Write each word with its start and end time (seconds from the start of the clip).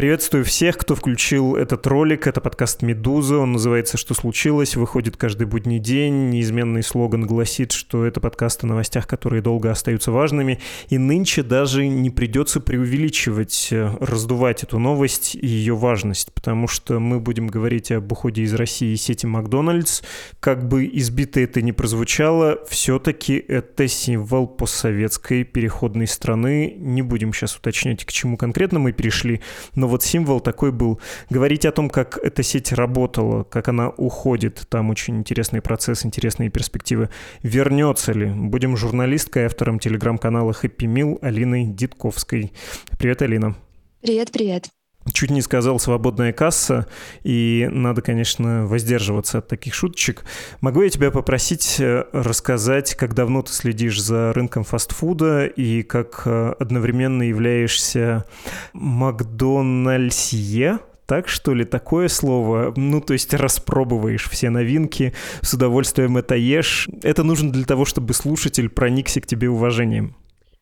Приветствую 0.00 0.46
всех, 0.46 0.78
кто 0.78 0.94
включил 0.94 1.56
этот 1.56 1.86
ролик. 1.86 2.26
Это 2.26 2.40
подкаст 2.40 2.80
«Медуза». 2.80 3.36
Он 3.36 3.52
называется 3.52 3.98
«Что 3.98 4.14
случилось?». 4.14 4.74
Выходит 4.74 5.18
каждый 5.18 5.46
будний 5.46 5.78
день. 5.78 6.30
Неизменный 6.30 6.82
слоган 6.82 7.26
гласит, 7.26 7.72
что 7.72 8.06
это 8.06 8.18
подкаст 8.18 8.64
о 8.64 8.66
новостях, 8.66 9.06
которые 9.06 9.42
долго 9.42 9.70
остаются 9.70 10.10
важными. 10.10 10.58
И 10.88 10.96
нынче 10.96 11.42
даже 11.42 11.86
не 11.86 12.08
придется 12.08 12.60
преувеличивать, 12.60 13.68
э, 13.72 13.94
раздувать 14.00 14.62
эту 14.62 14.78
новость 14.78 15.34
и 15.34 15.46
ее 15.46 15.76
важность, 15.76 16.32
потому 16.32 16.66
что 16.66 16.98
мы 16.98 17.20
будем 17.20 17.48
говорить 17.48 17.92
об 17.92 18.10
уходе 18.10 18.40
из 18.40 18.54
России 18.54 18.94
сети 18.94 19.26
Макдональдс. 19.26 20.00
Как 20.40 20.66
бы 20.66 20.88
избито 20.90 21.40
это 21.40 21.60
ни 21.60 21.72
прозвучало, 21.72 22.60
все-таки 22.70 23.34
это 23.36 23.86
символ 23.86 24.46
постсоветской 24.46 25.44
переходной 25.44 26.06
страны. 26.06 26.74
Не 26.78 27.02
будем 27.02 27.34
сейчас 27.34 27.54
уточнять, 27.54 28.06
к 28.06 28.12
чему 28.12 28.38
конкретно 28.38 28.78
мы 28.78 28.92
перешли, 28.92 29.42
но 29.74 29.89
вот 29.90 30.02
символ 30.02 30.40
такой 30.40 30.72
был. 30.72 31.00
Говорить 31.28 31.66
о 31.66 31.72
том, 31.72 31.90
как 31.90 32.18
эта 32.22 32.42
сеть 32.42 32.72
работала, 32.72 33.44
как 33.44 33.68
она 33.68 33.90
уходит, 33.90 34.66
там 34.68 34.90
очень 34.90 35.18
интересный 35.18 35.60
процесс, 35.60 36.06
интересные 36.06 36.48
перспективы. 36.48 37.10
Вернется 37.42 38.12
ли? 38.12 38.26
Будем 38.26 38.76
журналисткой, 38.76 39.44
автором 39.44 39.78
телеграм-канала 39.78 40.52
Happy 40.52 40.86
Meal 40.86 41.18
Алиной 41.20 41.66
Дитковской. 41.66 42.52
Привет, 42.98 43.22
Алина. 43.22 43.56
Привет, 44.00 44.32
привет. 44.32 44.79
Чуть 45.12 45.30
не 45.30 45.42
сказал 45.42 45.78
«свободная 45.78 46.32
касса», 46.32 46.86
и 47.22 47.68
надо, 47.70 48.02
конечно, 48.02 48.66
воздерживаться 48.66 49.38
от 49.38 49.46
таких 49.48 49.74
шуточек. 49.74 50.24
Могу 50.60 50.82
я 50.82 50.90
тебя 50.90 51.10
попросить 51.10 51.80
э, 51.80 52.04
рассказать, 52.12 52.94
как 52.94 53.14
давно 53.14 53.42
ты 53.42 53.52
следишь 53.52 54.02
за 54.02 54.32
рынком 54.32 54.64
фастфуда 54.64 55.46
и 55.46 55.82
как 55.82 56.22
э, 56.24 56.54
одновременно 56.58 57.22
являешься 57.22 58.24
Макдональдсье? 58.72 60.80
так 61.10 61.26
что 61.26 61.54
ли, 61.54 61.64
такое 61.64 62.06
слово? 62.06 62.72
Ну, 62.76 63.00
то 63.00 63.14
есть 63.14 63.34
распробуешь 63.34 64.30
все 64.30 64.48
новинки, 64.48 65.12
с 65.42 65.52
удовольствием 65.52 66.16
это 66.16 66.36
ешь. 66.36 66.88
Это 67.02 67.24
нужно 67.24 67.50
для 67.50 67.64
того, 67.64 67.84
чтобы 67.84 68.14
слушатель 68.14 68.68
проникся 68.68 69.20
к 69.20 69.26
тебе 69.26 69.50
уважением. 69.50 70.14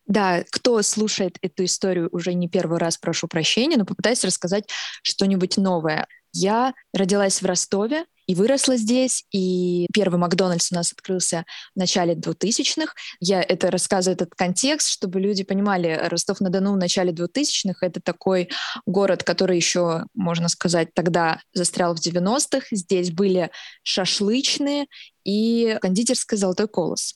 Да, 0.08 0.42
кто 0.50 0.80
слушает 0.80 1.36
эту 1.42 1.64
историю 1.64 2.08
уже 2.12 2.32
не 2.32 2.48
первый 2.48 2.78
раз, 2.78 2.96
прошу 2.96 3.28
прощения, 3.28 3.76
но 3.76 3.84
попытаюсь 3.84 4.24
рассказать 4.24 4.64
что-нибудь 5.02 5.58
новое. 5.58 6.06
Я 6.32 6.72
родилась 6.94 7.42
в 7.42 7.46
Ростове 7.46 8.06
и 8.26 8.34
выросла 8.34 8.76
здесь, 8.76 9.24
и 9.32 9.86
первый 9.92 10.18
Макдональдс 10.18 10.72
у 10.72 10.74
нас 10.74 10.92
открылся 10.92 11.44
в 11.74 11.78
начале 11.78 12.14
2000-х. 12.14 12.92
Я 13.20 13.42
это 13.42 13.70
рассказываю, 13.70 14.14
этот 14.14 14.34
контекст, 14.34 14.88
чтобы 14.88 15.20
люди 15.20 15.44
понимали, 15.44 15.98
Ростов-на-Дону 16.02 16.72
в 16.72 16.76
начале 16.76 17.12
2000-х— 17.12 17.78
это 17.86 18.00
такой 18.00 18.50
город, 18.86 19.24
который 19.24 19.56
еще, 19.56 20.04
можно 20.14 20.48
сказать, 20.48 20.92
тогда 20.94 21.40
застрял 21.52 21.94
в 21.94 22.00
90-х. 22.00 22.66
Здесь 22.70 23.10
были 23.10 23.50
шашлычные 23.82 24.86
и 25.24 25.78
кондитерская 25.80 26.38
«Золотой 26.38 26.68
колос». 26.68 27.14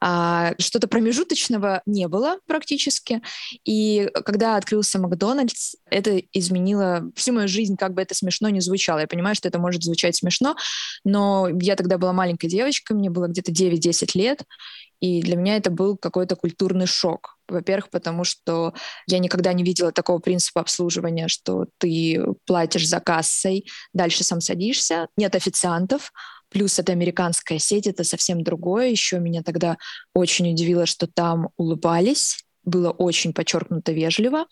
А 0.00 0.54
что-то 0.58 0.88
промежуточного 0.88 1.82
не 1.84 2.08
было 2.08 2.38
практически. 2.46 3.20
И 3.64 4.10
когда 4.24 4.56
открылся 4.56 4.98
Макдональдс, 4.98 5.74
это 5.90 6.22
изменило 6.32 7.10
всю 7.14 7.34
мою 7.34 7.48
жизнь, 7.48 7.76
как 7.76 7.92
бы 7.94 8.02
это 8.02 8.14
смешно 8.14 8.48
не 8.48 8.60
звучало. 8.60 9.00
Я 9.00 9.06
понимаю, 9.06 9.34
что 9.34 9.48
это 9.48 9.58
может 9.58 9.82
звучать 9.82 10.16
смешно, 10.16 10.56
но 11.04 11.48
я 11.60 11.76
тогда 11.76 11.98
была 11.98 12.12
маленькой 12.12 12.48
девочкой, 12.48 12.96
мне 12.96 13.10
было 13.10 13.26
где-то 13.26 13.52
9-10 13.52 14.10
лет, 14.14 14.44
и 15.00 15.22
для 15.22 15.36
меня 15.36 15.56
это 15.56 15.70
был 15.70 15.96
какой-то 15.96 16.36
культурный 16.36 16.86
шок. 16.86 17.36
Во-первых, 17.48 17.90
потому 17.90 18.24
что 18.24 18.74
я 19.06 19.18
никогда 19.18 19.52
не 19.52 19.64
видела 19.64 19.92
такого 19.92 20.18
принципа 20.18 20.60
обслуживания, 20.60 21.28
что 21.28 21.66
ты 21.78 22.22
платишь 22.46 22.88
за 22.88 23.00
кассой, 23.00 23.66
дальше 23.92 24.24
сам 24.24 24.40
садишься, 24.40 25.08
нет 25.16 25.34
официантов, 25.34 26.12
Плюс 26.50 26.78
это 26.78 26.92
американская 26.92 27.58
сеть, 27.58 27.86
это 27.86 28.04
совсем 28.04 28.42
другое. 28.42 28.88
Еще 28.88 29.18
меня 29.18 29.42
тогда 29.42 29.78
очень 30.14 30.50
удивило, 30.52 30.86
что 30.86 31.06
там 31.06 31.50
улыбались, 31.56 32.44
было 32.64 32.90
очень 32.90 33.32
подчеркнуто 33.32 33.92
вежливо 33.92 34.46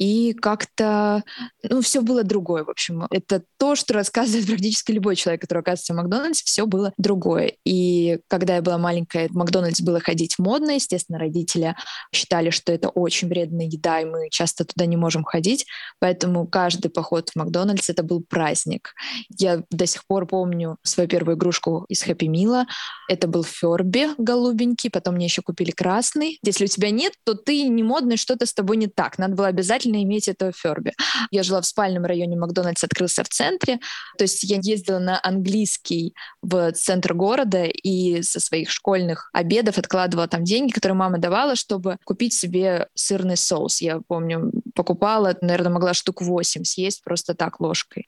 и 0.00 0.32
как-то, 0.32 1.22
ну, 1.62 1.82
все 1.82 2.00
было 2.00 2.24
другое, 2.24 2.64
в 2.64 2.70
общем. 2.70 3.06
Это 3.10 3.42
то, 3.58 3.76
что 3.76 3.92
рассказывает 3.92 4.46
практически 4.48 4.92
любой 4.92 5.14
человек, 5.14 5.42
который 5.42 5.58
оказывается 5.58 5.92
в 5.92 5.96
Макдональдсе, 5.96 6.42
все 6.46 6.64
было 6.64 6.94
другое. 6.96 7.52
И 7.66 8.18
когда 8.28 8.56
я 8.56 8.62
была 8.62 8.78
маленькая, 8.78 9.28
в 9.28 9.32
Макдональдс 9.32 9.82
было 9.82 10.00
ходить 10.00 10.38
модно, 10.38 10.70
естественно, 10.70 11.18
родители 11.18 11.76
считали, 12.14 12.48
что 12.48 12.72
это 12.72 12.88
очень 12.88 13.28
вредная 13.28 13.66
еда, 13.66 14.00
и 14.00 14.06
мы 14.06 14.30
часто 14.30 14.64
туда 14.64 14.86
не 14.86 14.96
можем 14.96 15.22
ходить, 15.22 15.66
поэтому 15.98 16.46
каждый 16.46 16.90
поход 16.90 17.28
в 17.28 17.36
Макдональдс— 17.36 17.88
это 17.90 18.02
был 18.02 18.22
праздник. 18.26 18.94
Я 19.28 19.64
до 19.70 19.84
сих 19.84 20.06
пор 20.06 20.26
помню 20.26 20.78
свою 20.82 21.10
первую 21.10 21.36
игрушку 21.36 21.84
из 21.90 22.02
Хэппи 22.02 22.24
Мила. 22.24 22.64
Это 23.10 23.28
был 23.28 23.44
Ферби 23.44 24.08
голубенький, 24.16 24.88
потом 24.88 25.16
мне 25.16 25.26
еще 25.26 25.42
купили 25.42 25.72
красный. 25.72 26.38
Если 26.42 26.64
у 26.64 26.68
тебя 26.68 26.90
нет, 26.90 27.12
то 27.24 27.34
ты 27.34 27.68
не 27.68 27.82
модный, 27.82 28.16
что-то 28.16 28.46
с 28.46 28.54
тобой 28.54 28.78
не 28.78 28.86
так. 28.86 29.18
Надо 29.18 29.34
было 29.34 29.48
обязательно 29.48 29.89
обязательно 29.90 30.02
иметь 30.02 30.28
это 30.28 30.52
в 30.52 30.56
Ферби. 30.56 30.92
Я 31.30 31.42
жила 31.42 31.60
в 31.60 31.66
спальном 31.66 32.04
районе, 32.04 32.36
Макдональдс 32.36 32.84
открылся 32.84 33.24
в 33.24 33.28
центре, 33.28 33.78
то 34.18 34.24
есть 34.24 34.42
я 34.44 34.58
ездила 34.62 34.98
на 34.98 35.20
английский 35.22 36.14
в 36.42 36.72
центр 36.72 37.14
города 37.14 37.64
и 37.64 38.22
со 38.22 38.40
своих 38.40 38.70
школьных 38.70 39.30
обедов 39.32 39.78
откладывала 39.78 40.28
там 40.28 40.44
деньги, 40.44 40.72
которые 40.72 40.96
мама 40.96 41.18
давала, 41.18 41.56
чтобы 41.56 41.96
купить 42.04 42.34
себе 42.34 42.88
сырный 42.94 43.36
соус. 43.36 43.80
Я 43.80 44.00
помню, 44.06 44.52
покупала, 44.74 45.36
наверное, 45.40 45.72
могла 45.72 45.94
штук 45.94 46.22
8 46.22 46.64
съесть 46.64 47.02
просто 47.04 47.34
так 47.34 47.60
ложкой. 47.60 48.06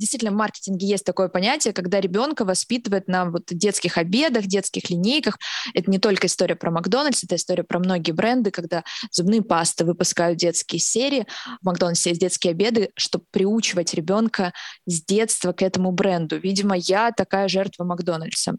Действительно, 0.00 0.32
в 0.32 0.34
маркетинге 0.34 0.86
есть 0.86 1.04
такое 1.04 1.28
понятие, 1.28 1.72
когда 1.72 2.00
ребенка 2.00 2.44
воспитывают 2.44 3.08
на 3.08 3.26
вот 3.26 3.44
детских 3.48 3.98
обедах, 3.98 4.46
детских 4.46 4.90
линейках. 4.90 5.38
Это 5.74 5.90
не 5.90 5.98
только 5.98 6.26
история 6.26 6.56
про 6.56 6.70
Макдональдс, 6.70 7.24
это 7.24 7.36
история 7.36 7.62
про 7.62 7.78
многие 7.78 8.12
бренды, 8.12 8.50
когда 8.50 8.82
зубные 9.10 9.42
пасты 9.42 9.84
выпускают 9.84 10.38
детские 10.38 10.80
серии. 10.80 11.03
В 11.60 11.66
Макдональдсе 11.66 12.10
есть 12.10 12.20
детские 12.20 12.52
обеды, 12.52 12.90
чтобы 12.96 13.24
приучивать 13.30 13.94
ребенка 13.94 14.52
с 14.86 15.02
детства 15.04 15.52
к 15.52 15.62
этому 15.62 15.92
бренду. 15.92 16.38
Видимо, 16.38 16.76
я 16.76 17.10
такая 17.12 17.48
жертва 17.48 17.84
Макдональдса. 17.84 18.56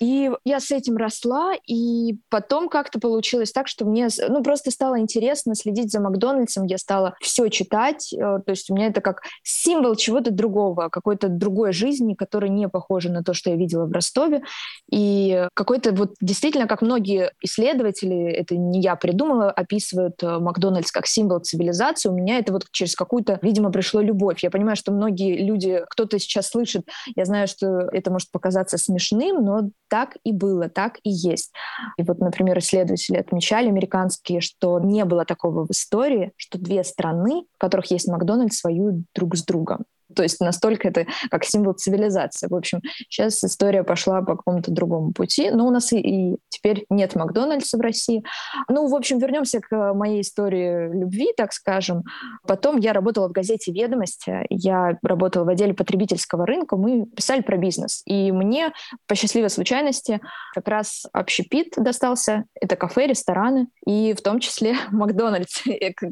И 0.00 0.30
я 0.44 0.60
с 0.60 0.70
этим 0.70 0.96
росла, 0.96 1.54
и 1.66 2.16
потом 2.28 2.68
как-то 2.68 3.00
получилось 3.00 3.52
так, 3.52 3.68
что 3.68 3.84
мне 3.84 4.08
ну, 4.28 4.42
просто 4.42 4.70
стало 4.70 5.00
интересно 5.00 5.54
следить 5.54 5.90
за 5.90 6.00
Макдональдсом, 6.00 6.64
я 6.66 6.78
стала 6.78 7.14
все 7.20 7.48
читать, 7.48 8.12
э, 8.12 8.16
то 8.18 8.50
есть 8.50 8.70
у 8.70 8.74
меня 8.74 8.88
это 8.88 9.00
как 9.00 9.22
символ 9.42 9.96
чего-то 9.96 10.30
другого, 10.30 10.88
какой-то 10.88 11.28
другой 11.28 11.72
жизни, 11.72 12.14
которая 12.14 12.50
не 12.50 12.68
похожа 12.68 13.10
на 13.10 13.22
то, 13.22 13.32
что 13.32 13.50
я 13.50 13.56
видела 13.56 13.86
в 13.86 13.92
Ростове, 13.92 14.42
и 14.90 15.46
какой-то 15.54 15.92
вот 15.92 16.14
действительно, 16.20 16.66
как 16.66 16.82
многие 16.82 17.32
исследователи, 17.40 18.30
это 18.30 18.56
не 18.56 18.80
я 18.80 18.96
придумала, 18.96 19.50
описывают 19.50 20.22
э, 20.22 20.38
Макдональдс 20.38 20.92
как 20.92 21.06
символ 21.06 21.40
цивилизации, 21.40 22.08
у 22.08 22.14
меня 22.14 22.38
это 22.38 22.52
вот 22.52 22.66
через 22.70 22.94
какую-то, 22.94 23.38
видимо, 23.42 23.70
пришло 23.70 24.00
любовь. 24.00 24.42
Я 24.42 24.50
понимаю, 24.50 24.76
что 24.76 24.92
многие 24.92 25.42
люди, 25.42 25.82
кто-то 25.88 26.18
сейчас 26.18 26.48
слышит, 26.48 26.86
я 27.14 27.24
знаю, 27.24 27.48
что 27.48 27.88
это 27.92 28.10
может 28.10 28.30
показаться 28.30 28.78
смешным, 28.78 29.44
но 29.44 29.70
так 29.88 30.16
и 30.24 30.32
было, 30.32 30.68
так 30.68 30.98
и 31.02 31.10
есть. 31.10 31.52
И 31.96 32.02
вот, 32.02 32.18
например, 32.18 32.58
исследователи 32.58 33.16
отмечали 33.16 33.68
американские, 33.68 34.40
что 34.40 34.80
не 34.80 35.04
было 35.04 35.24
такого 35.24 35.66
в 35.66 35.70
истории, 35.70 36.32
что 36.36 36.58
две 36.58 36.84
страны, 36.84 37.44
в 37.54 37.58
которых 37.58 37.90
есть 37.90 38.08
Макдональдс, 38.08 38.62
воюют 38.64 39.04
друг 39.14 39.36
с 39.36 39.44
другом. 39.44 39.84
То 40.16 40.22
есть 40.22 40.40
настолько 40.40 40.88
это 40.88 41.06
как 41.30 41.44
символ 41.44 41.74
цивилизации. 41.74 42.48
В 42.48 42.54
общем, 42.54 42.80
сейчас 43.08 43.44
история 43.44 43.84
пошла 43.84 44.22
по 44.22 44.36
какому-то 44.36 44.70
другому 44.70 45.12
пути. 45.12 45.50
Но 45.50 45.66
у 45.66 45.70
нас 45.70 45.92
и, 45.92 45.98
и 45.98 46.36
теперь 46.48 46.86
нет 46.90 47.14
Макдональдса 47.14 47.76
в 47.76 47.80
России. 47.80 48.24
Ну, 48.68 48.88
в 48.88 48.94
общем, 48.94 49.18
вернемся 49.18 49.60
к 49.60 49.94
моей 49.94 50.22
истории 50.22 50.92
любви, 50.92 51.32
так 51.36 51.52
скажем. 51.52 52.04
Потом 52.46 52.78
я 52.78 52.92
работала 52.92 53.28
в 53.28 53.32
газете 53.32 53.72
«Ведомости». 53.72 54.46
Я 54.48 54.98
работала 55.02 55.44
в 55.44 55.48
отделе 55.48 55.74
потребительского 55.74 56.46
рынка. 56.46 56.76
Мы 56.76 57.06
писали 57.06 57.42
про 57.42 57.56
бизнес. 57.56 58.02
И 58.06 58.32
мне, 58.32 58.72
по 59.06 59.14
счастливой 59.14 59.50
случайности, 59.50 60.20
как 60.54 60.68
раз 60.68 61.04
общепит 61.12 61.74
достался. 61.76 62.44
Это 62.60 62.76
кафе, 62.76 63.06
рестораны. 63.06 63.68
И 63.86 64.14
в 64.14 64.22
том 64.22 64.40
числе 64.40 64.76
Макдональдс. 64.90 65.62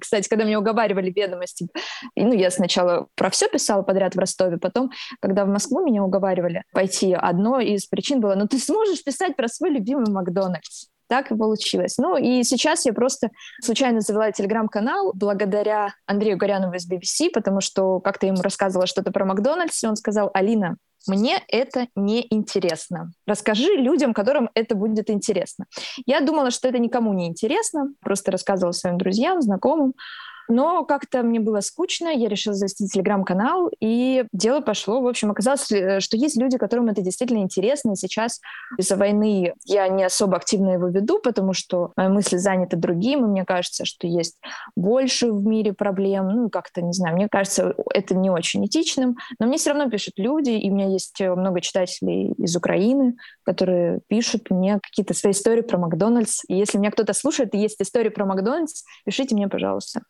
Кстати, 0.01 0.29
когда 0.29 0.45
меня 0.45 0.59
уговаривали 0.59 1.11
«Ведомости», 1.11 1.69
ну, 2.17 2.33
я 2.33 2.51
сначала 2.51 3.09
про 3.15 3.31
все 3.31 3.49
писала, 3.49 3.83
подряд 3.95 4.17
в 4.17 4.19
Ростове. 4.19 4.59
Потом, 4.59 4.91
когда 5.21 5.45
в 5.45 5.49
Москву 5.49 5.85
меня 5.85 6.03
уговаривали 6.03 6.65
пойти, 6.73 7.13
одной 7.13 7.67
из 7.69 7.87
причин 7.87 8.21
было, 8.21 8.35
ну 8.35 8.49
ты 8.49 8.59
сможешь 8.59 9.05
писать 9.05 9.37
про 9.37 9.47
свой 9.47 9.71
любимый 9.71 10.11
Макдональдс? 10.11 10.89
Так 11.07 11.31
и 11.31 11.37
получилось. 11.37 11.97
Ну 11.99 12.17
и 12.17 12.43
сейчас 12.43 12.87
я 12.87 12.93
просто 12.93 13.29
случайно 13.63 14.01
завела 14.01 14.33
телеграм-канал 14.33 15.13
благодаря 15.15 15.95
Андрею 16.07 16.37
Горянову 16.37 16.75
из 16.75 16.91
BBC, 16.91 17.31
потому 17.33 17.61
что 17.61 18.01
как-то 18.01 18.27
ему 18.27 18.43
рассказывала 18.43 18.87
что-то 18.87 19.13
про 19.13 19.25
Макдональдс, 19.25 19.85
и 19.85 19.87
он 19.87 19.97
сказал, 19.97 20.31
Алина, 20.35 20.77
мне 21.07 21.43
это 21.49 21.87
не 21.95 22.27
интересно. 22.31 23.13
Расскажи 23.27 23.75
людям, 23.77 24.15
которым 24.15 24.49
это 24.55 24.75
будет 24.75 25.11
интересно. 25.11 25.67
Я 26.07 26.21
думала, 26.21 26.51
что 26.51 26.67
это 26.69 26.79
никому 26.79 27.13
не 27.13 27.29
интересно, 27.29 27.93
просто 28.01 28.33
рассказывала 28.33 28.73
своим 28.73 28.97
друзьям, 28.97 29.43
знакомым. 29.43 29.93
Но 30.49 30.85
как-то 30.85 31.23
мне 31.23 31.41
было 31.41 31.61
скучно, 31.61 32.09
я 32.09 32.29
решила 32.29 32.55
завести 32.55 32.87
телеграм-канал, 32.87 33.71
и 33.81 34.25
дело 34.33 34.61
пошло. 34.61 35.01
В 35.01 35.07
общем, 35.07 35.31
оказалось, 35.31 35.71
э, 35.73 36.01
что 36.01 36.17
есть 36.17 36.37
люди, 36.37 36.59
которым 36.59 36.89
это 36.89 37.03
действительно 37.03 37.39
интересно. 37.39 37.93
И 37.93 37.97
сейчас 37.97 38.41
из-за 38.79 38.97
войны 38.97 39.55
я 39.65 39.89
не 39.89 40.05
особо 40.05 40.37
активно 40.37 40.71
его 40.71 40.89
веду, 40.89 41.21
потому 41.21 41.53
что 41.53 41.93
мои 41.97 42.09
мысли 42.09 42.37
заняты 42.37 42.77
другим, 42.77 43.25
и 43.25 43.29
мне 43.29 43.45
кажется, 43.45 43.85
что 43.85 44.07
есть 44.07 44.37
больше 44.77 45.33
в 45.33 45.45
мире 45.45 45.73
проблем. 45.73 46.29
Ну, 46.29 46.51
как-то, 46.51 46.83
не 46.83 46.93
знаю, 46.93 47.17
мне 47.17 47.29
кажется, 47.29 47.75
это 47.93 48.15
не 48.15 48.31
очень 48.31 48.65
этичным. 48.67 49.17
Но 49.39 49.47
мне 49.47 49.57
все 49.57 49.71
равно 49.71 49.91
пишут 49.91 50.15
люди, 50.17 50.51
и 50.51 50.71
у 50.71 50.75
меня 50.75 50.89
есть 50.89 51.21
э, 51.21 51.35
много 51.35 51.61
читателей 51.61 52.33
из 52.33 52.55
Украины, 52.57 53.17
которые 53.45 54.01
пишут 54.09 54.51
мне 54.51 54.79
какие-то 54.81 55.15
свои 55.15 55.33
истории 55.33 55.63
про 55.63 55.79
Макдональдс. 55.79 56.43
И 56.49 56.55
если 56.55 56.79
меня 56.79 56.91
кто-то 56.91 57.13
слушает 57.13 57.55
и 57.55 57.59
есть 57.59 57.81
истории 57.81 58.11
про 58.11 58.27
Макдональдс, 58.27 58.83
пишите 59.05 59.35
мне, 59.35 59.49
пожалуйста. 59.49 60.03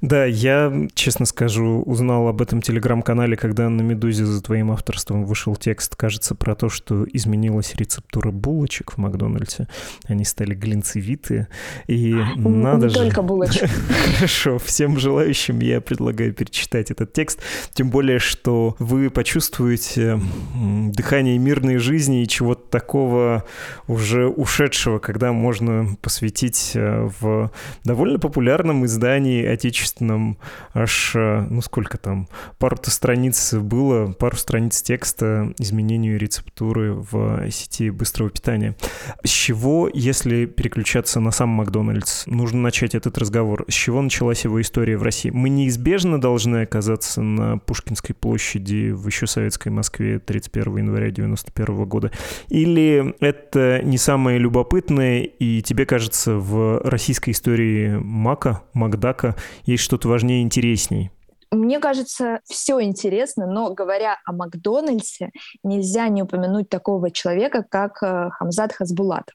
Да, 0.00 0.24
я, 0.24 0.72
честно 0.94 1.26
скажу, 1.26 1.82
узнал 1.82 2.28
об 2.28 2.42
этом 2.42 2.62
телеграм-канале, 2.62 3.36
когда 3.36 3.68
на 3.68 3.82
«Медузе» 3.82 4.24
за 4.24 4.42
твоим 4.42 4.70
авторством 4.70 5.24
вышел 5.24 5.56
текст, 5.56 5.96
кажется, 5.96 6.34
про 6.34 6.54
то, 6.54 6.68
что 6.68 7.06
изменилась 7.12 7.74
рецептура 7.74 8.30
булочек 8.30 8.92
в 8.92 8.98
Макдональдсе. 8.98 9.68
Они 10.06 10.24
стали 10.24 10.54
глинцевитые. 10.54 11.48
И 11.86 12.14
надо 12.36 12.86
Не 12.86 12.92
же... 12.92 12.98
только 12.98 13.22
булочек. 13.22 13.70
Хорошо, 14.16 14.58
всем 14.58 14.98
желающим 14.98 15.60
я 15.60 15.80
предлагаю 15.80 16.32
перечитать 16.32 16.90
этот 16.90 17.12
текст. 17.12 17.40
Тем 17.72 17.90
более, 17.90 18.18
что 18.18 18.76
вы 18.78 19.10
почувствуете 19.10 20.20
дыхание 20.54 21.38
мирной 21.38 21.76
жизни 21.76 22.22
и 22.22 22.28
чего-то 22.28 22.62
такого 22.70 23.44
уже 23.86 24.26
ушедшего, 24.26 24.98
когда 24.98 25.32
можно 25.32 25.96
посвятить 26.00 26.72
э, 26.74 27.08
в 27.20 27.50
довольно 27.84 28.18
популярном 28.18 28.84
издании 28.86 29.44
отечественном 29.62 30.38
аж, 30.74 31.12
э, 31.14 31.46
ну 31.48 31.60
сколько 31.62 31.98
там, 31.98 32.28
пару-то 32.58 32.90
страниц 32.90 33.54
было, 33.54 34.12
пару 34.12 34.36
страниц 34.36 34.82
текста 34.82 35.52
изменению 35.58 36.18
рецептуры 36.18 36.94
в 36.94 37.50
сети 37.50 37.90
быстрого 37.90 38.30
питания. 38.30 38.76
С 39.24 39.30
чего, 39.30 39.88
если 39.92 40.46
переключаться 40.46 41.20
на 41.20 41.30
сам 41.30 41.50
Макдональдс, 41.50 42.26
нужно 42.26 42.60
начать 42.60 42.94
этот 42.94 43.18
разговор? 43.18 43.64
С 43.68 43.74
чего 43.74 44.02
началась 44.02 44.44
его 44.44 44.60
история 44.60 44.96
в 44.96 45.02
России? 45.02 45.30
Мы 45.30 45.48
неизбежно 45.48 46.20
должны 46.20 46.62
оказаться 46.62 47.22
на 47.22 47.58
Пушкинской 47.58 48.14
площади 48.14 48.90
в 48.90 49.06
еще 49.06 49.26
советской 49.26 49.68
Москве 49.68 50.18
31 50.18 50.78
января 50.78 51.10
91 51.10 51.84
года? 51.84 52.10
Или 52.48 53.14
это 53.20 53.80
не 53.84 53.98
самое 53.98 54.38
любопытное, 54.38 55.22
и 55.22 55.62
тебе 55.62 55.86
кажется, 55.86 56.34
в 56.34 56.80
российской 56.84 57.30
истории 57.30 57.98
Мака, 57.98 58.62
Макдака 58.72 59.36
есть 59.64 59.82
что-то 59.82 60.08
важнее 60.08 60.40
и 60.40 60.42
интересней? 60.42 61.10
Мне 61.50 61.80
кажется, 61.80 62.40
все 62.44 62.80
интересно, 62.82 63.46
но 63.46 63.74
говоря 63.74 64.16
о 64.24 64.32
Макдональдсе, 64.32 65.30
нельзя 65.62 66.08
не 66.08 66.22
упомянуть 66.22 66.70
такого 66.70 67.10
человека, 67.10 67.62
как 67.68 68.02
э, 68.02 68.30
Хамзат 68.30 68.72
Хасбулатов. 68.72 69.34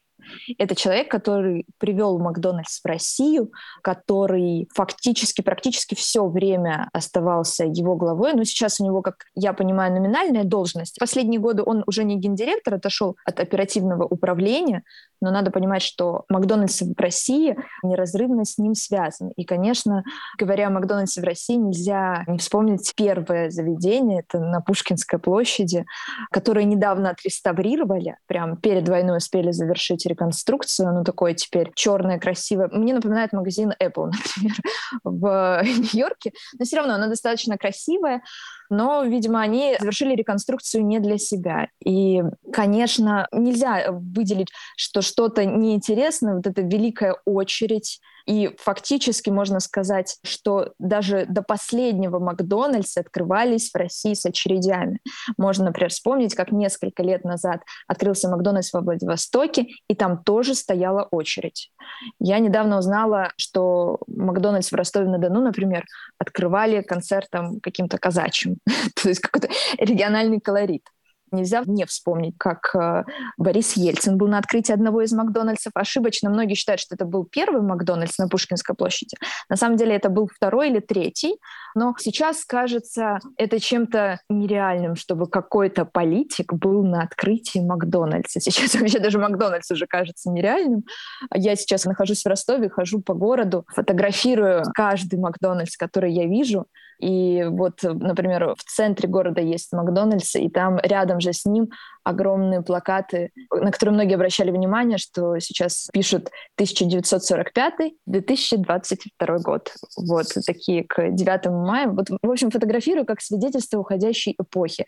Это 0.57 0.75
человек, 0.75 1.09
который 1.09 1.65
привел 1.77 2.19
Макдональдс 2.19 2.81
в 2.81 2.85
Россию, 2.85 3.51
который 3.81 4.67
фактически, 4.73 5.41
практически 5.41 5.95
все 5.95 6.27
время 6.27 6.89
оставался 6.93 7.65
его 7.65 7.95
главой. 7.95 8.33
Но 8.33 8.43
сейчас 8.43 8.79
у 8.79 8.85
него, 8.85 9.01
как 9.01 9.25
я 9.35 9.53
понимаю, 9.53 9.93
номинальная 9.93 10.43
должность. 10.43 10.97
Последние 10.99 11.39
годы 11.39 11.63
он 11.65 11.83
уже 11.87 12.03
не 12.03 12.17
гендиректор, 12.17 12.75
отошел 12.75 13.17
от 13.25 13.39
оперативного 13.39 14.05
управления, 14.05 14.83
но 15.21 15.31
надо 15.31 15.51
понимать, 15.51 15.81
что 15.81 16.25
Макдональдс 16.29 16.81
в 16.81 16.99
России 16.99 17.57
неразрывно 17.83 18.45
с 18.45 18.57
ним 18.57 18.75
связан. 18.75 19.29
И, 19.35 19.45
конечно, 19.45 20.03
говоря 20.37 20.67
о 20.67 20.71
Макдональдсе 20.71 21.21
в 21.21 21.23
России, 21.23 21.55
нельзя 21.55 22.23
не 22.27 22.37
вспомнить 22.37 22.93
первое 22.95 23.49
заведение, 23.49 24.19
это 24.19 24.39
на 24.39 24.61
Пушкинской 24.61 25.19
площади, 25.19 25.85
которое 26.31 26.65
недавно 26.65 27.09
отреставрировали, 27.09 28.17
прям 28.27 28.57
перед 28.57 28.87
войной 28.87 29.17
успели 29.17 29.51
завершить 29.51 30.05
реконструкцию, 30.05 30.89
оно 30.89 31.03
такое 31.03 31.33
теперь 31.33 31.71
черное, 31.75 32.19
красивое. 32.19 32.69
Мне 32.71 32.93
напоминает 32.93 33.33
магазин 33.33 33.73
Apple, 33.81 34.11
например, 34.11 34.55
в 35.03 35.61
Нью-Йорке, 35.63 36.31
но 36.59 36.65
все 36.65 36.77
равно 36.77 36.95
оно 36.95 37.07
достаточно 37.07 37.57
красивое, 37.57 38.21
но, 38.69 39.03
видимо, 39.03 39.41
они 39.41 39.75
завершили 39.79 40.15
реконструкцию 40.15 40.85
не 40.85 40.99
для 40.99 41.17
себя. 41.17 41.67
И, 41.83 42.21
конечно, 42.51 43.27
нельзя 43.31 43.87
выделить, 43.91 44.49
что 44.75 45.01
что-то 45.01 45.45
неинтересное, 45.45 46.35
вот 46.35 46.47
эта 46.47 46.61
великая 46.61 47.15
очередь, 47.25 47.99
и 48.27 48.53
фактически 48.59 49.29
можно 49.29 49.61
сказать, 49.61 50.17
что 50.23 50.73
даже 50.79 51.25
до 51.29 51.41
последнего 51.41 52.19
Макдональдса 52.19 52.99
открывались 52.99 53.71
в 53.71 53.75
России 53.77 54.13
с 54.13 54.25
очередями. 54.25 54.99
Можно, 55.37 55.65
например, 55.65 55.89
вспомнить, 55.89 56.35
как 56.35 56.51
несколько 56.51 57.03
лет 57.03 57.23
назад 57.23 57.61
открылся 57.87 58.27
Макдональдс 58.29 58.73
во 58.73 58.81
Владивостоке, 58.81 59.67
и 59.87 59.95
там 59.95 60.23
тоже 60.23 60.55
стояла 60.55 61.03
очередь. 61.03 61.71
Я 62.19 62.39
недавно 62.39 62.79
узнала, 62.79 63.31
что 63.37 63.99
Макдональдс 64.07 64.73
в 64.73 64.75
Ростове-на-Дону, 64.75 65.41
например, 65.41 65.85
открывали 66.19 66.81
концертом 66.81 67.61
каким-то 67.61 67.97
казачьим, 67.97 68.57
то 69.01 69.07
есть 69.07 69.21
какой-то 69.21 69.47
региональный 69.77 70.41
колорит. 70.41 70.83
Нельзя 71.31 71.63
не 71.65 71.85
вспомнить, 71.85 72.35
как 72.37 72.73
э, 72.75 73.03
Борис 73.37 73.73
Ельцин 73.73 74.17
был 74.17 74.27
на 74.27 74.37
открытии 74.37 74.71
одного 74.71 75.01
из 75.01 75.11
Макдональдсов. 75.11 75.71
Ошибочно 75.75 76.29
многие 76.29 76.53
считают, 76.53 76.79
что 76.79 76.95
это 76.95 77.05
был 77.05 77.25
первый 77.25 77.61
Макдональдс 77.61 78.17
на 78.17 78.27
Пушкинской 78.27 78.75
площади. 78.75 79.17
На 79.49 79.55
самом 79.55 79.77
деле 79.77 79.95
это 79.95 80.09
был 80.09 80.27
второй 80.33 80.69
или 80.69 80.79
третий. 80.79 81.37
Но 81.75 81.95
сейчас 81.99 82.45
кажется 82.45 83.19
это 83.37 83.59
чем-то 83.59 84.19
нереальным, 84.29 84.95
чтобы 84.95 85.27
какой-то 85.27 85.85
политик 85.85 86.53
был 86.53 86.83
на 86.83 87.03
открытии 87.03 87.59
Макдональдса. 87.59 88.39
Сейчас 88.39 88.75
вообще 88.75 88.99
даже 88.99 89.19
Макдональдс 89.19 89.69
уже 89.71 89.85
кажется 89.85 90.31
нереальным. 90.31 90.85
Я 91.33 91.55
сейчас 91.55 91.85
нахожусь 91.85 92.23
в 92.23 92.27
Ростове, 92.27 92.69
хожу 92.69 93.01
по 93.01 93.13
городу, 93.13 93.65
фотографирую 93.67 94.63
каждый 94.73 95.19
Макдональдс, 95.19 95.77
который 95.77 96.13
я 96.13 96.25
вижу. 96.25 96.67
И 96.99 97.43
вот, 97.43 97.83
например, 97.83 98.55
в 98.57 98.63
центре 98.63 99.07
города 99.07 99.41
есть 99.41 99.71
Макдональдс, 99.73 100.35
и 100.35 100.49
там 100.49 100.79
рядом 100.81 101.19
же 101.19 101.33
с 101.33 101.45
ним 101.45 101.69
огромные 102.03 102.61
плакаты, 102.61 103.31
на 103.51 103.71
которые 103.71 103.93
многие 103.93 104.15
обращали 104.15 104.49
внимание, 104.49 104.97
что 104.97 105.37
сейчас 105.39 105.89
пишут 105.91 106.31
1945-2022 106.59 109.39
год. 109.39 109.73
Вот 109.97 110.27
такие 110.45 110.85
к 110.85 111.11
9 111.11 111.45
мая. 111.47 111.89
Вот, 111.89 112.09
в 112.09 112.31
общем, 112.31 112.49
фотографирую 112.49 113.05
как 113.05 113.21
свидетельство 113.21 113.79
уходящей 113.79 114.35
эпохи. 114.39 114.85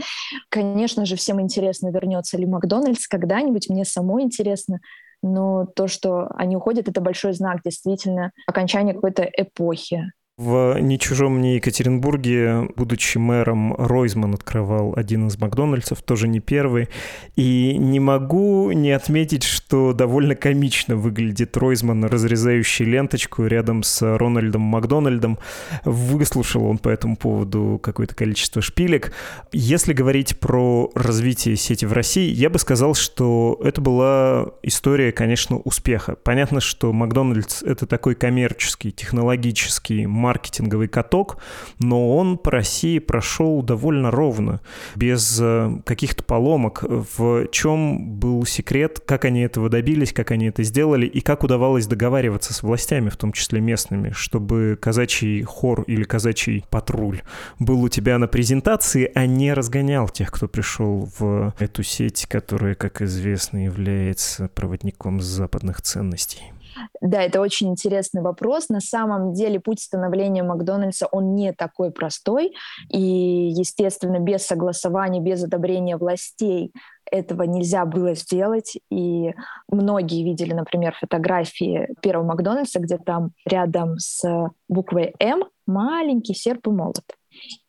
Конечно 0.49 1.05
же, 1.05 1.15
всем 1.15 1.41
интересно, 1.41 1.89
вернется 1.89 2.37
ли 2.37 2.45
Макдональдс 2.45 3.07
когда-нибудь. 3.07 3.69
Мне 3.69 3.85
самой 3.85 4.23
интересно, 4.23 4.79
но 5.21 5.65
то, 5.65 5.87
что 5.87 6.27
они 6.35 6.55
уходят, 6.55 6.87
это 6.87 7.01
большой 7.01 7.33
знак 7.33 7.61
действительно 7.63 8.31
окончания 8.47 8.93
какой-то 8.93 9.23
эпохи. 9.23 10.11
В 10.39 10.79
«Не 10.79 10.97
чужом 10.97 11.39
мне 11.39 11.55
Екатеринбурге», 11.55 12.69
будучи 12.77 13.17
мэром, 13.17 13.73
Ройзман 13.73 14.35
открывал 14.35 14.93
один 14.95 15.27
из 15.27 15.37
Макдональдсов, 15.37 16.01
тоже 16.01 16.29
не 16.29 16.39
первый. 16.39 16.87
И 17.35 17.75
не 17.77 17.99
могу 17.99 18.71
не 18.71 18.91
отметить, 18.91 19.43
что 19.43 19.91
довольно 19.91 20.35
комично 20.35 20.95
выглядит 20.95 21.57
Ройзман, 21.57 22.05
разрезающий 22.05 22.85
ленточку 22.85 23.47
рядом 23.47 23.83
с 23.83 24.01
Рональдом 24.17 24.61
Макдональдом. 24.61 25.39
Выслушал 25.83 26.67
он 26.67 26.77
по 26.77 26.87
этому 26.87 27.17
поводу 27.17 27.77
какое-то 27.83 28.15
количество 28.15 28.61
шпилек. 28.61 29.11
Если 29.51 29.91
говорить 29.91 30.39
про 30.39 30.89
развитие 30.95 31.57
сети 31.57 31.83
в 31.83 31.91
России, 31.91 32.31
я 32.31 32.49
бы 32.49 32.59
сказал, 32.59 32.93
что 32.93 33.59
это 33.61 33.81
была 33.81 34.53
история, 34.63 35.11
конечно, 35.11 35.57
успеха. 35.57 36.15
Понятно, 36.15 36.61
что 36.61 36.93
Макдональдс— 36.93 37.61
это 37.63 37.85
такой 37.85 38.15
коммерческий, 38.15 38.93
технологический, 38.93 40.07
маркетинговый 40.29 40.87
каток, 40.87 41.37
но 41.79 42.15
он 42.15 42.37
по 42.37 42.51
России 42.51 42.99
прошел 42.99 43.63
довольно 43.63 44.11
ровно, 44.11 44.61
без 44.95 45.39
э, 45.41 45.81
каких-то 45.85 46.23
поломок. 46.23 46.83
В 46.83 47.47
чем 47.47 48.19
был 48.19 48.45
секрет, 48.45 49.01
как 49.03 49.25
они 49.25 49.41
этого 49.41 49.69
добились, 49.69 50.13
как 50.13 50.29
они 50.29 50.45
это 50.45 50.61
сделали, 50.61 51.07
и 51.07 51.21
как 51.21 51.43
удавалось 51.43 51.87
договариваться 51.87 52.53
с 52.53 52.61
властями, 52.61 53.09
в 53.09 53.17
том 53.17 53.31
числе 53.31 53.59
местными, 53.59 54.11
чтобы 54.11 54.77
казачий 54.79 55.41
хор 55.41 55.81
или 55.87 56.03
казачий 56.03 56.63
патруль 56.69 57.21
был 57.57 57.81
у 57.81 57.89
тебя 57.89 58.19
на 58.19 58.27
презентации, 58.27 59.11
а 59.15 59.25
не 59.25 59.51
разгонял 59.53 60.09
тех, 60.09 60.31
кто 60.31 60.47
пришел 60.47 61.09
в 61.17 61.55
эту 61.57 61.81
сеть, 61.81 62.27
которая, 62.27 62.75
как 62.75 63.01
известно, 63.01 63.65
является 63.65 64.47
проводником 64.49 65.21
западных 65.21 65.81
ценностей. 65.81 66.51
Да, 67.01 67.21
это 67.21 67.41
очень 67.41 67.69
интересный 67.69 68.21
вопрос. 68.21 68.69
На 68.69 68.79
самом 68.79 69.33
деле 69.33 69.59
путь 69.59 69.81
становления 69.81 70.43
Макдональдса, 70.43 71.07
он 71.11 71.35
не 71.35 71.53
такой 71.53 71.91
простой. 71.91 72.53
И, 72.89 72.99
естественно, 72.99 74.19
без 74.19 74.45
согласования, 74.45 75.21
без 75.21 75.43
одобрения 75.43 75.97
властей 75.97 76.71
этого 77.11 77.43
нельзя 77.43 77.85
было 77.85 78.15
сделать. 78.15 78.77
И 78.91 79.33
многие 79.69 80.23
видели, 80.23 80.53
например, 80.53 80.95
фотографии 80.99 81.89
первого 82.01 82.25
Макдональдса, 82.25 82.79
где 82.79 82.97
там 82.97 83.31
рядом 83.45 83.97
с 83.97 84.23
буквой 84.67 85.13
«М» 85.19 85.43
маленький 85.65 86.33
серп 86.33 86.67
и 86.67 86.71
молот. 86.71 87.03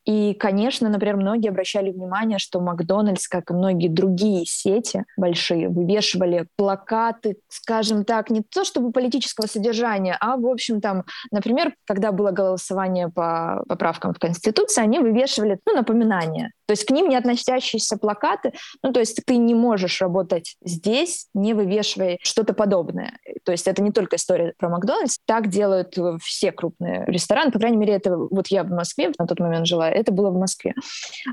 И, 0.07 0.35
конечно, 0.35 0.89
например, 0.89 1.17
многие 1.17 1.49
обращали 1.49 1.91
внимание, 1.91 2.39
что 2.39 2.61
Макдональдс, 2.61 3.29
как 3.29 3.51
и 3.51 3.55
многие 3.55 3.89
другие 3.89 4.45
сети 4.47 5.05
большие, 5.17 5.69
вывешивали 5.69 6.47
плакаты, 6.57 7.37
скажем 7.49 8.05
так, 8.05 8.31
не 8.31 8.43
то 8.43 8.65
чтобы 8.65 8.93
политического 8.93 9.47
содержания, 9.47 10.17
а, 10.21 10.37
в 10.37 10.47
общем, 10.47 10.81
там, 10.81 11.05
например, 11.31 11.75
когда 11.87 12.13
было 12.13 12.31
голосование 12.31 13.09
по 13.09 13.63
поправкам 13.69 14.15
в 14.15 14.19
Конституции, 14.19 14.83
они 14.83 14.99
вывешивали 14.99 15.59
ну, 15.67 15.75
напоминания. 15.75 16.53
То 16.67 16.73
есть 16.73 16.85
к 16.85 16.91
ним 16.91 17.09
не 17.09 17.17
относящиеся 17.17 17.97
плакаты, 17.97 18.53
ну, 18.83 18.93
то 18.93 19.01
есть 19.01 19.21
ты 19.27 19.37
не 19.37 19.55
можешь 19.55 20.01
работать 20.01 20.57
здесь, 20.65 21.27
не 21.35 21.53
вывешивая 21.53 22.19
что-то 22.23 22.55
подобное. 22.55 23.19
То 23.45 23.53
есть 23.53 23.67
это 23.67 23.83
не 23.83 23.91
только 23.91 24.17
история 24.17 24.55
про 24.57 24.69
Макдональдс, 24.69 25.19
так 25.27 25.49
делают 25.49 25.99
все 26.23 26.53
крупные 26.53 27.05
рестораны, 27.07 27.51
по 27.51 27.59
крайней 27.59 27.77
мере, 27.77 27.95
это 27.95 28.17
вот 28.17 28.47
я 28.49 28.63
в 28.63 28.71
Москве 28.71 29.11
на 29.19 29.27
тот 29.27 29.41
момент 29.41 29.67
жила, 29.67 29.90
это 29.91 30.13
было 30.13 30.31
в 30.31 30.39
Москве. 30.39 30.75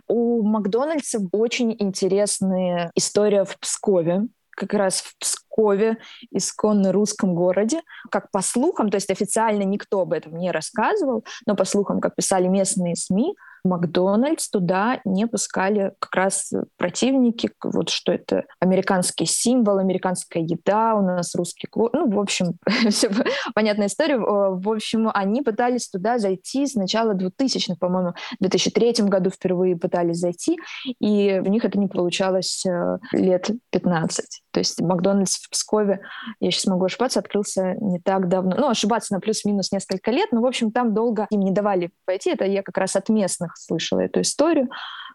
У 0.07 0.43
Макдональдса 0.43 1.19
очень 1.31 1.75
интересная 1.77 2.91
история 2.95 3.43
в 3.45 3.57
Пскове, 3.59 4.27
как 4.57 4.73
раз 4.73 5.01
в 5.01 5.17
Пскове, 5.19 5.97
исконно 6.31 6.91
русском 6.91 7.35
городе. 7.35 7.81
Как 8.09 8.31
по 8.31 8.41
слухам, 8.41 8.89
то 8.89 8.95
есть 8.95 9.11
официально 9.11 9.63
никто 9.63 10.01
об 10.01 10.13
этом 10.13 10.35
не 10.35 10.51
рассказывал, 10.51 11.23
но 11.45 11.55
по 11.55 11.63
слухам, 11.63 12.01
как 12.01 12.15
писали 12.15 12.47
местные 12.47 12.95
СМИ, 12.95 13.35
Макдональдс 13.67 14.49
туда 14.49 15.01
не 15.05 15.27
пускали 15.27 15.93
как 15.99 16.15
раз 16.15 16.51
противники, 16.77 17.51
вот 17.63 17.89
что 17.89 18.11
это 18.11 18.45
американский 18.59 19.25
символ, 19.25 19.77
американская 19.77 20.43
еда, 20.43 20.95
у 20.95 21.01
нас 21.01 21.35
русский 21.35 21.67
клуб. 21.67 21.91
Ну, 21.93 22.09
в 22.09 22.19
общем, 22.19 22.57
все 22.89 23.09
понятная 23.53 23.87
история. 23.87 24.17
В 24.17 24.69
общем, 24.69 25.09
они 25.13 25.41
пытались 25.41 25.89
туда 25.89 26.17
зайти 26.17 26.65
с 26.65 26.75
начала 26.75 27.13
2000-х, 27.13 27.75
по-моему, 27.79 28.13
в 28.39 28.41
2003 28.41 29.05
году 29.05 29.29
впервые 29.29 29.75
пытались 29.75 30.17
зайти, 30.17 30.57
и 30.99 31.41
у 31.45 31.49
них 31.49 31.65
это 31.65 31.77
не 31.77 31.87
получалось 31.87 32.65
э, 32.65 32.97
лет 33.11 33.49
15. 33.71 34.41
То 34.51 34.59
есть 34.59 34.81
Макдональдс 34.81 35.37
в 35.37 35.49
Пскове, 35.51 36.01
я 36.39 36.51
сейчас 36.51 36.65
могу 36.65 36.85
ошибаться, 36.85 37.19
открылся 37.19 37.75
не 37.79 37.99
так 37.99 38.27
давно. 38.27 38.55
Ну, 38.57 38.69
ошибаться 38.69 39.13
на 39.13 39.19
плюс-минус 39.19 39.71
несколько 39.71 40.11
лет, 40.11 40.31
но, 40.31 40.41
в 40.41 40.45
общем, 40.45 40.71
там 40.71 40.93
долго 40.93 41.27
им 41.29 41.41
не 41.41 41.51
давали 41.51 41.91
пойти. 42.05 42.31
Это 42.31 42.45
я 42.45 42.63
как 42.63 42.77
раз 42.77 42.95
от 42.95 43.09
местных 43.09 43.56
слышала 43.57 44.01
эту 44.01 44.21
историю. 44.21 44.69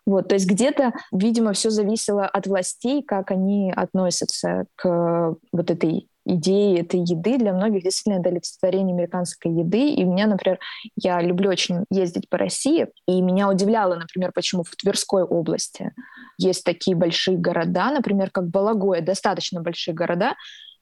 Вот, 0.04 0.28
то 0.28 0.34
есть 0.34 0.46
где-то, 0.46 0.92
видимо, 1.12 1.52
все 1.52 1.70
зависело 1.70 2.26
от 2.26 2.46
властей, 2.46 3.02
как 3.02 3.30
они 3.30 3.72
относятся 3.74 4.66
к 4.74 5.36
вот 5.52 5.70
этой 5.70 6.08
идеи 6.24 6.80
этой 6.80 7.00
еды 7.00 7.38
для 7.38 7.52
многих 7.52 7.82
действительно 7.82 8.20
это 8.20 8.30
олицетворение 8.30 8.94
американской 8.94 9.50
еды. 9.50 9.90
И 9.90 10.04
меня, 10.04 10.26
например, 10.26 10.58
я 10.96 11.20
люблю 11.20 11.50
очень 11.50 11.84
ездить 11.90 12.28
по 12.28 12.38
России, 12.38 12.86
и 13.06 13.20
меня 13.20 13.48
удивляло, 13.48 13.96
например, 13.96 14.32
почему 14.32 14.62
в 14.62 14.74
Тверской 14.76 15.22
области 15.22 15.92
есть 16.38 16.64
такие 16.64 16.96
большие 16.96 17.36
города, 17.36 17.90
например, 17.90 18.30
как 18.30 18.48
Балагоя, 18.48 19.00
достаточно 19.00 19.60
большие 19.60 19.94
города, 19.94 20.34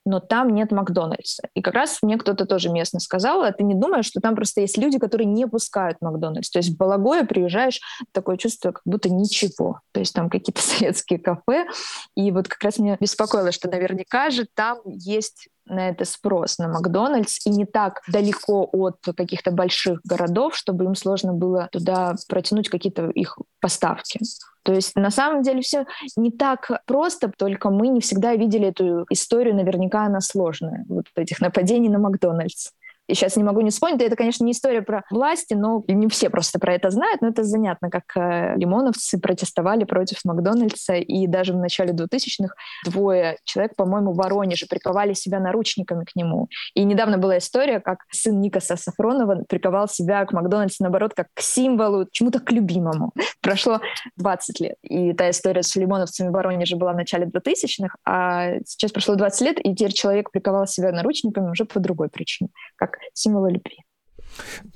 но 0.04 0.20
там 0.20 0.54
нет 0.54 0.72
Макдональдса. 0.72 1.48
И 1.54 1.62
как 1.62 1.74
раз 1.74 1.98
мне 2.02 2.16
кто-то 2.16 2.46
тоже 2.46 2.70
местно 2.70 3.00
сказал, 3.00 3.42
а 3.42 3.52
ты 3.52 3.64
не 3.64 3.74
думаешь, 3.74 4.06
что 4.06 4.20
там 4.20 4.34
просто 4.34 4.62
есть 4.62 4.78
люди, 4.78 4.98
которые 4.98 5.26
не 5.26 5.46
пускают 5.46 5.98
Макдональдс. 6.00 6.50
То 6.50 6.58
есть 6.58 6.70
в 6.70 6.76
Балагое 6.76 7.24
приезжаешь, 7.24 7.80
такое 8.12 8.36
чувство, 8.36 8.72
как 8.72 8.82
будто 8.84 9.10
ничего. 9.10 9.80
То 9.92 10.00
есть 10.00 10.14
там 10.14 10.30
какие-то 10.30 10.62
советские 10.62 11.18
кафе. 11.18 11.66
И 12.14 12.30
вот 12.30 12.48
как 12.48 12.62
раз 12.62 12.78
меня 12.78 12.96
беспокоило, 13.00 13.52
что 13.52 13.68
наверняка 13.68 14.30
же 14.30 14.46
там 14.54 14.78
есть 14.84 15.48
на 15.70 15.88
это 15.88 16.04
спрос, 16.04 16.58
на 16.58 16.68
Макдональдс, 16.68 17.46
и 17.46 17.50
не 17.50 17.64
так 17.64 18.00
далеко 18.08 18.68
от 18.72 18.96
каких-то 19.16 19.50
больших 19.50 20.00
городов, 20.04 20.56
чтобы 20.56 20.84
им 20.84 20.94
сложно 20.94 21.32
было 21.32 21.68
туда 21.72 22.14
протянуть 22.28 22.68
какие-то 22.68 23.08
их 23.10 23.38
поставки. 23.60 24.20
То 24.62 24.74
есть 24.74 24.94
на 24.94 25.10
самом 25.10 25.42
деле 25.42 25.62
все 25.62 25.86
не 26.16 26.30
так 26.30 26.70
просто, 26.86 27.32
только 27.36 27.70
мы 27.70 27.88
не 27.88 28.00
всегда 28.00 28.34
видели 28.34 28.68
эту 28.68 29.06
историю, 29.08 29.54
наверняка 29.54 30.04
она 30.04 30.20
сложная, 30.20 30.84
вот 30.88 31.06
этих 31.16 31.40
нападений 31.40 31.88
на 31.88 31.98
Макдональдс 31.98 32.70
и 33.10 33.14
сейчас 33.14 33.36
не 33.36 33.42
могу 33.42 33.60
не 33.60 33.70
вспомнить. 33.70 34.02
Это, 34.02 34.16
конечно, 34.16 34.44
не 34.44 34.52
история 34.52 34.82
про 34.82 35.04
власти, 35.10 35.54
но 35.54 35.82
не 35.88 36.08
все 36.08 36.30
просто 36.30 36.58
про 36.58 36.74
это 36.74 36.90
знают, 36.90 37.20
но 37.20 37.28
это 37.28 37.42
занятно, 37.44 37.90
как 37.90 38.04
э, 38.16 38.56
лимоновцы 38.56 39.18
протестовали 39.18 39.84
против 39.84 40.18
Макдональдса, 40.24 40.94
и 40.94 41.26
даже 41.26 41.52
в 41.52 41.56
начале 41.56 41.92
2000-х 41.92 42.54
двое 42.84 43.36
человек, 43.44 43.74
по-моему, 43.76 44.12
в 44.12 44.16
Воронеже 44.16 44.66
приковали 44.66 45.14
себя 45.14 45.40
наручниками 45.40 46.04
к 46.04 46.14
нему. 46.14 46.48
И 46.74 46.84
недавно 46.84 47.18
была 47.18 47.38
история, 47.38 47.80
как 47.80 47.98
сын 48.10 48.40
Никаса 48.40 48.76
Сафронова 48.76 49.44
приковал 49.48 49.88
себя 49.88 50.24
к 50.24 50.32
Макдональдсу, 50.32 50.82
наоборот, 50.82 51.12
как 51.14 51.26
к 51.34 51.40
символу, 51.40 52.06
чему-то 52.10 52.40
к 52.40 52.52
любимому. 52.52 53.12
Прошло 53.42 53.80
20 54.16 54.60
лет. 54.60 54.76
И 54.82 55.12
та 55.14 55.30
история 55.30 55.62
с 55.62 55.74
лимоновцами 55.76 56.28
в 56.28 56.32
Воронеже 56.32 56.76
была 56.76 56.92
в 56.92 56.96
начале 56.96 57.26
2000-х, 57.26 57.96
а 58.04 58.58
сейчас 58.64 58.92
прошло 58.92 59.16
20 59.16 59.40
лет, 59.42 59.58
и 59.58 59.74
теперь 59.74 59.92
человек 59.92 60.30
приковал 60.30 60.66
себя 60.66 60.92
наручниками 60.92 61.50
уже 61.50 61.64
по 61.64 61.80
другой 61.80 62.08
причине, 62.08 62.50
как 62.76 62.99
символа 63.14 63.48
любви. 63.48 63.78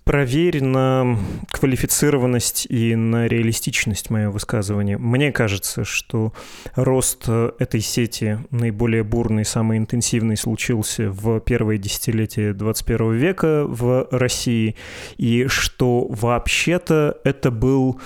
Проверь 0.04 0.62
на 0.62 1.18
квалифицированность 1.50 2.66
и 2.68 2.94
на 2.94 3.26
реалистичность 3.26 4.10
мое 4.10 4.28
высказывание. 4.28 4.98
Мне 4.98 5.32
кажется, 5.32 5.84
что 5.84 6.34
рост 6.74 7.28
этой 7.28 7.80
сети 7.80 8.38
наиболее 8.50 9.02
бурный, 9.02 9.44
самый 9.44 9.78
интенсивный 9.78 10.36
случился 10.36 11.08
в 11.08 11.40
первое 11.40 11.78
десятилетие 11.78 12.52
21 12.52 13.14
века 13.14 13.64
в 13.66 14.08
России, 14.10 14.76
и 15.16 15.46
что 15.46 16.06
вообще-то 16.08 17.18
это 17.24 17.50
был 17.50 18.00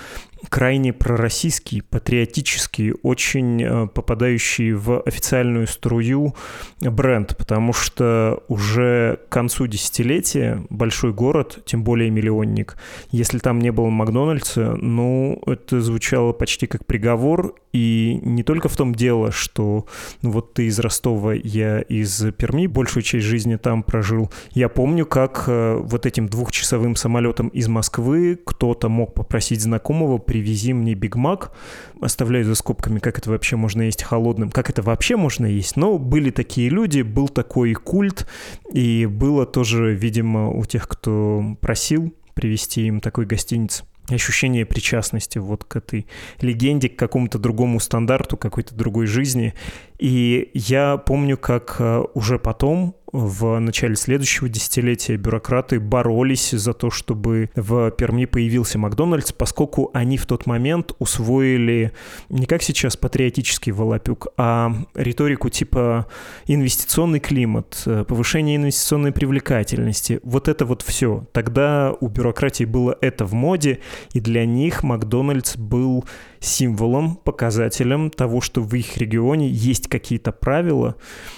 крайне 0.49 0.92
пророссийский, 0.92 1.83
патриотический, 1.83 2.95
очень 3.02 3.62
э, 3.62 3.87
попадающий 3.88 4.73
в 4.73 5.00
официальную 5.00 5.66
струю 5.66 6.35
бренд, 6.80 7.37
потому 7.37 7.73
что 7.73 8.42
уже 8.49 9.21
к 9.28 9.33
концу 9.33 9.66
десятилетия 9.66 10.64
большой 10.71 11.12
город, 11.12 11.61
тем 11.64 11.83
более 11.83 12.11
миллионник, 12.11 12.76
если 13.11 13.38
там 13.38 13.59
не 13.59 13.73
было 13.73 13.88
Макдональдса, 13.88 14.76
ну, 14.76 15.40
это 15.47 15.80
звучало 15.80 16.33
почти 16.33 16.66
как 16.66 16.87
приговор, 16.87 17.54
и 17.73 18.21
не 18.23 18.42
только 18.42 18.68
в 18.68 18.76
том 18.76 18.95
дело, 18.95 19.30
что 19.30 19.87
ну, 20.23 20.30
вот 20.30 20.54
ты 20.54 20.66
из 20.66 20.78
Ростова, 20.78 21.35
я 21.35 21.80
из 21.80 22.25
Перми, 22.37 22.66
большую 22.66 23.02
часть 23.02 23.26
жизни 23.26 23.57
там 23.57 23.83
прожил. 23.83 24.30
Я 24.52 24.68
помню, 24.68 25.07
как 25.07 25.45
э, 25.47 25.76
вот 25.83 26.07
этим 26.07 26.28
двухчасовым 26.28 26.97
самолетом 26.97 27.49
из 27.49 27.68
Москвы 27.68 28.38
кто-то 28.42 28.88
мог 28.88 29.14
попросить 29.14 29.61
знакомого 29.61 30.18
привези 30.28 30.75
мне 30.75 30.94
Биг 30.94 31.16
Мак. 31.16 31.52
Оставляю 32.00 32.44
за 32.44 32.54
скобками, 32.54 33.00
как 33.00 33.18
это 33.18 33.30
вообще 33.30 33.56
можно 33.56 33.82
есть 33.82 34.04
холодным, 34.04 34.50
как 34.50 34.68
это 34.70 34.82
вообще 34.82 35.16
можно 35.16 35.47
есть. 35.47 35.76
Но 35.76 35.99
были 35.99 36.30
такие 36.30 36.68
люди, 36.68 37.00
был 37.00 37.28
такой 37.28 37.73
культ, 37.73 38.28
и 38.73 39.06
было 39.06 39.47
тоже, 39.47 39.94
видимо, 39.94 40.50
у 40.50 40.64
тех, 40.66 40.87
кто 40.87 41.56
просил 41.61 42.14
привезти 42.35 42.87
им 42.87 43.00
такой 43.00 43.26
гостиниц 43.26 43.82
ощущение 44.14 44.64
причастности 44.64 45.38
вот 45.38 45.64
к 45.64 45.76
этой 45.76 46.06
легенде, 46.40 46.88
к 46.88 46.97
какому-то 46.97 47.38
другому 47.38 47.80
стандарту, 47.80 48.37
какой-то 48.37 48.75
другой 48.75 49.06
жизни. 49.06 49.54
И 49.98 50.50
я 50.54 50.96
помню, 50.96 51.36
как 51.36 51.76
э, 51.80 52.04
уже 52.14 52.38
потом, 52.38 52.94
э, 52.94 53.08
в 53.10 53.58
начале 53.58 53.96
следующего 53.96 54.48
десятилетия 54.48 55.16
бюрократы 55.16 55.80
боролись 55.80 56.50
за 56.50 56.74
то, 56.74 56.90
чтобы 56.90 57.50
в 57.56 57.90
Перми 57.92 58.26
появился 58.26 58.78
Макдональдс, 58.78 59.32
поскольку 59.32 59.90
они 59.94 60.18
в 60.18 60.26
тот 60.26 60.46
момент 60.46 60.92
усвоили 60.98 61.92
не 62.28 62.46
как 62.46 62.62
сейчас 62.62 62.98
патриотический 62.98 63.72
волопюк, 63.72 64.28
а 64.36 64.72
риторику 64.94 65.48
типа 65.48 66.06
инвестиционный 66.46 67.18
климат, 67.18 67.82
повышение 68.06 68.56
инвестиционной 68.56 69.12
привлекательности. 69.12 70.20
Вот 70.22 70.46
это 70.46 70.66
вот 70.66 70.82
все. 70.82 71.26
Тогда 71.32 71.94
у 71.98 72.08
бюрократии 72.08 72.64
было 72.64 72.96
это 73.00 73.24
в 73.24 73.32
моде, 73.32 73.80
и 74.12 74.20
для 74.20 74.44
них 74.44 74.82
Макдональдс 74.82 75.56
был 75.56 76.04
символом, 76.40 77.16
показателем 77.16 78.11
того, 78.11 78.40
что 78.40 78.62
в 78.62 78.75
их 78.75 78.97
регионе 78.97 79.49
есть 79.49 79.88
какие-то 79.88 80.33
правила, 80.33 80.97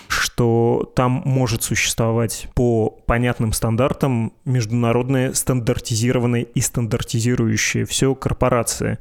что 0.08 0.92
там 0.94 1.22
может 1.24 1.62
существовать 1.62 2.48
по 2.54 2.90
понятным 3.06 3.52
стандартам 3.52 4.32
международная 4.44 5.32
стандартизированная 5.32 6.42
и 6.42 6.60
стандартизирующая 6.60 7.86
все 7.86 8.14
корпорация. 8.14 8.98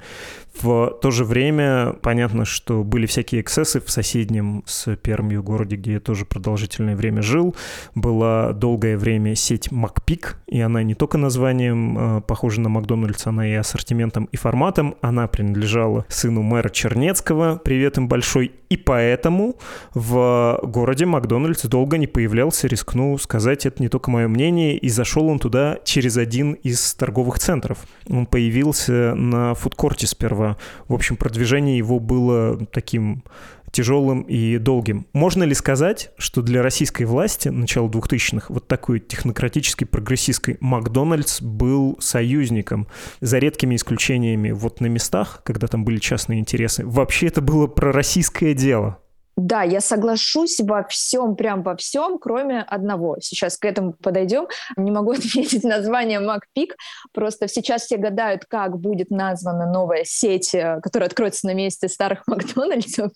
В 0.56 0.98
то 1.02 1.12
же 1.12 1.24
время 1.24 1.94
понятно, 2.02 2.44
что 2.44 2.84
были 2.84 3.06
всякие 3.06 3.42
эксцессы 3.42 3.80
в 3.80 3.90
соседнем 3.90 4.64
с 4.66 4.96
Пермью 4.98 5.42
городе, 5.42 5.76
где 5.76 5.94
я 5.94 6.00
тоже 6.00 6.26
продолжительное 6.26 6.96
время 6.96 7.22
жил. 7.22 7.56
Была 7.96 8.52
долгое 8.52 8.98
время 8.98 9.36
сеть 9.36 9.72
Макпик, 9.72 10.38
и 10.48 10.60
она 10.60 10.84
не 10.84 10.96
только 10.96 11.18
названием 11.18 11.98
э, 12.18 12.22
похожа 12.22 12.62
на 12.62 12.70
Макдональдс, 12.70 13.28
она 13.28 13.48
и 13.48 13.54
ассортиментом, 13.54 14.26
и 14.32 14.38
форматом. 14.38 14.96
Она 15.02 15.28
принадлежала 15.28 16.06
сыну 16.10 16.42
мэра 16.42 16.70
Чернецкого, 16.70 17.62
привет 17.64 17.98
им 17.98 18.08
большой. 18.08 18.52
И 18.70 18.78
поэтому 18.78 19.56
в 19.94 20.60
городе 20.64 21.06
Макдональдс 21.06 21.66
долго 21.66 21.98
не 21.98 22.06
появлялся, 22.06 22.68
рискну 22.68 23.18
сказать, 23.18 23.66
это 23.66 23.82
не 23.82 23.90
только 23.90 24.12
мое 24.12 24.28
мнение, 24.28 24.78
и 24.78 24.90
зашел 24.90 25.28
он 25.28 25.40
туда 25.40 25.80
через 25.84 26.18
один 26.18 26.54
из 26.54 26.94
торговых 26.94 27.40
центров. 27.40 27.80
Он 28.10 28.26
появился 28.26 29.16
на 29.16 29.54
фудкорте 29.56 30.06
сперва 30.06 30.39
в 30.88 30.94
общем, 30.94 31.16
продвижение 31.16 31.78
его 31.78 32.00
было 32.00 32.58
таким 32.68 33.24
тяжелым 33.72 34.22
и 34.22 34.58
долгим. 34.58 35.06
Можно 35.14 35.44
ли 35.44 35.54
сказать, 35.54 36.12
что 36.18 36.42
для 36.42 36.62
российской 36.62 37.04
власти 37.04 37.50
начала 37.50 37.88
2000-х 37.88 38.48
вот 38.50 38.68
такой 38.68 39.00
технократической, 39.00 39.86
прогрессистской 39.86 40.58
Макдональдс 40.60 41.42
был 41.42 41.98
союзником, 42.00 42.88
за 43.22 43.38
редкими 43.38 43.76
исключениями 43.76 44.52
вот 44.52 44.82
на 44.82 44.88
местах, 44.88 45.42
когда 45.44 45.68
там 45.68 45.86
были 45.86 45.98
частные 46.00 46.40
интересы. 46.40 46.86
Вообще 46.86 47.28
это 47.28 47.42
было 47.42 47.68
пророссийское 47.68 48.54
дело. 48.54 49.00
Да, 49.40 49.64
я 49.64 49.80
соглашусь 49.80 50.60
во 50.60 50.84
всем, 50.84 51.38
прям 51.38 51.64
во 51.64 51.78
всем, 51.78 52.20
кроме 52.20 52.60
одного. 52.62 53.18
Сейчас 53.22 53.58
к 53.58 53.64
этому 53.64 53.94
подойдем. 53.94 54.48
Не 54.76 54.92
могу 54.92 55.12
отметить 55.14 55.64
название 55.64 56.20
MacPeak. 56.20 56.72
Просто 57.14 57.48
сейчас 57.48 57.84
все 57.84 57.96
гадают, 57.96 58.44
как 58.46 58.78
будет 58.78 59.12
названа 59.12 59.72
новая 59.72 60.04
сеть, 60.04 60.54
э, 60.54 60.82
которая 60.84 61.08
откроется 61.08 61.48
на 61.48 61.54
месте 61.54 61.88
старых 61.88 62.24
Макдональдсов. 62.28 63.14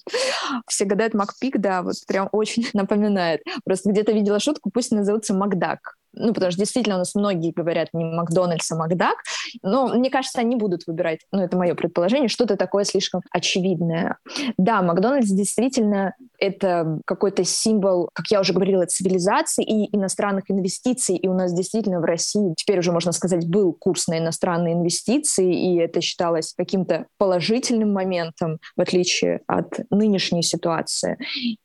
Все 0.70 0.86
гадают 0.86 1.14
MacPeak, 1.14 1.58
да, 1.58 1.82
вот 1.82 1.96
прям 2.08 2.30
очень 2.32 2.68
напоминает. 2.74 3.42
Просто 3.66 3.90
где-то 3.90 4.14
видела 4.14 4.40
шутку, 4.40 4.72
пусть 4.72 4.92
назовутся 4.92 5.34
Макдак 5.34 5.98
ну, 6.14 6.34
потому 6.34 6.52
что 6.52 6.60
действительно 6.60 6.96
у 6.96 7.00
нас 7.00 7.16
многие 7.16 7.52
говорят 7.52 7.90
не 7.94 8.06
Макдональдс, 8.06 8.72
а 8.72 8.76
Макдак, 8.76 9.18
но 9.62 9.88
мне 9.88 10.10
кажется, 10.10 10.40
они 10.40 10.56
будут 10.56 10.86
выбирать, 10.88 11.22
ну, 11.32 11.42
это 11.42 11.58
мое 11.58 11.76
предположение, 11.76 12.30
что-то 12.30 12.56
такое 12.56 12.84
слишком 12.84 13.22
очевидное. 13.32 14.18
Да, 14.58 14.82
Макдональдс 14.82 15.30
действительно 15.30 16.14
это 16.38 17.00
какой-то 17.06 17.44
символ, 17.44 18.10
как 18.14 18.28
я 18.30 18.40
уже 18.42 18.54
говорила, 18.54 18.86
цивилизации 18.86 19.64
и 19.64 19.96
иностранных 19.96 20.50
инвестиций, 20.50 21.16
и 21.16 21.28
у 21.28 21.34
нас 21.34 21.54
действительно 21.54 22.00
в 22.00 22.06
России 22.06 22.54
теперь 22.56 22.80
уже, 22.80 22.92
можно 22.92 23.12
сказать, 23.12 23.48
был 23.48 23.74
курс 23.74 24.08
на 24.08 24.18
иностранные 24.18 24.74
инвестиции, 24.74 25.54
и 25.54 25.78
это 25.78 26.02
считалось 26.02 26.54
каким-то 26.56 27.06
положительным 27.18 27.94
моментом, 27.94 28.60
в 28.76 28.82
отличие 28.82 29.42
от 29.48 29.80
нынешней 29.90 30.44
ситуации. 30.44 31.18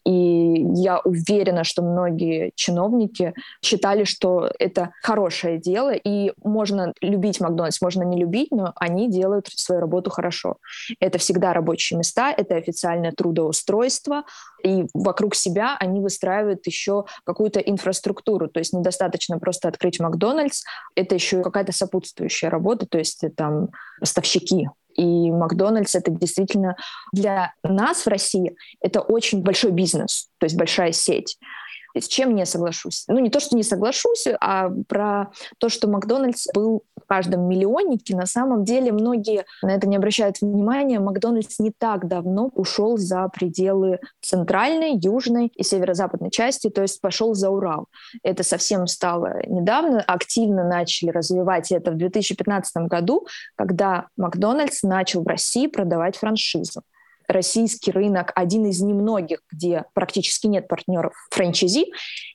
И 0.07 0.67
я 0.77 1.01
уверена, 1.01 1.65
что 1.65 1.83
многие 1.83 2.53
чиновники 2.55 3.35
считали, 3.63 4.05
что 4.05 4.38
это 4.59 4.93
хорошее 5.03 5.59
дело, 5.59 5.93
и 5.93 6.33
можно 6.43 6.93
любить 7.01 7.41
Макдональдс, 7.41 7.81
можно 7.81 8.03
не 8.03 8.21
любить, 8.21 8.51
но 8.51 8.73
они 8.77 9.11
делают 9.11 9.49
свою 9.49 9.81
работу 9.81 10.11
хорошо. 10.11 10.57
Это 11.01 11.19
всегда 11.19 11.53
рабочие 11.53 11.99
места, 11.99 12.31
это 12.31 12.57
официальное 12.57 13.13
трудоустройство, 13.13 14.25
и 14.63 14.87
вокруг 14.95 15.35
себя 15.35 15.77
они 15.79 16.01
выстраивают 16.01 16.67
еще 16.67 17.05
какую-то 17.25 17.61
инфраструктуру. 17.61 18.49
То 18.49 18.61
есть 18.61 18.73
недостаточно 18.73 19.39
просто 19.39 19.69
открыть 19.69 20.01
Макдональдс, 20.01 20.65
это 20.95 21.15
еще 21.15 21.43
какая-то 21.43 21.73
сопутствующая 21.73 22.51
работа, 22.51 22.87
то 22.87 22.99
есть 22.99 23.25
там 23.37 23.69
поставщики, 24.01 24.69
и 24.99 25.31
Макдональдс 25.31 25.95
это 25.95 26.11
действительно 26.11 26.77
для 27.13 27.53
нас 27.63 28.05
в 28.05 28.09
России 28.09 28.57
это 28.81 29.01
очень 29.01 29.43
большой 29.43 29.71
бизнес, 29.71 30.29
то 30.39 30.45
есть 30.45 30.57
большая 30.57 30.93
сеть. 30.93 31.39
С 32.01 32.09
чем 32.09 32.35
не 32.35 32.47
соглашусь? 32.47 33.05
Ну, 33.09 33.19
не 33.19 33.31
то, 33.31 33.41
что 33.41 33.57
не 33.57 33.63
соглашусь, 33.63 34.27
а 34.41 34.71
про 34.89 35.31
то, 35.59 35.69
что 35.69 35.89
Макдональдс 35.89 36.49
был 36.55 36.83
в 36.97 37.07
каждом 37.07 37.49
миллионнике. 37.49 38.17
На 38.17 38.27
самом 38.27 38.65
деле 38.65 38.93
многие 38.93 39.45
на 39.63 39.75
это 39.75 39.87
не 39.89 39.97
обращают 39.97 40.41
внимания. 40.41 41.01
Макдональдс 41.01 41.59
не 41.59 41.71
так 41.71 42.09
давно 42.09 42.51
ушел 42.55 42.97
за 42.97 43.29
пределы 43.29 44.01
центральной, 44.21 44.97
южной 44.97 45.49
и 45.55 45.63
северо-западной 45.63 46.31
части, 46.31 46.71
то 46.71 46.83
есть 46.83 47.01
пошел 47.01 47.35
за 47.35 47.51
Урал. 47.51 47.87
Это 48.23 48.43
совсем 48.43 48.87
стало 48.87 49.41
недавно. 49.47 50.01
Активно 50.01 50.65
начали 50.65 51.11
развивать 51.11 51.73
это 51.73 51.91
в 51.91 51.97
2015 51.97 52.89
году, 52.89 53.27
когда 53.57 54.07
Макдональдс 54.17 54.83
начал 54.83 55.23
в 55.23 55.27
России 55.27 55.67
продавать 55.67 56.17
франшизу 56.17 56.83
российский 57.29 57.93
рынок 57.93 58.33
один 58.35 58.67
из 58.67 58.81
немногих, 58.81 59.41
где 59.53 59.85
практически 59.95 60.47
нет 60.47 60.67
партнеров 60.67 61.13
франчайзи. 61.31 61.87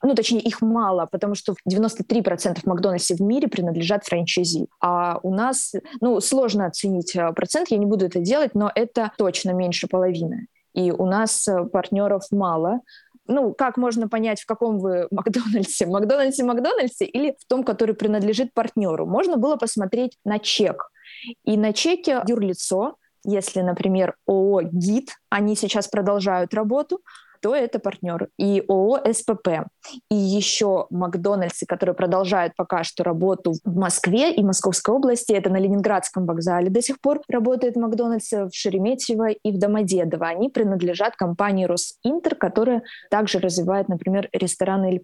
Ну, 0.04 0.16
точнее, 0.16 0.42
их 0.42 0.62
мало, 0.62 1.08
потому 1.12 1.36
что 1.36 1.56
93% 1.70 2.60
Макдональдсов 2.66 3.18
в 3.18 3.24
мире 3.24 3.48
принадлежат 3.48 4.06
франчайзи. 4.06 4.68
А 4.80 5.20
у 5.24 5.34
нас, 5.34 5.74
ну, 6.00 6.20
сложно 6.22 6.68
оценить 6.68 7.16
э, 7.16 7.32
процент, 7.34 7.70
я 7.70 7.78
не 7.78 7.86
буду 7.86 8.06
это 8.06 8.20
делать, 8.20 8.54
но 8.54 8.72
это 8.74 9.12
точно 9.18 9.52
меньше 9.52 9.88
половины. 9.88 10.48
И 10.74 10.92
у 10.92 11.06
нас 11.06 11.48
э, 11.48 11.66
партнеров 11.66 12.24
мало, 12.32 12.82
ну, 13.28 13.54
как 13.54 13.78
можно 13.78 14.08
понять, 14.10 14.42
в 14.42 14.46
каком 14.46 14.80
вы 14.80 15.08
Макдональдсе? 15.12 15.86
Макдональдсе, 15.86 16.44
Макдональдсе 16.44 17.06
или 17.06 17.36
в 17.40 17.46
том, 17.48 17.64
который 17.64 17.96
принадлежит 17.96 18.54
партнеру? 18.54 19.06
Можно 19.06 19.38
было 19.38 19.56
посмотреть 19.56 20.18
на 20.24 20.40
чек. 20.40 20.90
И 21.46 21.58
на 21.58 21.74
чеке 21.74 22.22
юрлицо 22.28 22.98
если, 23.24 23.62
например, 23.62 24.16
ООО 24.28 24.64
«ГИД», 24.64 25.12
они 25.30 25.56
сейчас 25.56 25.88
продолжают 25.88 26.54
работу, 26.54 27.02
то 27.44 27.54
это 27.54 27.78
партнер. 27.78 28.30
И 28.38 28.64
ООО 28.70 29.02
СПП. 29.12 29.68
И 30.10 30.16
еще 30.16 30.88
Макдональдсы, 30.90 31.66
которые 31.66 31.94
продолжают 31.94 32.54
пока 32.56 32.86
что 32.86 33.04
работу 33.04 33.56
в 33.66 33.76
Москве 33.76 34.34
и 34.34 34.42
Московской 34.42 34.96
области. 34.96 35.34
Это 35.34 35.50
на 35.50 35.58
Ленинградском 35.58 36.26
вокзале 36.26 36.70
до 36.70 36.82
сих 36.82 37.02
пор 37.02 37.20
работает 37.28 37.76
Макдональдс 37.76 38.32
в 38.32 38.52
Шереметьево 38.54 39.32
и 39.32 39.52
в 39.52 39.60
Домодедово. 39.60 40.28
Они 40.28 40.50
принадлежат 40.50 41.18
компании 41.18 41.66
Росинтер, 41.66 42.36
которая 42.36 42.84
также 43.10 43.40
развивает, 43.40 43.90
например, 43.90 44.30
рестораны 44.32 44.86
Эль. 44.86 45.04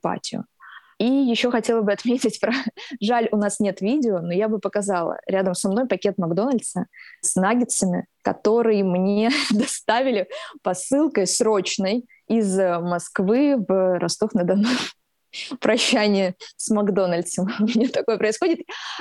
И 1.00 1.06
еще 1.06 1.50
хотела 1.50 1.82
бы 1.82 1.92
отметить 1.94 2.40
про... 2.40 2.54
Жаль, 3.02 3.28
у 3.32 3.38
нас 3.38 3.60
нет 3.60 3.82
видео, 3.82 4.20
но 4.20 4.34
я 4.34 4.48
бы 4.48 4.60
показала. 4.60 5.20
Рядом 5.26 5.56
со 5.56 5.70
мной 5.70 5.88
пакет 5.88 6.18
Макдональдса 6.18 6.86
с 7.22 7.36
наггетсами, 7.36 8.06
которые 8.22 8.84
мне 8.84 9.32
доставили 9.52 10.28
посылкой 10.62 11.26
срочной 11.26 12.06
из 12.28 12.60
э, 12.60 12.80
Москвы 12.80 13.56
в 13.58 14.00
Ростов-на-Дону 14.00 14.68
прощание 15.60 16.36
с 16.58 16.70
Макдональдсом. 16.70 17.48
У 17.60 17.64
меня 17.64 17.90
такое 17.90 18.18
происходит. 18.18 18.60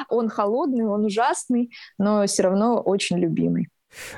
Он 0.08 0.28
холодный, 0.28 0.86
он 0.86 1.04
ужасный, 1.04 1.70
но 1.98 2.26
все 2.26 2.44
равно 2.44 2.80
очень 2.80 3.18
любимый. 3.18 3.68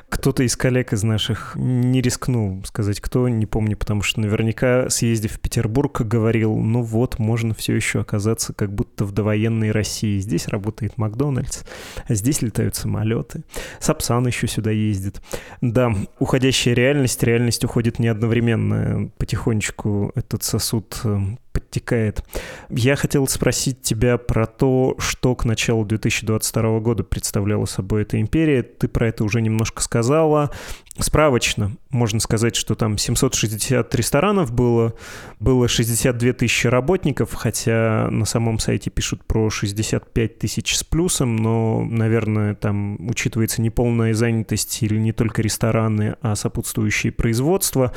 Кто-то 0.08 0.42
из 0.42 0.56
коллег 0.56 0.92
из 0.92 1.02
наших 1.02 1.52
не 1.56 2.00
рискнул 2.00 2.62
сказать, 2.64 3.00
кто, 3.00 3.28
не 3.28 3.46
помню, 3.46 3.76
потому 3.76 4.02
что 4.02 4.20
наверняка, 4.20 4.90
съездив 4.90 5.32
в 5.32 5.40
Петербург, 5.40 6.00
говорил, 6.02 6.56
ну 6.56 6.82
вот, 6.82 7.18
можно 7.18 7.54
все 7.54 7.74
еще 7.74 8.00
оказаться 8.00 8.52
как 8.52 8.72
будто 8.72 9.04
в 9.04 9.12
довоенной 9.12 9.70
России. 9.70 10.18
Здесь 10.18 10.48
работает 10.48 10.98
Макдональдс, 10.98 11.62
а 12.06 12.14
здесь 12.14 12.42
летают 12.42 12.74
самолеты. 12.74 13.42
Сапсан 13.78 14.26
еще 14.26 14.46
сюда 14.46 14.70
ездит. 14.70 15.22
Да, 15.60 15.94
уходящая 16.18 16.74
реальность, 16.74 17.22
реальность 17.22 17.64
уходит 17.64 17.98
не 17.98 18.08
одновременно. 18.08 19.10
Потихонечку 19.18 20.12
этот 20.14 20.42
сосуд 20.42 21.00
э, 21.04 21.18
подтекает. 21.52 22.24
Я 22.68 22.96
хотел 22.96 23.26
спросить 23.26 23.82
тебя 23.82 24.18
про 24.18 24.46
то, 24.46 24.94
что 24.98 25.34
к 25.34 25.44
началу 25.44 25.84
2022 25.84 26.80
года 26.80 27.04
представляла 27.04 27.64
собой 27.64 28.02
эта 28.02 28.20
империя. 28.20 28.62
Ты 28.62 28.88
про 28.88 29.08
это 29.08 29.24
уже 29.24 29.40
немножко 29.40 29.82
сказала. 29.82 30.50
Справочно 30.98 31.76
можно 31.90 32.20
сказать, 32.20 32.54
что 32.54 32.74
там 32.74 32.96
760 32.96 33.94
ресторанов 33.94 34.52
было, 34.52 34.94
было 35.40 35.66
62 35.66 36.32
тысячи 36.32 36.68
работников, 36.68 37.34
хотя 37.34 38.08
на 38.10 38.24
самом 38.24 38.58
сайте 38.58 38.90
пишут 38.90 39.24
про 39.24 39.50
65 39.50 40.38
тысяч 40.38 40.76
с 40.76 40.84
плюсом, 40.84 41.36
но, 41.36 41.82
наверное, 41.82 42.54
там 42.54 43.08
учитывается 43.08 43.60
не 43.60 43.70
полная 43.70 44.14
занятость 44.14 44.82
или 44.82 44.98
не 44.98 45.12
только 45.12 45.42
рестораны, 45.42 46.16
а 46.22 46.36
сопутствующие 46.36 47.12
производства. 47.12 47.92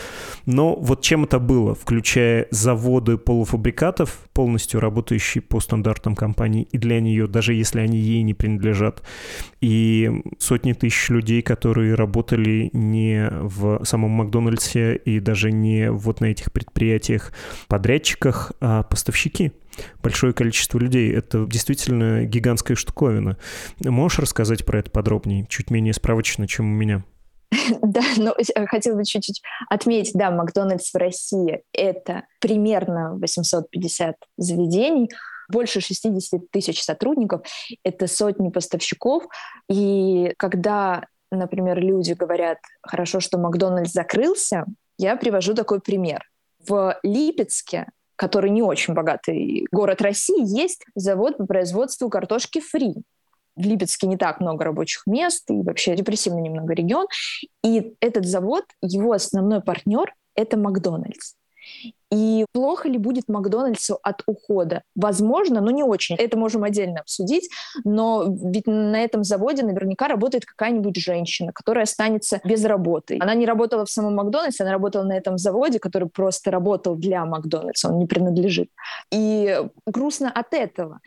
Но 0.45 0.75
вот 0.75 1.01
чем 1.01 1.25
это 1.25 1.39
было, 1.39 1.75
включая 1.75 2.47
заводы 2.49 3.17
полуфабрикатов, 3.17 4.17
полностью 4.33 4.79
работающие 4.79 5.41
по 5.41 5.59
стандартам 5.59 6.15
компании 6.15 6.67
и 6.71 6.79
для 6.79 6.99
нее, 6.99 7.27
даже 7.27 7.53
если 7.53 7.79
они 7.79 7.99
ей 7.99 8.23
не 8.23 8.33
принадлежат, 8.33 9.03
и 9.61 10.11
сотни 10.39 10.73
тысяч 10.73 11.09
людей, 11.09 11.41
которые 11.43 11.93
работали 11.93 12.69
не 12.93 13.29
в 13.31 13.83
самом 13.83 14.11
Макдональдсе 14.11 14.95
и 14.95 15.19
даже 15.19 15.51
не 15.51 15.91
вот 15.91 16.21
на 16.21 16.25
этих 16.25 16.51
предприятиях 16.51 17.33
подрядчиках, 17.67 18.53
а 18.61 18.83
поставщики 18.83 19.51
большое 20.01 20.33
количество 20.33 20.77
людей. 20.77 21.11
Это 21.11 21.45
действительно 21.45 22.25
гигантская 22.25 22.77
штуковина. 22.77 23.37
Можешь 23.83 24.19
рассказать 24.19 24.65
про 24.65 24.79
это 24.79 24.91
подробнее, 24.91 25.47
чуть 25.49 25.71
менее 25.71 25.93
справочно, 25.93 26.47
чем 26.47 26.71
у 26.71 26.75
меня? 26.75 27.03
Да, 27.81 28.01
но 28.17 28.35
хотела 28.65 28.95
бы 28.95 29.05
чуть-чуть 29.05 29.41
отметить, 29.69 30.13
да, 30.15 30.31
Макдональдс 30.31 30.93
в 30.93 30.97
России— 30.97 31.61
это 31.73 32.23
примерно 32.39 33.15
850 33.17 34.15
заведений, 34.37 35.09
больше 35.51 35.81
60 35.81 36.49
тысяч 36.51 36.81
сотрудников, 36.81 37.45
это 37.83 38.07
сотни 38.07 38.49
поставщиков. 38.49 39.25
И 39.69 40.33
когда 40.37 41.05
например, 41.35 41.79
люди 41.79 42.13
говорят, 42.13 42.59
хорошо, 42.81 43.19
что 43.19 43.37
Макдональдс 43.37 43.91
закрылся, 43.91 44.65
я 44.97 45.15
привожу 45.15 45.53
такой 45.53 45.81
пример. 45.81 46.29
В 46.67 46.97
Липецке, 47.03 47.87
который 48.15 48.49
не 48.49 48.61
очень 48.61 48.93
богатый 48.93 49.67
город 49.71 50.01
России, 50.01 50.43
есть 50.43 50.85
завод 50.95 51.37
по 51.37 51.45
производству 51.45 52.09
картошки 52.09 52.61
фри. 52.61 52.95
В 53.55 53.61
Липецке 53.61 54.07
не 54.07 54.17
так 54.17 54.39
много 54.39 54.65
рабочих 54.65 55.05
мест 55.05 55.49
и 55.51 55.61
вообще 55.61 55.95
репрессивный 55.95 56.41
немного 56.41 56.73
регион. 56.73 57.07
И 57.63 57.95
этот 57.99 58.25
завод, 58.25 58.65
его 58.81 59.11
основной 59.11 59.61
партнер— 59.61 60.13
это 60.35 60.57
Макдональдс. 60.57 61.35
И 62.13 62.45
плохо 62.51 62.87
ли 62.87 62.97
будет 62.99 63.27
Макдональдсу 63.27 63.97
от 64.03 64.21
ухода? 64.27 64.83
Возможно, 64.95 65.61
но 65.61 65.71
не 65.71 65.83
очень. 65.83 66.15
Это 66.15 66.37
можем 66.37 66.63
отдельно 66.63 66.99
обсудить. 66.99 67.49
Но 67.83 68.25
ведь 68.27 68.67
на 68.67 69.03
этом 69.03 69.23
заводе 69.23 69.63
наверняка 69.63 70.07
работает 70.07 70.45
какая-нибудь 70.45 70.95
женщина, 70.97 71.51
которая 71.51 71.83
останется 71.83 72.39
без 72.43 72.63
работы. 72.65 73.17
Она 73.19 73.33
не 73.33 73.47
работала 73.47 73.85
в 73.85 73.89
самом 73.89 74.15
Макдональдсе, 74.15 74.63
она 74.63 74.73
работала 74.73 75.03
на 75.03 75.13
этом 75.13 75.39
заводе, 75.39 75.79
который 75.79 76.07
просто 76.07 76.51
работал 76.51 76.95
для 76.95 77.25
Макдональдса, 77.25 77.89
он 77.89 77.97
не 77.97 78.05
принадлежит. 78.05 78.69
И 79.11 79.59
грустно 79.87 80.29
от 80.29 80.53
этого. 80.53 80.99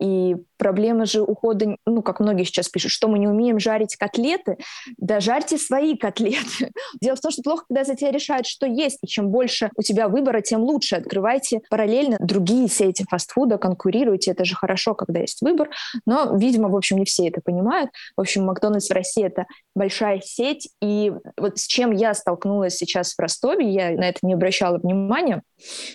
И 0.00 0.36
проблема 0.58 1.06
же 1.06 1.22
ухода, 1.22 1.76
ну, 1.86 2.02
как 2.02 2.20
многие 2.20 2.44
сейчас 2.44 2.68
пишут, 2.68 2.92
что 2.92 3.08
мы 3.08 3.18
не 3.18 3.26
умеем 3.26 3.58
жарить 3.58 3.96
котлеты. 3.96 4.58
Да 4.96 5.18
жарьте 5.18 5.58
свои 5.58 5.96
котлеты. 5.96 6.70
Дело 7.00 7.16
в 7.16 7.20
том, 7.20 7.32
что 7.32 7.42
плохо, 7.42 7.64
когда 7.68 7.84
за 7.84 7.96
тебя 7.96 8.12
решают, 8.12 8.46
что 8.46 8.66
есть. 8.66 8.98
И 9.02 9.08
чем 9.08 9.30
больше 9.30 9.70
у 9.76 9.82
тебя 9.82 10.08
выбора, 10.08 10.40
тем 10.52 10.64
лучше. 10.64 10.96
Открывайте 10.96 11.62
параллельно 11.70 12.18
другие 12.20 12.68
сети 12.68 13.06
фастфуда, 13.08 13.56
конкурируйте. 13.56 14.32
Это 14.32 14.44
же 14.44 14.54
хорошо, 14.54 14.94
когда 14.94 15.20
есть 15.20 15.40
выбор. 15.40 15.70
Но, 16.04 16.36
видимо, 16.36 16.68
в 16.68 16.76
общем, 16.76 16.98
не 16.98 17.06
все 17.06 17.28
это 17.28 17.40
понимают. 17.42 17.90
В 18.18 18.20
общем, 18.20 18.44
Макдональдс 18.44 18.90
в 18.90 18.92
России— 18.92 19.24
это 19.26 19.46
большая 19.74 20.20
сеть. 20.22 20.68
И 20.82 21.10
вот 21.38 21.58
с 21.58 21.66
чем 21.66 21.90
я 21.92 22.12
столкнулась 22.12 22.76
сейчас 22.76 23.14
в 23.14 23.18
Ростове, 23.18 23.66
я 23.66 23.92
на 23.92 24.10
это 24.10 24.18
не 24.22 24.34
обращала 24.34 24.76
внимания, 24.76 25.42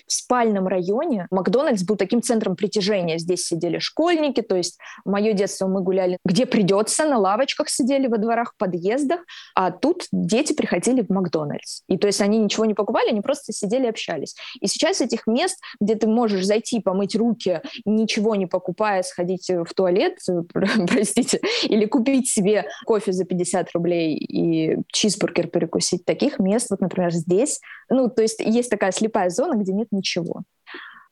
в 0.06 0.12
спальном 0.12 0.68
районе 0.68 1.28
Макдональдс 1.32 1.84
был 1.84 1.96
таким 1.96 2.22
центром 2.22 2.56
притяжения. 2.56 3.18
Здесь 3.18 3.46
сидели 3.46 3.80
школьники, 3.80 4.42
то 4.42 4.56
есть 4.56 4.78
в 5.04 5.10
мое 5.10 5.34
детство 5.34 5.68
мы 5.68 5.82
гуляли 5.82 6.18
где 6.26 6.46
придется, 6.46 7.06
на 7.06 7.18
лавочках 7.18 7.70
сидели 7.70 8.08
во 8.08 8.18
дворах, 8.18 8.54
подъездах, 8.58 9.22
а 9.56 9.72
тут 9.72 10.06
дети 10.12 10.54
приходили 10.54 11.02
в 11.02 11.10
Макдональдс. 11.10 11.82
И 11.88 11.98
то 11.98 12.08
есть 12.08 12.22
они 12.22 12.38
ничего 12.38 12.66
не 12.66 12.74
покупали, 12.74 13.10
они 13.10 13.22
просто 13.22 13.54
сидели 13.54 13.88
общались. 13.88 14.36
И 14.60 14.68
сейчас 14.68 15.02
этих 15.02 15.26
мест, 15.26 15.58
где 15.80 15.96
ты 15.96 16.08
можешь 16.08 16.46
зайти, 16.46 16.80
помыть 16.80 17.16
руки, 17.16 17.62
ничего 17.86 18.36
не 18.36 18.46
покупая, 18.46 19.04
сходить 19.04 19.50
в 19.50 19.74
туалет, 19.74 20.18
простите, 20.88 21.40
или 21.64 21.86
купить 21.86 22.30
себе 22.30 22.66
кофе 22.86 23.12
за 23.12 23.26
50 23.26 23.72
рублей 23.74 24.16
и 24.16 24.78
чизбургер 24.92 25.48
перекусить, 25.48 26.06
таких 26.06 26.40
мест, 26.40 26.70
вот, 26.70 26.82
например, 26.82 27.12
здесь, 27.12 27.62
ну, 27.90 28.10
то 28.10 28.22
есть 28.22 28.42
есть 28.42 28.70
такая 28.70 28.92
слепая 28.92 29.30
зона, 29.30 29.57
где 29.58 29.74
нет 29.74 29.88
ничего. 29.92 30.44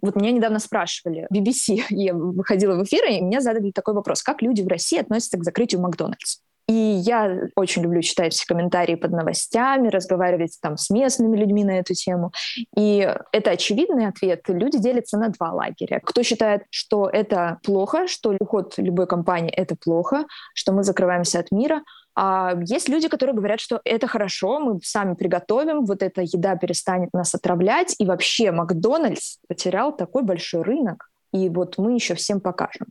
Вот 0.02 0.16
меня 0.16 0.32
недавно 0.32 0.60
спрашивали, 0.60 1.28
BBC, 1.34 1.84
я 1.90 2.14
выходила 2.14 2.76
в 2.76 2.84
эфир, 2.84 3.06
и 3.06 3.22
мне 3.22 3.42
задали 3.42 3.72
такой 3.72 3.94
вопрос, 3.94 4.22
как 4.22 4.42
люди 4.42 4.62
в 4.62 4.68
России 4.68 5.00
относятся 5.00 5.38
к 5.38 5.44
закрытию 5.44 5.82
Макдональдс? 5.82 6.40
И 6.68 6.74
я 6.74 7.42
очень 7.56 7.84
люблю 7.84 8.02
читать 8.02 8.34
все 8.34 8.46
комментарии 8.46 8.96
под 8.96 9.12
новостями, 9.12 9.90
разговаривать 9.90 10.58
там 10.62 10.78
с 10.78 10.90
местными 10.90 11.38
людьми 11.38 11.64
на 11.64 11.80
эту 11.80 11.94
тему. 11.94 12.32
И 12.76 13.08
это 13.32 13.52
очевидный 13.52 14.08
ответ. 14.08 14.42
Люди 14.48 14.80
делятся 14.80 15.18
на 15.18 15.30
два 15.30 15.52
лагеря. 15.52 16.02
Кто 16.04 16.24
считает, 16.24 16.64
что 16.72 17.08
это 17.08 17.60
плохо, 17.64 18.08
что 18.08 18.36
уход 18.40 18.74
любой 18.78 19.06
компании— 19.06 19.52
это 19.56 19.76
плохо, 19.76 20.26
что 20.54 20.74
мы 20.74 20.84
закрываемся 20.84 21.40
от 21.40 21.52
мира, 21.52 21.84
а 22.18 22.54
есть 22.66 22.88
люди, 22.88 23.10
которые 23.10 23.36
говорят, 23.36 23.60
что 23.60 23.82
это 23.84 24.08
хорошо, 24.08 24.60
мы 24.60 24.80
сами 24.82 25.16
приготовим, 25.16 25.84
вот 25.84 26.02
эта 26.02 26.22
еда 26.22 26.56
перестанет 26.56 27.14
нас 27.14 27.36
отравлять, 27.36 27.94
и 28.00 28.06
вообще 28.06 28.52
Макдональдс 28.52 29.40
потерял 29.48 29.96
такой 29.96 30.24
большой 30.24 30.62
рынок, 30.62 31.10
и 31.34 31.50
вот 31.50 31.78
мы 31.78 31.94
еще 31.94 32.16
всем 32.16 32.40
покажем. 32.40 32.88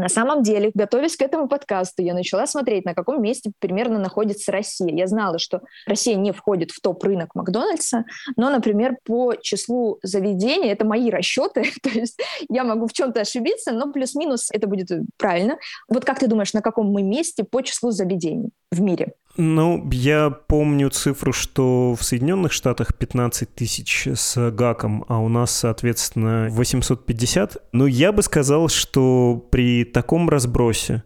На 0.00 0.08
самом 0.08 0.42
деле, 0.42 0.70
готовясь 0.72 1.16
к 1.16 1.20
этому 1.20 1.46
подкасту, 1.46 2.02
я 2.02 2.14
начала 2.14 2.46
смотреть, 2.46 2.86
на 2.86 2.94
каком 2.94 3.20
месте 3.20 3.52
примерно 3.58 3.98
находится 3.98 4.50
Россия. 4.50 4.88
Я 4.88 5.06
знала, 5.06 5.38
что 5.38 5.60
Россия 5.86 6.16
не 6.16 6.32
входит 6.32 6.70
в 6.70 6.80
топ-рынок 6.80 7.34
Макдональдса, 7.34 8.06
но, 8.36 8.48
например, 8.48 8.96
по 9.04 9.34
числу 9.34 9.98
заведений, 10.02 10.68
это 10.68 10.86
мои 10.86 11.10
расчеты, 11.10 11.70
то 11.82 11.90
есть 11.90 12.18
я 12.48 12.64
могу 12.64 12.86
в 12.86 12.94
чем-то 12.94 13.20
ошибиться, 13.20 13.72
но 13.72 13.92
плюс-минус 13.92 14.48
это 14.50 14.66
будет 14.66 14.90
правильно. 15.18 15.58
Вот 15.86 16.06
как 16.06 16.18
ты 16.18 16.28
думаешь, 16.28 16.54
на 16.54 16.62
каком 16.62 16.90
мы 16.90 17.02
месте 17.02 17.44
по 17.44 17.60
числу 17.60 17.90
заведений 17.90 18.48
в 18.70 18.80
мире? 18.80 19.12
Ну, 19.36 19.88
я 19.92 20.30
помню 20.30 20.90
цифру, 20.90 21.32
что 21.32 21.94
в 21.94 22.02
Соединенных 22.02 22.52
Штатах 22.52 22.94
15 22.94 23.54
тысяч 23.54 24.06
с 24.06 24.50
ГАКом, 24.50 25.04
а 25.08 25.18
у 25.18 25.28
нас, 25.28 25.50
соответственно, 25.52 26.48
850. 26.50 27.56
Но 27.72 27.86
я 27.86 28.12
бы 28.12 28.22
сказал, 28.22 28.68
что 28.68 29.42
при 29.50 29.84
таком 29.84 30.28
разбросе 30.28 31.04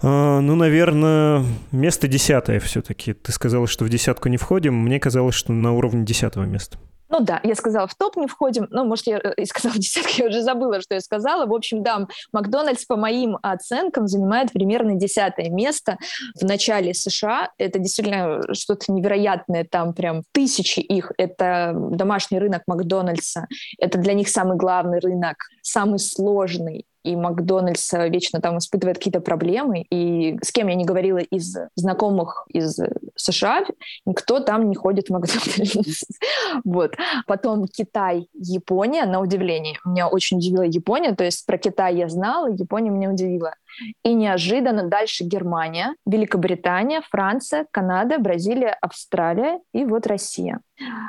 а, 0.00 0.40
ну, 0.40 0.54
наверное, 0.54 1.44
место 1.72 2.08
десятое 2.08 2.60
все-таки. 2.60 3.14
Ты 3.14 3.32
сказала, 3.32 3.66
что 3.66 3.84
в 3.84 3.88
десятку 3.88 4.28
не 4.28 4.36
входим. 4.36 4.74
Мне 4.74 5.00
казалось, 5.00 5.34
что 5.34 5.52
на 5.52 5.72
уровне 5.72 6.04
десятого 6.04 6.44
места. 6.44 6.78
Ну 7.08 7.20
да, 7.20 7.40
я 7.42 7.54
сказала, 7.54 7.86
в 7.86 7.94
топ 7.94 8.16
не 8.16 8.26
входим. 8.26 8.66
Ну, 8.70 8.84
может, 8.84 9.06
я 9.06 9.18
и 9.18 9.44
сказала 9.46 9.74
в 9.74 10.18
я 10.18 10.26
уже 10.26 10.42
забыла, 10.42 10.80
что 10.80 10.94
я 10.94 11.00
сказала. 11.00 11.46
В 11.46 11.54
общем, 11.54 11.82
да, 11.82 12.06
Макдональдс, 12.32 12.84
по 12.84 12.96
моим 12.96 13.38
оценкам, 13.42 14.06
занимает 14.06 14.52
примерно 14.52 14.94
десятое 14.94 15.48
место 15.48 15.96
в 16.34 16.44
начале 16.44 16.92
США. 16.92 17.50
Это 17.58 17.78
действительно 17.78 18.42
что-то 18.52 18.92
невероятное. 18.92 19.64
Там 19.64 19.94
прям 19.94 20.22
тысячи 20.32 20.80
их. 20.80 21.12
Это 21.16 21.72
домашний 21.74 22.38
рынок 22.38 22.62
Макдональдса. 22.66 23.46
Это 23.78 23.98
для 23.98 24.12
них 24.12 24.28
самый 24.28 24.56
главный 24.56 24.98
рынок, 24.98 25.36
самый 25.62 25.98
сложный 25.98 26.84
и 27.04 27.16
Макдональдс 27.16 27.92
вечно 28.10 28.40
там 28.40 28.58
испытывает 28.58 28.98
какие-то 28.98 29.20
проблемы, 29.20 29.82
и 29.90 30.38
с 30.42 30.52
кем 30.52 30.68
я 30.68 30.74
не 30.74 30.84
говорила 30.84 31.18
из 31.18 31.56
знакомых 31.74 32.46
из 32.48 32.78
США, 33.16 33.64
никто 34.04 34.40
там 34.40 34.68
не 34.68 34.76
ходит 34.76 35.08
в 35.08 35.10
Макдональдс. 35.10 36.04
Вот. 36.64 36.94
Потом 37.26 37.66
Китай, 37.66 38.28
Япония, 38.34 39.04
на 39.04 39.20
удивление. 39.20 39.78
Меня 39.84 40.08
очень 40.08 40.38
удивила 40.38 40.62
Япония, 40.62 41.14
то 41.14 41.24
есть 41.24 41.46
про 41.46 41.58
Китай 41.58 41.96
я 41.96 42.08
знала, 42.08 42.48
Япония 42.48 42.90
меня 42.90 43.10
удивила. 43.10 43.54
И 44.02 44.14
неожиданно 44.14 44.84
дальше 44.84 45.24
Германия, 45.24 45.94
Великобритания, 46.06 47.02
Франция, 47.08 47.66
Канада, 47.70 48.18
Бразилия, 48.18 48.76
Австралия 48.80 49.60
и 49.72 49.84
вот 49.84 50.06
Россия. 50.06 50.60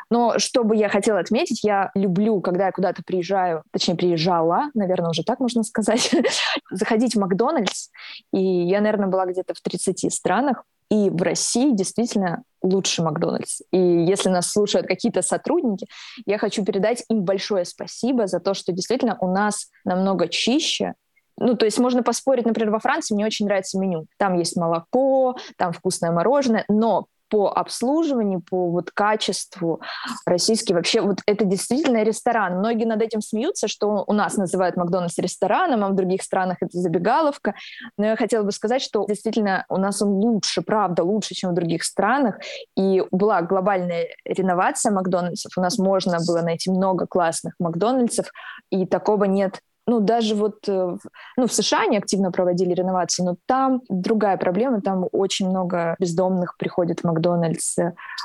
Но 0.10 0.40
что 0.40 0.64
бы 0.64 0.76
я 0.76 0.90
хотела 0.90 1.20
отметить, 1.20 1.64
я 1.64 1.92
люблю, 1.94 2.42
когда 2.42 2.68
я 2.68 2.72
куда-то 2.72 3.04
приезжаю, 3.06 3.64
точнее, 3.72 3.96
приезжала, 3.96 4.72
наверное, 4.74 5.12
уже 5.12 5.24
так 5.24 5.40
можно 5.40 5.64
сказать, 5.64 6.14
заходить 6.72 7.16
в 7.16 7.20
Макдональдс. 7.20 7.90
И 8.34 8.42
я, 8.42 8.82
наверное, 8.82 9.08
была 9.08 9.26
где-то 9.26 9.54
в 9.54 9.62
30 9.62 10.12
странах. 10.14 10.64
И 10.90 11.12
в 11.12 11.22
России 11.22 11.76
действительно 11.76 12.44
лучший 12.64 13.06
Макдональдс. 13.06 13.62
И 13.72 13.78
если 13.78 14.30
нас 14.30 14.52
слушают 14.52 14.88
какие-то 14.88 15.22
сотрудники, 15.22 15.88
я 16.26 16.40
хочу 16.40 16.66
передать 16.66 17.04
им 17.10 17.24
большое 17.24 17.66
спасибо 17.66 18.26
за 18.26 18.40
то, 18.40 18.56
что 18.56 18.72
действительно 18.72 19.16
у 19.22 19.32
нас 19.32 19.70
намного 19.86 20.28
чище, 20.28 20.96
ну, 21.40 21.56
то 21.56 21.66
есть 21.66 21.80
можно 21.80 22.04
поспорить, 22.04 22.46
например, 22.46 22.72
во 22.72 22.80
Франции 22.80 23.16
мне 23.16 23.26
очень 23.26 23.46
нравится 23.46 23.80
меню. 23.80 24.06
Там 24.18 24.38
есть 24.38 24.56
молоко, 24.56 25.38
там 25.58 25.74
вкусное 25.74 26.12
мороженое, 26.12 26.66
но 26.68 27.08
по 27.30 27.52
обслуживанию, 27.52 28.42
по 28.42 28.70
вот 28.70 28.92
качеству 28.92 29.82
российский 30.26 30.74
вообще 30.74 31.02
вот 31.02 31.20
это 31.26 31.46
действительно 31.46 32.04
ресторан. 32.04 32.58
Многие 32.58 32.86
над 32.86 33.02
этим 33.02 33.22
смеются, 33.22 33.68
что 33.68 34.04
у 34.08 34.14
нас 34.14 34.36
называют 34.36 34.76
Макдональдс 34.76 35.18
рестораном, 35.20 35.84
а 35.84 35.90
в 35.90 35.96
других 35.96 36.24
странах 36.24 36.58
это 36.62 36.78
забегаловка. 36.78 37.54
Но 37.98 38.08
я 38.08 38.16
хотела 38.16 38.44
бы 38.44 38.52
сказать, 38.52 38.82
что 38.82 39.06
действительно 39.08 39.66
у 39.70 39.78
нас 39.78 40.02
он 40.02 40.10
лучше, 40.10 40.62
правда, 40.62 41.04
лучше, 41.04 41.36
чем 41.36 41.52
в 41.52 41.54
других 41.54 41.84
странах. 41.84 42.40
И 42.76 43.04
была 43.12 43.42
глобальная 43.42 44.08
реновация 44.26 44.92
Макдональдсов. 44.92 45.52
У 45.56 45.62
нас 45.62 45.78
можно 45.78 46.18
было 46.26 46.42
найти 46.42 46.72
много 46.72 47.06
классных 47.06 47.54
Макдональдсов, 47.60 48.32
и 48.72 48.86
такого 48.86 49.26
нет 49.26 49.62
ну, 49.90 50.02
даже 50.02 50.36
вот 50.36 50.68
э, 50.68 50.98
ну, 51.36 51.48
в 51.48 51.52
США 51.52 51.82
они 51.82 51.98
активно 51.98 52.32
проводили 52.32 52.76
реновации, 52.76 53.24
но 53.24 53.38
там 53.48 53.82
другая 53.90 54.38
проблема, 54.38 54.82
там 54.82 55.08
очень 55.12 55.50
много 55.50 55.96
бездомных 55.98 56.58
приходит 56.58 57.00
в 57.00 57.06
Макдональдс. 57.06 57.78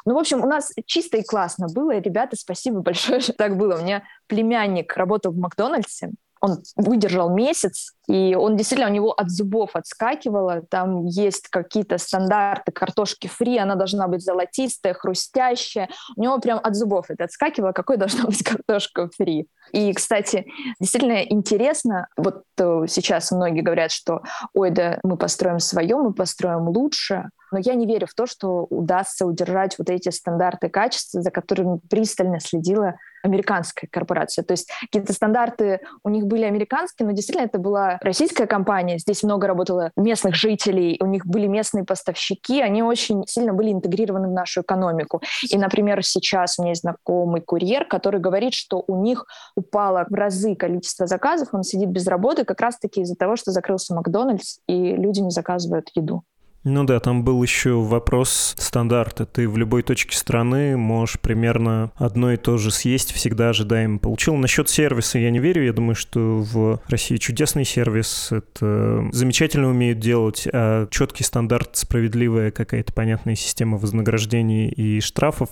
Ну, 0.04 0.14
в 0.14 0.18
общем, 0.18 0.44
у 0.44 0.46
нас 0.46 0.72
чисто 0.84 1.16
и 1.16 1.22
классно 1.22 1.68
было. 1.74 1.98
Ребята, 1.98 2.36
спасибо 2.36 2.80
большое, 2.80 3.20
что 3.20 3.32
так 3.32 3.56
было. 3.56 3.76
У 3.76 3.82
меня 3.82 4.02
племянник 4.26 4.94
работал 4.94 5.32
в 5.32 5.38
Макдональдсе, 5.38 6.10
он 6.44 6.58
выдержал 6.76 7.34
месяц, 7.34 7.94
и 8.06 8.34
он 8.34 8.56
действительно, 8.56 8.90
у 8.90 8.92
него 8.92 9.12
от 9.12 9.30
зубов 9.30 9.70
отскакивало. 9.72 10.60
Там 10.68 11.06
есть 11.06 11.48
какие-то 11.48 11.96
стандарты 11.96 12.70
картошки 12.70 13.28
фри, 13.28 13.56
она 13.56 13.76
должна 13.76 14.08
быть 14.08 14.22
золотистая, 14.22 14.92
хрустящая. 14.92 15.88
У 16.16 16.22
него 16.22 16.38
прям 16.40 16.60
от 16.62 16.74
зубов 16.76 17.06
это 17.08 17.24
отскакивало, 17.24 17.72
какой 17.72 17.96
должна 17.96 18.24
быть 18.26 18.42
картошка 18.42 19.08
фри. 19.16 19.48
И, 19.72 19.90
кстати, 19.94 20.44
действительно 20.78 21.22
интересно, 21.22 22.08
вот 22.18 22.42
э, 22.58 22.84
сейчас 22.88 23.30
многие 23.30 23.62
говорят, 23.62 23.90
что 23.90 24.20
ой, 24.52 24.70
да 24.70 24.98
мы 25.02 25.16
построим 25.16 25.60
свое, 25.60 25.96
мы 25.96 26.12
построим 26.12 26.68
лучше, 26.68 27.30
но 27.52 27.58
я 27.58 27.72
не 27.72 27.86
верю 27.86 28.06
в 28.06 28.12
то, 28.12 28.26
что 28.26 28.66
удастся 28.68 29.24
удержать 29.24 29.78
вот 29.78 29.88
эти 29.88 30.10
стандарты 30.10 30.68
качества, 30.68 31.22
за 31.22 31.30
которыми 31.30 31.80
пристально 31.88 32.38
следила 32.38 32.96
американская 33.24 33.88
корпорация. 33.90 34.44
То 34.44 34.52
есть 34.52 34.70
какие-то 34.82 35.12
стандарты 35.12 35.80
у 36.04 36.10
них 36.10 36.26
были 36.26 36.44
американские, 36.44 37.06
но 37.06 37.12
действительно 37.12 37.46
это 37.46 37.58
была 37.58 37.98
российская 38.02 38.46
компания. 38.46 38.98
Здесь 38.98 39.22
много 39.22 39.46
работало 39.46 39.90
местных 39.96 40.34
жителей, 40.34 40.98
у 41.00 41.06
них 41.06 41.26
были 41.26 41.46
местные 41.46 41.84
поставщики, 41.84 42.60
они 42.60 42.82
очень 42.82 43.26
сильно 43.26 43.52
были 43.52 43.72
интегрированы 43.72 44.28
в 44.28 44.32
нашу 44.32 44.60
экономику. 44.60 45.22
И, 45.50 45.56
например, 45.56 46.04
сейчас 46.04 46.58
у 46.58 46.62
меня 46.62 46.72
есть 46.72 46.82
знакомый 46.82 47.40
курьер, 47.40 47.86
который 47.86 48.20
говорит, 48.20 48.54
что 48.54 48.84
у 48.86 49.02
них 49.02 49.24
упало 49.56 50.06
в 50.08 50.14
разы 50.14 50.54
количество 50.54 51.06
заказов, 51.06 51.48
он 51.52 51.62
сидит 51.62 51.88
без 51.88 52.06
работы 52.06 52.44
как 52.44 52.60
раз-таки 52.60 53.00
из-за 53.00 53.16
того, 53.16 53.36
что 53.36 53.50
закрылся 53.50 53.94
Макдональдс, 53.94 54.58
и 54.68 54.94
люди 54.94 55.20
не 55.20 55.30
заказывают 55.30 55.88
еду. 55.94 56.24
Ну 56.64 56.84
да, 56.84 56.98
там 56.98 57.24
был 57.24 57.42
еще 57.42 57.74
вопрос 57.74 58.54
стандарта. 58.58 59.26
Ты 59.26 59.46
в 59.46 59.58
любой 59.58 59.82
точке 59.82 60.16
страны 60.16 60.78
можешь 60.78 61.20
примерно 61.20 61.92
одно 61.96 62.32
и 62.32 62.38
то 62.38 62.56
же 62.56 62.70
съесть, 62.70 63.12
всегда 63.12 63.50
ожидаемо 63.50 63.98
получил. 63.98 64.34
Насчет 64.36 64.70
сервиса 64.70 65.18
я 65.18 65.30
не 65.30 65.40
верю. 65.40 65.64
Я 65.66 65.74
думаю, 65.74 65.94
что 65.94 66.18
в 66.20 66.80
России 66.88 67.18
чудесный 67.18 67.66
сервис. 67.66 68.28
Это 68.32 69.06
замечательно 69.12 69.68
умеют 69.68 69.98
делать. 69.98 70.48
А 70.52 70.88
четкий 70.90 71.22
стандарт, 71.22 71.76
справедливая 71.76 72.50
какая-то 72.50 72.94
понятная 72.94 73.34
система 73.34 73.76
вознаграждений 73.76 74.68
и 74.68 75.00
штрафов 75.00 75.50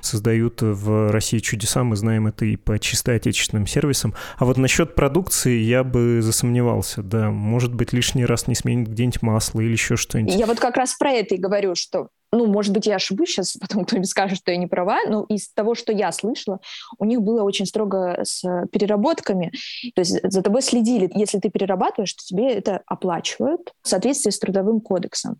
создают 0.00 0.62
в 0.62 1.10
России 1.10 1.40
чудеса. 1.40 1.82
Мы 1.82 1.96
знаем 1.96 2.28
это 2.28 2.44
и 2.44 2.54
по 2.54 2.78
чисто 2.78 3.12
отечественным 3.12 3.66
сервисам. 3.66 4.14
А 4.38 4.44
вот 4.44 4.58
насчет 4.58 4.94
продукции 4.94 5.58
я 5.58 5.82
бы 5.82 6.20
засомневался. 6.22 7.02
Да, 7.02 7.32
может 7.32 7.74
быть, 7.74 7.92
лишний 7.92 8.24
раз 8.24 8.46
не 8.46 8.54
сменить 8.54 8.88
где-нибудь 8.88 9.22
масло 9.22 9.60
или 9.60 9.72
еще 9.72 9.96
что-нибудь 9.96 10.51
вот 10.52 10.60
как 10.60 10.76
раз 10.76 10.94
про 10.94 11.10
это 11.12 11.34
и 11.34 11.38
говорю, 11.38 11.74
что 11.74 12.08
ну, 12.34 12.46
может 12.46 12.72
быть, 12.72 12.86
я 12.86 12.96
ошибусь 12.96 13.28
сейчас, 13.28 13.56
потом 13.60 13.84
кто-нибудь 13.84 14.08
скажет, 14.08 14.38
что 14.38 14.52
я 14.52 14.56
не 14.56 14.66
права, 14.66 15.00
но 15.06 15.24
из 15.28 15.52
того, 15.52 15.74
что 15.74 15.92
я 15.92 16.10
слышала, 16.12 16.60
у 16.98 17.04
них 17.04 17.20
было 17.20 17.42
очень 17.42 17.66
строго 17.66 18.20
с 18.22 18.42
переработками. 18.72 19.52
То 19.94 20.00
есть 20.00 20.18
за 20.22 20.42
тобой 20.42 20.62
следили. 20.62 21.10
Если 21.14 21.38
ты 21.38 21.50
перерабатываешь, 21.50 22.14
то 22.14 22.24
тебе 22.24 22.50
это 22.54 22.80
оплачивают 22.86 23.72
в 23.82 23.88
соответствии 23.88 24.30
с 24.30 24.38
трудовым 24.38 24.80
кодексом. 24.80 25.36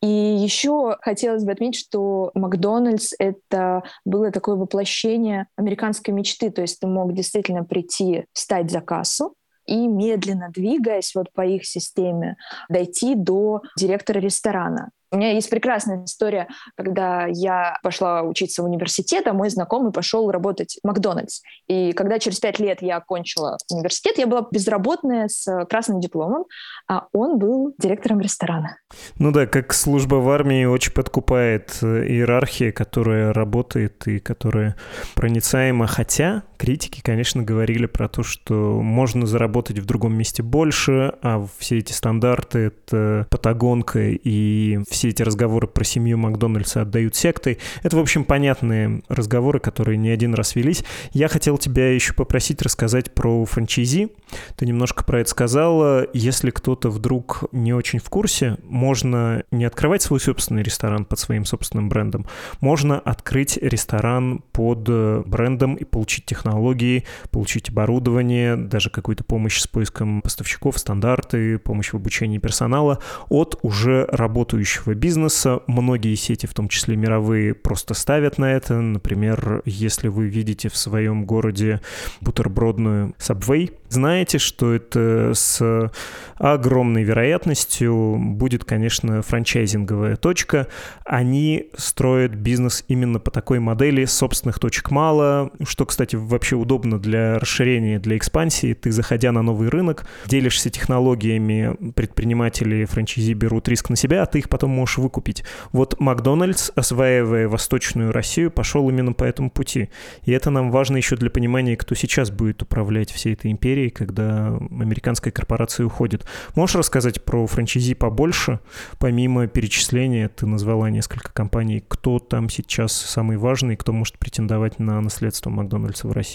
И 0.00 0.06
еще 0.06 0.96
хотелось 1.00 1.42
бы 1.42 1.50
отметить, 1.50 1.80
что 1.80 2.30
Макдональдс— 2.34 3.12
это 3.18 3.82
было 4.04 4.30
такое 4.30 4.54
воплощение 4.54 5.48
американской 5.56 6.14
мечты. 6.14 6.50
То 6.50 6.62
есть 6.62 6.78
ты 6.78 6.86
мог 6.86 7.12
действительно 7.12 7.64
прийти, 7.64 8.24
встать 8.32 8.70
за 8.70 8.80
кассу, 8.80 9.34
и 9.70 9.86
медленно 9.86 10.50
двигаясь 10.50 11.14
вот 11.14 11.32
по 11.32 11.42
их 11.46 11.64
системе 11.64 12.36
дойти 12.68 13.14
до 13.14 13.62
директора 13.76 14.18
ресторана. 14.18 14.90
У 15.12 15.16
меня 15.16 15.32
есть 15.32 15.50
прекрасная 15.50 16.04
история, 16.04 16.46
когда 16.76 17.26
я 17.26 17.78
пошла 17.82 18.22
учиться 18.22 18.62
в 18.62 18.66
университет, 18.66 19.26
а 19.26 19.32
мой 19.32 19.50
знакомый 19.50 19.92
пошел 19.92 20.30
работать 20.30 20.78
в 20.82 20.86
Макдональдс. 20.86 21.40
И 21.66 21.92
когда 21.92 22.20
через 22.20 22.38
пять 22.38 22.60
лет 22.60 22.80
я 22.80 22.98
окончила 22.98 23.58
университет, 23.72 24.18
я 24.18 24.28
была 24.28 24.46
безработная 24.50 25.26
с 25.26 25.64
красным 25.66 26.00
дипломом, 26.00 26.44
а 26.88 27.08
он 27.12 27.38
был 27.38 27.74
директором 27.78 28.20
ресторана. 28.20 28.76
Ну 29.18 29.32
да, 29.32 29.46
как 29.46 29.72
служба 29.72 30.16
в 30.16 30.30
армии 30.30 30.64
очень 30.64 30.92
подкупает 30.92 31.78
э, 31.82 32.06
иерархия, 32.06 32.70
которая 32.70 33.32
работает 33.32 34.06
и 34.06 34.20
которая 34.20 34.76
проницаема. 35.16 35.88
Хотя 35.88 36.44
критики, 36.60 37.00
конечно, 37.02 37.42
говорили 37.42 37.86
про 37.86 38.06
то, 38.06 38.22
что 38.22 38.82
можно 38.82 39.24
заработать 39.24 39.78
в 39.78 39.86
другом 39.86 40.12
месте 40.12 40.42
больше, 40.42 41.14
а 41.22 41.46
все 41.56 41.78
эти 41.78 41.92
стандарты— 41.92 42.58
это 42.58 43.26
патагонка 43.30 44.10
и 44.10 44.80
все 44.90 45.08
эти 45.08 45.22
разговоры 45.22 45.66
про 45.66 45.84
семью 45.84 46.18
Макдональдса 46.18 46.82
отдают 46.82 47.16
сектой. 47.16 47.56
Это, 47.82 47.96
в 47.96 48.00
общем, 48.00 48.24
понятные 48.24 49.00
разговоры, 49.08 49.58
которые 49.58 49.96
не 49.96 50.10
один 50.10 50.34
раз 50.34 50.54
велись. 50.54 50.84
Я 51.14 51.28
хотел 51.28 51.56
тебя 51.56 51.94
еще 51.94 52.12
попросить 52.12 52.60
рассказать 52.60 53.14
про 53.14 53.46
франчайзи. 53.46 54.10
Ты 54.56 54.66
немножко 54.66 55.02
про 55.02 55.20
это 55.20 55.30
сказала. 55.30 56.06
Если 56.12 56.50
кто-то 56.50 56.90
вдруг 56.90 57.44
не 57.52 57.72
очень 57.72 58.00
в 58.00 58.10
курсе, 58.10 58.58
можно 58.64 59.44
не 59.50 59.64
открывать 59.64 60.02
свой 60.02 60.20
собственный 60.20 60.62
ресторан 60.62 61.06
под 61.06 61.18
своим 61.18 61.46
собственным 61.46 61.88
брендом. 61.88 62.26
Можно 62.60 62.98
открыть 62.98 63.56
ресторан 63.56 64.42
под 64.52 64.82
брендом 65.26 65.76
и 65.76 65.84
получить 65.84 66.26
технологии, 66.50 67.04
получить 67.30 67.68
оборудование, 67.70 68.56
даже 68.56 68.90
какую-то 68.90 69.24
помощь 69.24 69.60
с 69.60 69.66
поиском 69.66 70.20
поставщиков, 70.22 70.78
стандарты, 70.78 71.58
помощь 71.58 71.92
в 71.92 71.96
обучении 71.96 72.38
персонала 72.38 72.98
от 73.28 73.58
уже 73.62 74.06
работающего 74.06 74.94
бизнеса. 74.94 75.60
Многие 75.66 76.14
сети, 76.16 76.46
в 76.46 76.54
том 76.54 76.68
числе 76.68 76.96
мировые, 76.96 77.54
просто 77.54 77.94
ставят 77.94 78.38
на 78.38 78.52
это. 78.52 78.80
Например, 78.80 79.62
если 79.64 80.08
вы 80.08 80.26
видите 80.26 80.68
в 80.68 80.76
своем 80.76 81.24
городе 81.24 81.80
бутербродную 82.20 83.14
Subway, 83.18 83.72
знаете, 83.88 84.38
что 84.38 84.72
это 84.72 85.32
с 85.34 85.90
огромной 86.36 87.02
вероятностью 87.02 88.16
будет, 88.18 88.64
конечно, 88.64 89.22
франчайзинговая 89.22 90.16
точка. 90.16 90.68
Они 91.04 91.70
строят 91.76 92.34
бизнес 92.34 92.84
именно 92.88 93.18
по 93.18 93.30
такой 93.30 93.58
модели, 93.58 94.04
собственных 94.04 94.58
точек 94.58 94.90
мало, 94.90 95.50
что, 95.64 95.86
кстати, 95.86 96.16
вообще 96.40 96.56
удобно 96.56 96.98
для 96.98 97.38
расширения, 97.38 97.98
для 97.98 98.16
экспансии. 98.16 98.72
Ты, 98.72 98.92
заходя 98.92 99.30
на 99.30 99.42
новый 99.42 99.68
рынок, 99.68 100.06
делишься 100.24 100.70
технологиями, 100.70 101.76
предприниматели, 101.92 102.86
франчайзи 102.86 103.34
берут 103.34 103.68
риск 103.68 103.90
на 103.90 103.96
себя, 103.96 104.22
а 104.22 104.26
ты 104.26 104.38
их 104.38 104.48
потом 104.48 104.70
можешь 104.70 104.96
выкупить. 104.96 105.44
Вот 105.72 106.00
Макдональдс, 106.00 106.70
осваивая 106.74 107.46
Восточную 107.46 108.10
Россию, 108.10 108.50
пошел 108.50 108.88
именно 108.88 109.12
по 109.12 109.24
этому 109.24 109.50
пути. 109.50 109.90
И 110.24 110.32
это 110.32 110.48
нам 110.48 110.70
важно 110.70 110.96
еще 110.96 111.14
для 111.16 111.28
понимания, 111.28 111.76
кто 111.76 111.94
сейчас 111.94 112.30
будет 112.30 112.62
управлять 112.62 113.12
всей 113.12 113.34
этой 113.34 113.50
империей, 113.50 113.90
когда 113.90 114.56
американская 114.70 115.32
корпорация 115.32 115.84
уходит. 115.84 116.24
Можешь 116.54 116.76
рассказать 116.76 117.22
про 117.22 117.46
франчайзи 117.46 117.92
побольше? 117.92 118.60
Помимо 118.98 119.46
перечисления, 119.46 120.30
ты 120.30 120.46
назвала 120.46 120.88
несколько 120.88 121.34
компаний. 121.34 121.84
Кто 121.86 122.18
там 122.18 122.48
сейчас 122.48 122.94
самый 122.94 123.36
важный, 123.36 123.76
кто 123.76 123.92
может 123.92 124.18
претендовать 124.18 124.78
на 124.78 125.02
наследство 125.02 125.50
Макдональдса 125.50 126.08
в 126.08 126.12
России? 126.12 126.29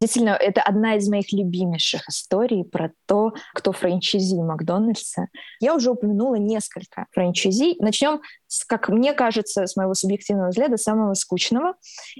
Действительно, 0.00 0.30
это 0.30 0.62
одна 0.62 0.94
из 0.94 1.08
моих 1.10 1.30
любимейших 1.30 2.08
историй 2.08 2.64
про 2.64 2.90
то, 3.06 3.34
кто 3.52 3.72
франчайзи 3.72 4.36
Макдональдса. 4.36 5.26
Я 5.60 5.74
уже 5.74 5.90
упомянула 5.90 6.36
несколько 6.36 7.06
франчайзи. 7.12 7.76
Начнем 7.80 8.22
как 8.66 8.88
мне 8.88 9.12
кажется, 9.12 9.66
с 9.66 9.76
моего 9.76 9.94
субъективного 9.94 10.48
взгляда, 10.48 10.76
самого 10.76 11.14
скучного. 11.14 11.74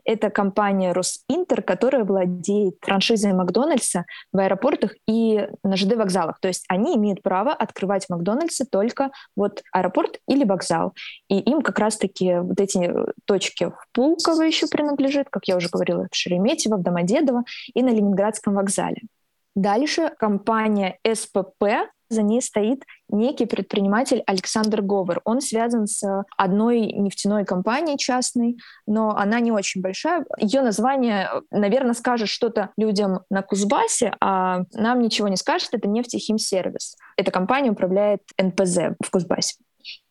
Это 0.05 0.31
компания 0.31 0.93
Росинтер, 0.93 1.63
которая 1.63 2.05
владеет 2.05 2.77
франшизой 2.81 3.33
Макдональдса 3.33 4.05
в 4.33 4.39
аэропортах 4.39 4.95
и 5.07 5.49
на 5.63 5.77
ЖД 5.77 5.97
вокзалах. 5.97 6.41
То 6.41 6.49
есть 6.49 6.65
они 6.69 6.97
имеют 6.97 7.23
право 7.23 7.53
открывать 7.53 8.09
Макдональдсы 8.09 8.65
только 8.65 9.11
вот 9.37 9.63
аэропорт 9.73 10.19
или 10.29 10.45
вокзал. 10.45 10.95
И 11.29 11.39
им 11.39 11.63
как 11.63 11.79
раз-таки 11.79 12.39
вот 12.39 12.61
эти 12.61 12.93
точки 13.25 13.65
в 13.65 13.87
Пулково 13.93 14.43
еще 14.43 14.67
принадлежит, 14.67 15.29
как 15.31 15.47
я 15.47 15.57
уже 15.57 15.69
говорила, 15.69 16.07
в 16.11 16.15
Шереметьево, 16.15 16.77
в 16.77 16.83
Домодедово 16.83 17.45
и 17.75 17.83
на 17.83 17.91
Ленинградском 17.91 18.55
вокзале. 18.55 19.03
Дальше 19.55 20.13
компания 20.19 20.99
СПП 21.05 21.91
за 22.11 22.23
ней 22.23 22.43
стоит 22.43 22.85
некий 23.09 23.47
предприниматель 23.47 24.23
Александр 24.27 24.83
Говор. 24.83 25.21
Он 25.25 25.41
связан 25.41 25.87
с 25.87 26.25
одной 26.37 26.81
нефтяной 26.93 27.45
компанией 27.45 27.97
частной, 27.97 28.59
но 28.87 29.17
она 29.17 29.41
не 29.41 29.53
очень 29.53 29.81
большая. 29.81 30.27
Ее 30.39 30.63
название, 30.63 31.31
наверное, 31.51 31.95
скажет 31.95 32.29
что-то 32.29 32.71
людям 32.77 33.21
на 33.31 33.43
Кузбассе, 33.43 34.13
а 34.21 34.63
нам 34.75 35.01
ничего 35.01 35.29
не 35.29 35.37
скажет. 35.37 35.71
Это 35.73 35.89
нефтехимсервис. 35.89 36.97
Эта 37.17 37.31
компания 37.31 37.71
управляет 37.71 38.23
НПЗ 38.37 38.97
в 39.03 39.11
Кузбассе. 39.11 39.57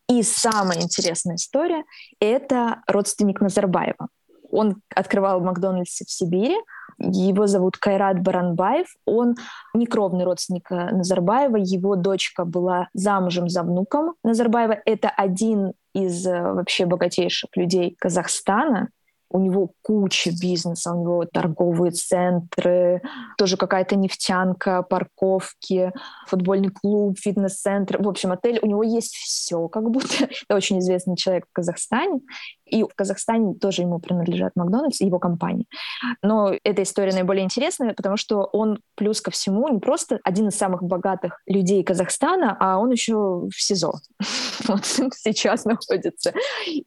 И 0.08 0.22
самая 0.22 0.80
интересная 0.80 1.36
история— 1.36 1.84
это 2.20 2.82
родственник 2.88 3.40
Назарбаева. 3.40 4.08
Он 4.50 4.82
открывал 4.94 5.40
Макдональдс 5.40 6.00
в 6.00 6.10
Сибири, 6.10 6.56
его 7.00 7.46
зовут 7.46 7.78
Кайрат 7.78 8.20
Баранбаев. 8.20 8.86
Он 9.06 9.34
не 9.74 9.86
кровный 9.86 10.24
родственник 10.24 10.70
э, 10.70 10.90
Назарбаева. 10.90 11.56
Его 11.56 11.96
дочка 11.96 12.44
была 12.44 12.88
замужем 12.92 13.48
за 13.48 13.62
внуком 13.62 14.14
Назарбаева. 14.22 14.76
Это 14.84 15.08
один 15.08 15.72
из 15.94 16.26
э, 16.26 16.42
вообще 16.42 16.84
богатейших 16.84 17.56
людей 17.56 17.96
Казахстана 17.98 18.90
у 19.30 19.38
него 19.38 19.70
куча 19.82 20.30
бизнеса, 20.30 20.92
у 20.92 21.00
него 21.00 21.24
торговые 21.24 21.92
центры, 21.92 23.00
тоже 23.38 23.56
какая-то 23.56 23.94
нефтянка, 23.94 24.82
парковки, 24.82 25.92
футбольный 26.26 26.70
клуб, 26.70 27.16
фитнес-центр. 27.18 28.02
В 28.02 28.08
общем, 28.08 28.32
отель, 28.32 28.58
у 28.60 28.66
него 28.66 28.82
есть 28.82 29.14
все, 29.14 29.68
как 29.68 29.88
будто. 29.90 30.24
Это 30.24 30.56
очень 30.56 30.80
известный 30.80 31.16
человек 31.16 31.46
в 31.48 31.52
Казахстане. 31.52 32.20
И 32.70 32.82
в 32.82 32.94
Казахстане 32.94 33.54
тоже 33.54 33.82
ему 33.82 33.98
принадлежат 33.98 34.52
Макдональдс 34.56 35.00
и 35.00 35.06
его 35.06 35.18
компании. 35.18 35.66
Но 36.22 36.52
эта 36.64 36.82
история 36.82 37.12
наиболее 37.12 37.44
интересная, 37.44 37.94
потому 37.94 38.16
что 38.16 38.44
он 38.52 38.80
плюс 38.94 39.20
ко 39.20 39.30
всему 39.30 39.68
не 39.68 39.78
просто 39.78 40.20
один 40.24 40.48
из 40.48 40.56
самых 40.56 40.82
богатых 40.82 41.40
людей 41.46 41.82
Казахстана, 41.82 42.56
а 42.60 42.78
он 42.78 42.90
еще 42.90 43.14
в 43.14 43.54
СИЗО. 43.54 43.92
Вот 44.68 44.84
сейчас 44.84 45.64
находится. 45.64 46.32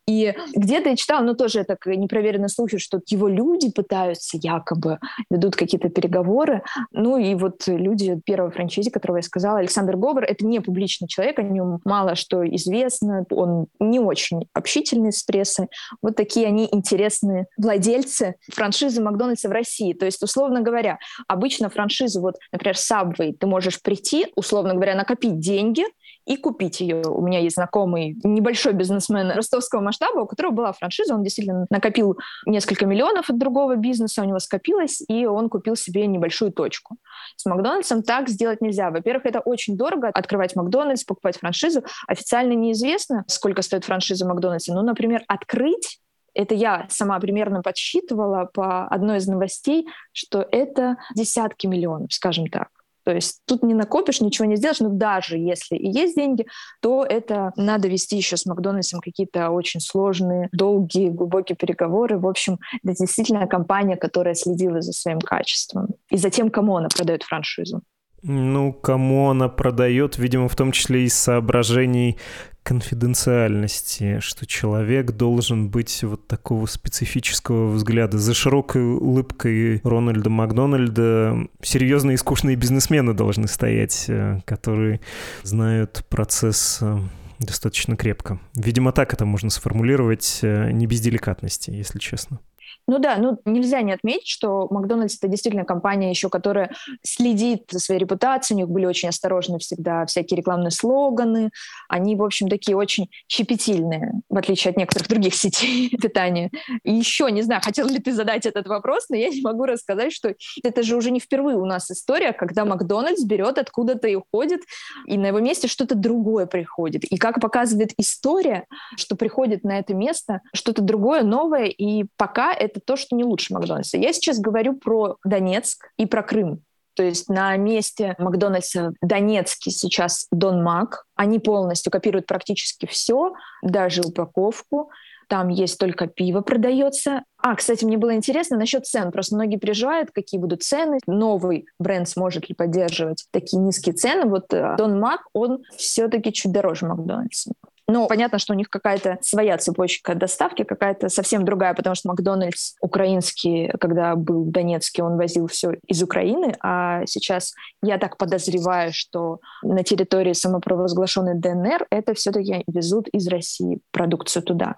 И 0.07 0.33
где-то 0.55 0.89
я 0.89 0.95
читала, 0.95 1.23
но 1.23 1.33
тоже 1.33 1.59
это 1.59 1.75
непроверенные 1.85 2.47
слухи, 2.47 2.77
что 2.77 3.01
его 3.07 3.27
люди 3.27 3.71
пытаются 3.71 4.37
якобы, 4.37 4.99
ведут 5.29 5.55
какие-то 5.55 5.89
переговоры. 5.89 6.63
Ну 6.91 7.17
и 7.17 7.33
вот 7.35 7.67
люди 7.67 8.21
первого 8.25 8.51
франчайзи, 8.51 8.91
которого 8.91 9.17
я 9.17 9.23
сказала, 9.23 9.59
Александр 9.59 9.97
Говор, 9.97 10.23
это 10.23 10.45
не 10.45 10.61
публичный 10.61 11.07
человек, 11.07 11.39
о 11.39 11.43
нем 11.43 11.79
мало 11.83 12.15
что 12.15 12.43
известно, 12.55 13.25
он 13.29 13.67
не 13.79 13.99
очень 13.99 14.47
общительный 14.53 15.11
с 15.11 15.23
прессой, 15.23 15.67
вот 16.01 16.15
такие 16.15 16.47
они 16.47 16.67
интересные 16.71 17.47
владельцы 17.57 18.35
франшизы 18.51 19.01
Макдональдса 19.01 19.49
в 19.49 19.51
России. 19.51 19.93
То 19.93 20.05
есть, 20.05 20.21
условно 20.23 20.61
говоря, 20.61 20.99
обычно 21.27 21.69
франшизу, 21.69 22.21
вот, 22.21 22.35
например, 22.51 22.75
Subway, 22.75 23.33
ты 23.37 23.47
можешь 23.47 23.81
прийти, 23.81 24.27
условно 24.35 24.73
говоря, 24.73 24.95
накопить 24.95 25.39
деньги 25.39 25.83
и 26.25 26.37
купить 26.37 26.79
ее. 26.81 27.01
У 27.01 27.21
меня 27.21 27.39
есть 27.39 27.55
знакомый 27.55 28.17
небольшой 28.23 28.73
бизнесмен 28.73 29.31
ростовского 29.31 29.81
масштаба, 29.81 30.19
у 30.19 30.25
которого 30.25 30.51
была 30.51 30.73
франшиза, 30.73 31.13
он 31.13 31.23
действительно 31.23 31.65
накопил 31.69 32.17
несколько 32.45 32.85
миллионов 32.85 33.29
от 33.29 33.37
другого 33.37 33.75
бизнеса, 33.75 34.21
у 34.21 34.25
него 34.25 34.39
скопилось, 34.39 35.03
и 35.07 35.25
он 35.25 35.49
купил 35.49 35.75
себе 35.75 36.07
небольшую 36.07 36.51
точку. 36.51 36.97
С 37.35 37.45
Макдональдсом 37.45 38.03
так 38.03 38.29
сделать 38.29 38.61
нельзя. 38.61 38.89
Во-первых, 38.89 39.25
это 39.25 39.39
очень 39.39 39.77
дорого 39.77 40.09
открывать 40.09 40.55
Макдональдс, 40.55 41.03
покупать 41.03 41.37
франшизу. 41.37 41.83
Официально 42.07 42.53
неизвестно, 42.53 43.23
сколько 43.27 43.61
стоит 43.61 43.85
франшиза 43.85 44.27
Макдональдса. 44.27 44.73
Ну, 44.73 44.81
например, 44.81 45.23
открыть 45.27 45.99
это 46.33 46.55
я 46.55 46.87
сама 46.89 47.19
примерно 47.19 47.61
подсчитывала 47.61 48.49
по 48.51 48.87
одной 48.87 49.17
из 49.17 49.27
новостей, 49.27 49.87
что 50.11 50.47
это 50.51 50.97
десятки 51.15 51.67
миллионов, 51.67 52.11
скажем 52.11 52.47
так. 52.47 52.69
То 53.03 53.11
есть 53.11 53.41
тут 53.45 53.63
не 53.63 53.73
накопишь, 53.73 54.21
ничего 54.21 54.45
не 54.45 54.55
сделаешь, 54.55 54.79
но 54.79 54.89
даже 54.89 55.37
если 55.37 55.75
и 55.75 55.89
есть 55.89 56.15
деньги, 56.15 56.45
то 56.81 57.03
это 57.03 57.51
надо 57.55 57.87
вести 57.87 58.17
еще 58.17 58.37
с 58.37 58.45
Макдональдсом 58.45 59.01
какие-то 59.01 59.49
очень 59.49 59.79
сложные, 59.79 60.49
долгие, 60.51 61.09
глубокие 61.09 61.55
переговоры. 61.55 62.17
В 62.17 62.27
общем, 62.27 62.59
это 62.83 62.95
действительно 62.95 63.47
компания, 63.47 63.97
которая 63.97 64.35
следила 64.35 64.81
за 64.81 64.93
своим 64.93 65.19
качеством 65.19 65.89
и 66.09 66.17
за 66.17 66.29
тем, 66.29 66.49
кому 66.49 66.77
она 66.77 66.87
продает 66.89 67.23
франшизу. 67.23 67.81
Ну, 68.23 68.71
кому 68.71 69.29
она 69.29 69.49
продает, 69.49 70.17
видимо, 70.17 70.47
в 70.47 70.55
том 70.55 70.71
числе 70.71 71.03
из 71.03 71.13
соображений 71.13 72.17
конфиденциальности, 72.63 74.19
что 74.21 74.45
человек 74.45 75.11
должен 75.11 75.69
быть 75.69 76.01
вот 76.03 76.25
такого 76.27 76.65
специфического 76.65 77.69
взгляда. 77.71 78.17
За 78.17 78.33
широкой 78.33 78.81
улыбкой 78.81 79.81
Рональда 79.83 80.29
Макдональда 80.29 81.47
серьезные 81.61 82.15
и 82.15 82.17
скучные 82.17 82.55
бизнесмены 82.55 83.13
должны 83.13 83.49
стоять, 83.49 84.05
э, 84.07 84.39
которые 84.45 85.01
знают 85.43 86.05
процесс 86.07 86.79
э, 86.81 86.99
достаточно 87.39 87.97
крепко. 87.97 88.39
Видимо, 88.55 88.93
так 88.93 89.13
это 89.13 89.25
можно 89.25 89.49
сформулировать, 89.49 90.39
э, 90.41 90.71
не 90.71 90.87
без 90.87 91.01
деликатности, 91.01 91.71
если 91.71 91.99
честно. 91.99 92.39
Ну 92.87 92.99
да, 92.99 93.17
ну 93.17 93.39
нельзя 93.45 93.81
не 93.81 93.93
отметить, 93.93 94.27
что 94.27 94.67
Макдональдс 94.69 95.17
это 95.17 95.27
действительно 95.27 95.65
компания 95.65 96.09
еще, 96.09 96.29
которая 96.29 96.71
следит 97.01 97.63
за 97.71 97.79
своей 97.79 97.99
репутацией, 98.01 98.57
у 98.57 98.59
них 98.61 98.69
были 98.69 98.85
очень 98.85 99.09
осторожны 99.09 99.59
всегда 99.59 100.05
всякие 100.05 100.37
рекламные 100.37 100.71
слоганы, 100.71 101.51
они, 101.89 102.15
в 102.15 102.23
общем, 102.23 102.49
такие 102.49 102.75
очень 102.75 103.09
щепетильные, 103.27 104.13
в 104.29 104.37
отличие 104.37 104.71
от 104.71 104.77
некоторых 104.77 105.07
других 105.07 105.35
сетей 105.35 105.89
питания. 106.01 106.51
И 106.83 106.93
еще, 106.93 107.29
не 107.31 107.41
знаю, 107.41 107.61
хотел 107.63 107.87
ли 107.87 107.99
ты 107.99 108.11
задать 108.11 108.45
этот 108.45 108.67
вопрос, 108.67 109.05
но 109.09 109.15
я 109.15 109.29
не 109.29 109.41
могу 109.41 109.65
рассказать, 109.65 110.13
что 110.13 110.33
это 110.63 110.83
же 110.83 110.95
уже 110.95 111.11
не 111.11 111.19
впервые 111.19 111.57
у 111.57 111.65
нас 111.65 111.89
история, 111.91 112.33
когда 112.33 112.65
Макдональдс 112.65 113.23
берет 113.23 113.57
откуда-то 113.57 114.07
и 114.07 114.15
уходит, 114.15 114.61
и 115.07 115.17
на 115.17 115.27
его 115.27 115.39
месте 115.39 115.67
что-то 115.67 115.95
другое 115.95 116.45
приходит. 116.45 117.03
И 117.05 117.17
как 117.17 117.39
показывает 117.39 117.93
история, 117.97 118.65
что 118.97 119.15
приходит 119.15 119.63
на 119.63 119.79
это 119.79 119.93
место 119.93 120.41
что-то 120.53 120.81
другое, 120.81 121.23
новое, 121.23 121.65
и 121.65 122.05
пока 122.17 122.53
это 122.63 122.79
то, 122.79 122.95
что 122.95 123.15
не 123.15 123.23
лучше 123.23 123.53
Макдональдса. 123.53 123.97
Я 123.97 124.13
сейчас 124.13 124.39
говорю 124.39 124.75
про 124.75 125.17
Донецк 125.23 125.89
и 125.97 126.05
про 126.05 126.23
Крым. 126.23 126.61
То 126.95 127.03
есть 127.03 127.27
на 127.27 127.55
месте 127.57 128.15
Макдональдса 128.19 128.93
в 129.01 129.07
Донецке 129.07 129.71
сейчас 129.71 130.27
Дон 130.31 130.63
Мак. 130.63 131.05
Они 131.15 131.39
полностью 131.39 131.91
копируют 131.91 132.27
практически 132.27 132.85
все, 132.85 133.33
даже 133.63 134.01
упаковку. 134.01 134.91
Там 135.27 135.47
есть 135.47 135.79
только 135.79 136.07
пиво 136.07 136.41
продается. 136.41 137.23
А, 137.37 137.55
кстати, 137.55 137.85
мне 137.85 137.97
было 137.97 138.13
интересно 138.13 138.57
насчет 138.57 138.85
цен. 138.85 139.11
Просто 139.11 139.35
многие 139.35 139.57
переживают, 139.57 140.11
какие 140.11 140.39
будут 140.39 140.61
цены. 140.61 140.99
Новый 141.07 141.65
бренд 141.79 142.07
сможет 142.07 142.49
ли 142.49 142.55
поддерживать 142.55 143.25
такие 143.31 143.59
низкие 143.59 143.95
цены. 143.95 144.29
Вот 144.29 144.53
э, 144.53 144.75
Дон 144.77 144.99
Мак, 144.99 145.21
он 145.33 145.63
все-таки 145.75 146.31
чуть 146.31 146.51
дороже 146.51 146.85
Макдональдса. 146.85 147.53
Ну, 147.87 148.07
понятно, 148.07 148.39
что 148.39 148.53
у 148.53 148.55
них 148.55 148.69
какая-то 148.69 149.17
своя 149.21 149.57
цепочка 149.57 150.15
доставки, 150.15 150.63
какая-то 150.63 151.09
совсем 151.09 151.43
другая, 151.43 151.73
потому 151.73 151.95
что 151.95 152.07
Макдональдс 152.09 152.75
украинский, 152.81 153.69
когда 153.79 154.15
был 154.15 154.45
в 154.45 154.51
Донецке, 154.51 155.03
он 155.03 155.17
возил 155.17 155.47
все 155.47 155.73
из 155.87 156.01
Украины, 156.01 156.55
а 156.61 157.05
сейчас 157.05 157.53
я 157.81 157.97
так 157.97 158.17
подозреваю, 158.17 158.91
что 158.93 159.39
на 159.63 159.83
территории 159.83 160.31
самопровозглашенной 160.31 161.35
ДНР 161.35 161.87
это 161.89 162.13
все-таки 162.13 162.63
везут 162.67 163.09
из 163.09 163.27
России 163.27 163.79
продукцию 163.91 164.43
туда. 164.43 164.75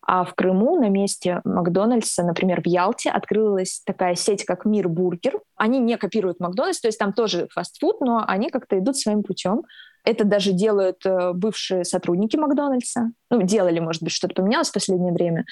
А 0.00 0.24
в 0.24 0.34
Крыму 0.34 0.80
на 0.80 0.88
месте 0.88 1.42
Макдональдса, 1.44 2.22
например, 2.22 2.62
в 2.62 2.66
Ялте 2.66 3.10
открылась 3.10 3.82
такая 3.84 4.14
сеть, 4.14 4.46
как 4.46 4.64
Мир 4.64 4.88
Бургер. 4.88 5.40
Они 5.56 5.78
не 5.78 5.98
копируют 5.98 6.40
Макдональдс, 6.40 6.80
то 6.80 6.88
есть 6.88 6.98
там 6.98 7.12
тоже 7.12 7.48
фастфуд, 7.52 8.00
но 8.00 8.24
они 8.26 8.48
как-то 8.48 8.78
идут 8.78 8.96
своим 8.96 9.22
путем. 9.22 9.62
Это 10.06 10.24
даже 10.24 10.52
делают 10.52 11.04
э, 11.04 11.32
бывшие 11.32 11.84
сотрудники 11.84 12.36
Макдональдса. 12.36 13.10
Ну, 13.28 13.42
делали, 13.42 13.80
может 13.80 14.04
быть, 14.04 14.12
что-то 14.12 14.34
поменялось 14.34 14.70
в 14.70 14.72
последнее 14.72 15.12
время. 15.12 15.44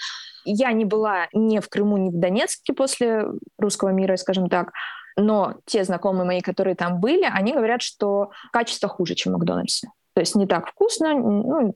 Я 0.45 0.71
не 0.73 0.85
была 0.85 1.27
ни 1.33 1.59
в 1.59 1.69
Крыму, 1.69 1.97
ни 1.97 2.11
в 2.11 2.21
Донецке 2.21 2.73
после 2.73 3.27
русского 3.59 3.89
мира, 3.89 4.15
скажем 4.17 4.49
так. 4.49 4.71
Но 5.17 5.57
те 5.67 5.83
знакомые 5.83 6.25
мои, 6.25 6.41
которые 6.41 6.77
там 6.77 7.01
были, 7.01 7.25
они 7.25 7.53
говорят, 7.53 7.83
что 7.83 8.31
качество 8.53 8.89
хуже, 8.89 9.17
чем 9.17 9.33
в 9.33 9.37
Макдональдсе. 9.39 9.89
То 10.15 10.21
есть 10.21 10.37
не 10.37 10.47
так 10.47 10.69
вкусно. 10.69 11.15
Ну, 11.15 11.75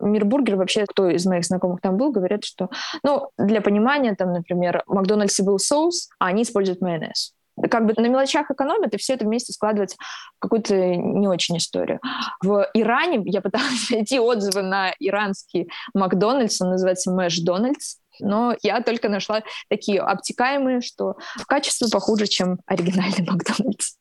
Мирбургер 0.00 0.56
вообще, 0.56 0.84
кто 0.84 1.08
из 1.08 1.24
моих 1.26 1.44
знакомых 1.44 1.80
там 1.80 1.96
был, 1.96 2.10
говорят, 2.10 2.44
что... 2.44 2.70
Ну, 3.04 3.30
для 3.38 3.60
понимания, 3.60 4.16
там, 4.16 4.32
например, 4.32 4.82
в 4.88 4.94
Макдональдсе 4.94 5.44
был 5.44 5.60
соус, 5.60 6.08
а 6.18 6.26
они 6.26 6.42
используют 6.42 6.80
майонез 6.80 7.35
как 7.70 7.86
бы 7.86 7.94
на 7.96 8.06
мелочах 8.06 8.50
экономят, 8.50 8.94
и 8.94 8.98
все 8.98 9.14
это 9.14 9.24
вместе 9.24 9.52
складывается 9.52 9.96
в 10.36 10.38
какую-то 10.40 10.74
не 10.74 11.28
очень 11.28 11.56
историю. 11.56 12.00
В 12.42 12.68
Иране 12.74 13.22
я 13.24 13.40
пыталась 13.40 13.88
найти 13.90 14.20
отзывы 14.20 14.62
на 14.62 14.92
иранский 14.98 15.70
Макдональдс, 15.94 16.60
он 16.60 16.70
называется 16.70 17.10
Мэш 17.10 17.38
Дональдс, 17.40 17.96
но 18.20 18.56
я 18.62 18.80
только 18.80 19.08
нашла 19.08 19.42
такие 19.68 20.00
обтекаемые, 20.00 20.80
что 20.80 21.16
в 21.36 21.46
качестве 21.46 21.88
похуже, 21.90 22.26
чем 22.26 22.58
оригинальный 22.66 23.26
Макдональдс. 23.26 23.96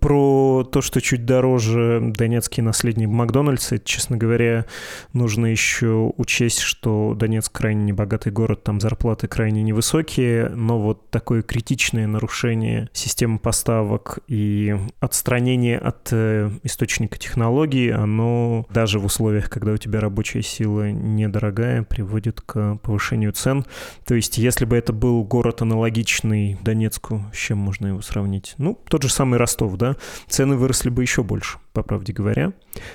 Про 0.00 0.64
то, 0.70 0.82
что 0.82 1.00
чуть 1.00 1.24
дороже 1.24 2.00
донецкий 2.02 2.62
наследник 2.62 3.08
Макдональдса, 3.08 3.78
честно 3.78 4.16
говоря, 4.16 4.66
нужно 5.12 5.46
еще 5.46 6.12
учесть, 6.16 6.60
что 6.60 7.14
Донецк 7.14 7.52
крайне 7.52 7.84
небогатый 7.84 8.32
город, 8.32 8.62
там 8.62 8.80
зарплаты 8.80 9.26
крайне 9.26 9.62
невысокие, 9.62 10.48
но 10.50 10.78
вот 10.78 11.10
такое 11.10 11.42
критичное 11.42 12.06
нарушение 12.06 12.88
системы 12.92 13.38
поставок 13.38 14.20
и 14.28 14.76
отстранение 15.00 15.78
от 15.78 16.08
э, 16.12 16.50
источника 16.62 17.18
технологий, 17.18 17.90
оно 17.90 18.66
даже 18.70 18.98
в 18.98 19.04
условиях, 19.04 19.50
когда 19.50 19.72
у 19.72 19.76
тебя 19.76 20.00
рабочая 20.00 20.42
сила 20.42 20.90
недорогая, 20.90 21.82
приводит 21.82 22.40
к 22.40 22.76
повышению 22.76 23.32
цен. 23.32 23.64
То 24.04 24.14
есть, 24.14 24.38
если 24.38 24.64
бы 24.64 24.76
это 24.76 24.92
был 24.92 25.24
город 25.24 25.62
аналогичный 25.62 26.58
Донецку, 26.62 27.24
с 27.32 27.36
чем 27.36 27.58
можно 27.58 27.88
его 27.88 28.02
сравнить? 28.02 28.54
Ну, 28.58 28.78
тот 28.88 29.02
же 29.02 29.08
самый 29.08 29.38
Ростов, 29.44 29.76
да, 29.76 29.96
цены 30.26 30.56
выросли 30.56 30.88
бы 30.88 31.02
еще 31.02 31.22
больше, 31.22 31.58
по 31.74 31.82
правде 31.82 32.14
говоря. 32.14 32.54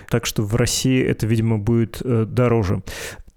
Так 0.10 0.26
что 0.26 0.42
в 0.42 0.56
России 0.56 1.04
это, 1.04 1.28
видимо, 1.28 1.60
будет 1.60 2.02
э, 2.04 2.26
дороже. 2.28 2.82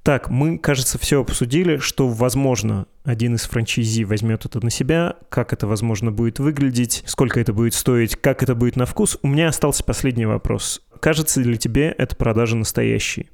Так, 0.02 0.30
мы, 0.30 0.58
кажется, 0.58 0.98
все 0.98 1.20
обсудили, 1.20 1.76
что, 1.76 2.08
возможно, 2.08 2.86
один 3.04 3.34
из 3.34 3.42
франчайзи 3.42 4.04
возьмет 4.04 4.46
это 4.46 4.64
на 4.64 4.70
себя, 4.70 5.16
как 5.28 5.52
это, 5.52 5.66
возможно, 5.66 6.10
будет 6.10 6.38
выглядеть, 6.40 7.04
сколько 7.06 7.38
это 7.38 7.52
будет 7.52 7.74
стоить, 7.74 8.16
как 8.16 8.42
это 8.42 8.54
будет 8.54 8.76
на 8.76 8.86
вкус. 8.86 9.18
У 9.22 9.28
меня 9.28 9.48
остался 9.48 9.84
последний 9.84 10.26
вопрос 10.26 10.82
кажется 11.03 11.40
ли 11.40 11.59
тебе 11.59 11.88
эта 11.98 12.14
продажа 12.14 12.57
настоящей? 12.57 13.28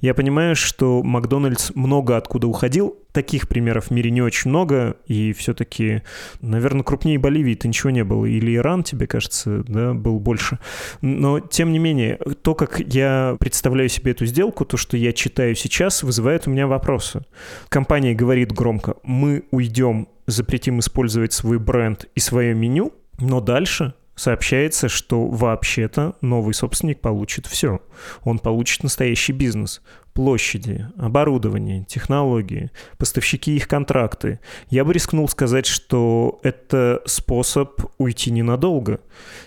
Я 0.00 0.14
понимаю, 0.14 0.56
что 0.56 1.00
Макдональдс 1.04 1.70
много 1.76 2.16
откуда 2.16 2.48
уходил, 2.48 2.98
таких 3.12 3.46
примеров 3.48 3.86
в 3.86 3.90
мире 3.92 4.10
не 4.10 4.20
очень 4.20 4.50
много, 4.50 4.96
и 5.06 5.32
все-таки, 5.32 6.02
наверное, 6.40 6.82
крупнее 6.82 7.20
Боливии-то 7.20 7.68
ничего 7.68 7.90
не 7.90 8.02
было, 8.02 8.26
или 8.26 8.56
Иран, 8.56 8.82
тебе 8.82 9.06
кажется, 9.06 9.62
да, 9.68 9.94
был 9.94 10.18
больше. 10.18 10.58
Но, 11.02 11.38
тем 11.38 11.70
не 11.70 11.78
менее, 11.78 12.18
то, 12.42 12.56
как 12.56 12.80
я 12.80 13.36
представляю 13.38 13.88
себе 13.88 14.10
эту 14.10 14.26
сделку, 14.26 14.64
то, 14.64 14.76
что 14.76 14.96
я 14.96 15.12
читаю 15.12 15.54
сейчас, 15.54 16.02
вызывает 16.02 16.48
у 16.48 16.50
меня 16.50 16.66
вопросы. 16.66 17.24
Компания 17.68 18.14
говорит 18.14 18.52
громко, 18.52 18.96
мы 19.04 19.44
уйдем, 19.52 20.08
запретим 20.26 20.80
использовать 20.80 21.32
свой 21.32 21.60
бренд 21.60 22.06
и 22.16 22.20
свое 22.20 22.54
меню, 22.54 22.92
но 23.20 23.40
дальше 23.40 23.94
сообщается, 24.14 24.88
что 24.88 25.26
вообще-то 25.26 26.14
новый 26.20 26.54
собственник 26.54 27.00
получит 27.00 27.46
все. 27.46 27.80
Он 28.22 28.38
получит 28.38 28.82
настоящий 28.82 29.32
бизнес. 29.32 29.82
Площади, 30.12 30.86
оборудование, 30.96 31.84
технологии, 31.84 32.70
поставщики 32.98 33.56
их 33.56 33.66
контракты. 33.66 34.38
Я 34.70 34.84
бы 34.84 34.92
рискнул 34.92 35.28
сказать, 35.28 35.66
что 35.66 36.38
это 36.44 37.02
способ 37.04 37.80
уйти 37.98 38.30
ненадолго. 38.30 39.00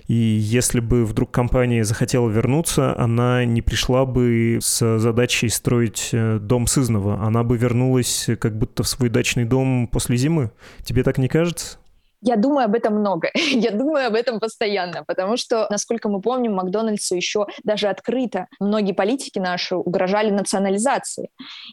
И 0.08 0.14
если 0.14 0.82
бы 0.82 1.06
вдруг 1.06 1.32
компания 1.32 1.86
захотела 1.86 2.30
вернуться, 2.30 3.00
она 3.00 3.46
не 3.46 3.62
пришла 3.62 4.06
бы 4.06 4.60
с 4.62 5.00
задачей 5.00 5.48
строить 5.48 6.10
э, 6.12 6.38
дом 6.38 6.68
сызного. 6.68 7.24
Она 7.26 7.46
бы 7.46 7.56
вернулась 7.56 8.28
как 8.38 8.58
будто 8.58 8.84
в 8.84 8.90
свой 8.90 9.08
дачный 9.08 9.46
дом 9.46 9.88
после 9.90 10.18
зимы. 10.18 10.52
Тебе 10.84 11.04
так 11.04 11.18
не 11.18 11.30
кажется? 11.30 11.78
Я 12.22 12.36
думаю 12.36 12.66
об 12.66 12.76
этом 12.76 12.96
много. 12.96 13.30
Я 13.36 13.72
думаю 13.72 14.08
об 14.08 14.16
этом 14.16 14.40
постоянно, 14.40 15.04
потому 15.06 15.38
что, 15.38 15.68
насколько 15.70 16.10
мы 16.10 16.22
помним, 16.22 16.54
Макдональдсу 16.56 17.16
еще 17.16 17.46
даже 17.64 17.88
открыто 17.88 18.48
многие 18.60 18.94
политики 18.94 19.40
наши 19.40 19.76
угрожали 19.76 20.32
национализации. 20.32 21.30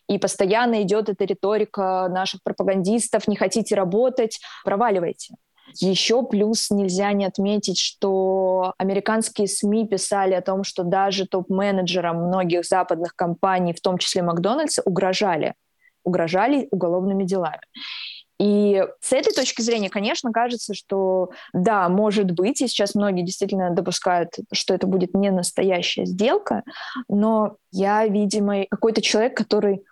И 0.08 0.18
постоянно 0.18 0.82
идет 0.82 1.08
эта 1.08 1.24
риторика 1.24 2.08
наших 2.10 2.42
пропагандистов 2.42 3.26
«не 3.26 3.36
хотите 3.36 3.74
работать, 3.74 4.38
проваливайте». 4.64 5.34
Еще 5.80 6.22
плюс 6.24 6.70
нельзя 6.70 7.12
не 7.12 7.24
отметить, 7.24 7.78
что 7.78 8.74
американские 8.76 9.48
СМИ 9.48 9.88
писали 9.88 10.34
о 10.34 10.42
том, 10.42 10.62
что 10.62 10.82
даже 10.82 11.26
топ-менеджерам 11.26 12.26
многих 12.26 12.66
западных 12.66 13.16
компаний, 13.16 13.72
в 13.72 13.80
том 13.80 13.96
числе 13.96 14.22
Макдональдса, 14.22 14.82
угрожали 14.84 15.54
угрожали 16.04 16.68
уголовными 16.70 17.24
делами. 17.24 17.60
И 18.44 18.86
с 19.00 19.14
этой 19.14 19.32
точки 19.32 19.62
зрения, 19.62 19.88
конечно, 19.88 20.30
кажется, 20.30 20.74
что 20.74 21.30
да, 21.54 21.88
может 21.88 22.30
быть, 22.32 22.60
и 22.60 22.68
сейчас 22.68 22.94
многие 22.94 23.24
действительно 23.24 23.70
допускают, 23.70 24.34
что 24.52 24.74
это 24.74 24.86
будет 24.86 25.14
не 25.14 25.30
настоящая 25.30 26.04
сделка, 26.04 26.62
но 27.08 27.56
я, 27.72 28.06
видимо, 28.06 28.66
какой-то 28.68 29.00
человек, 29.00 29.34
который 29.34 29.84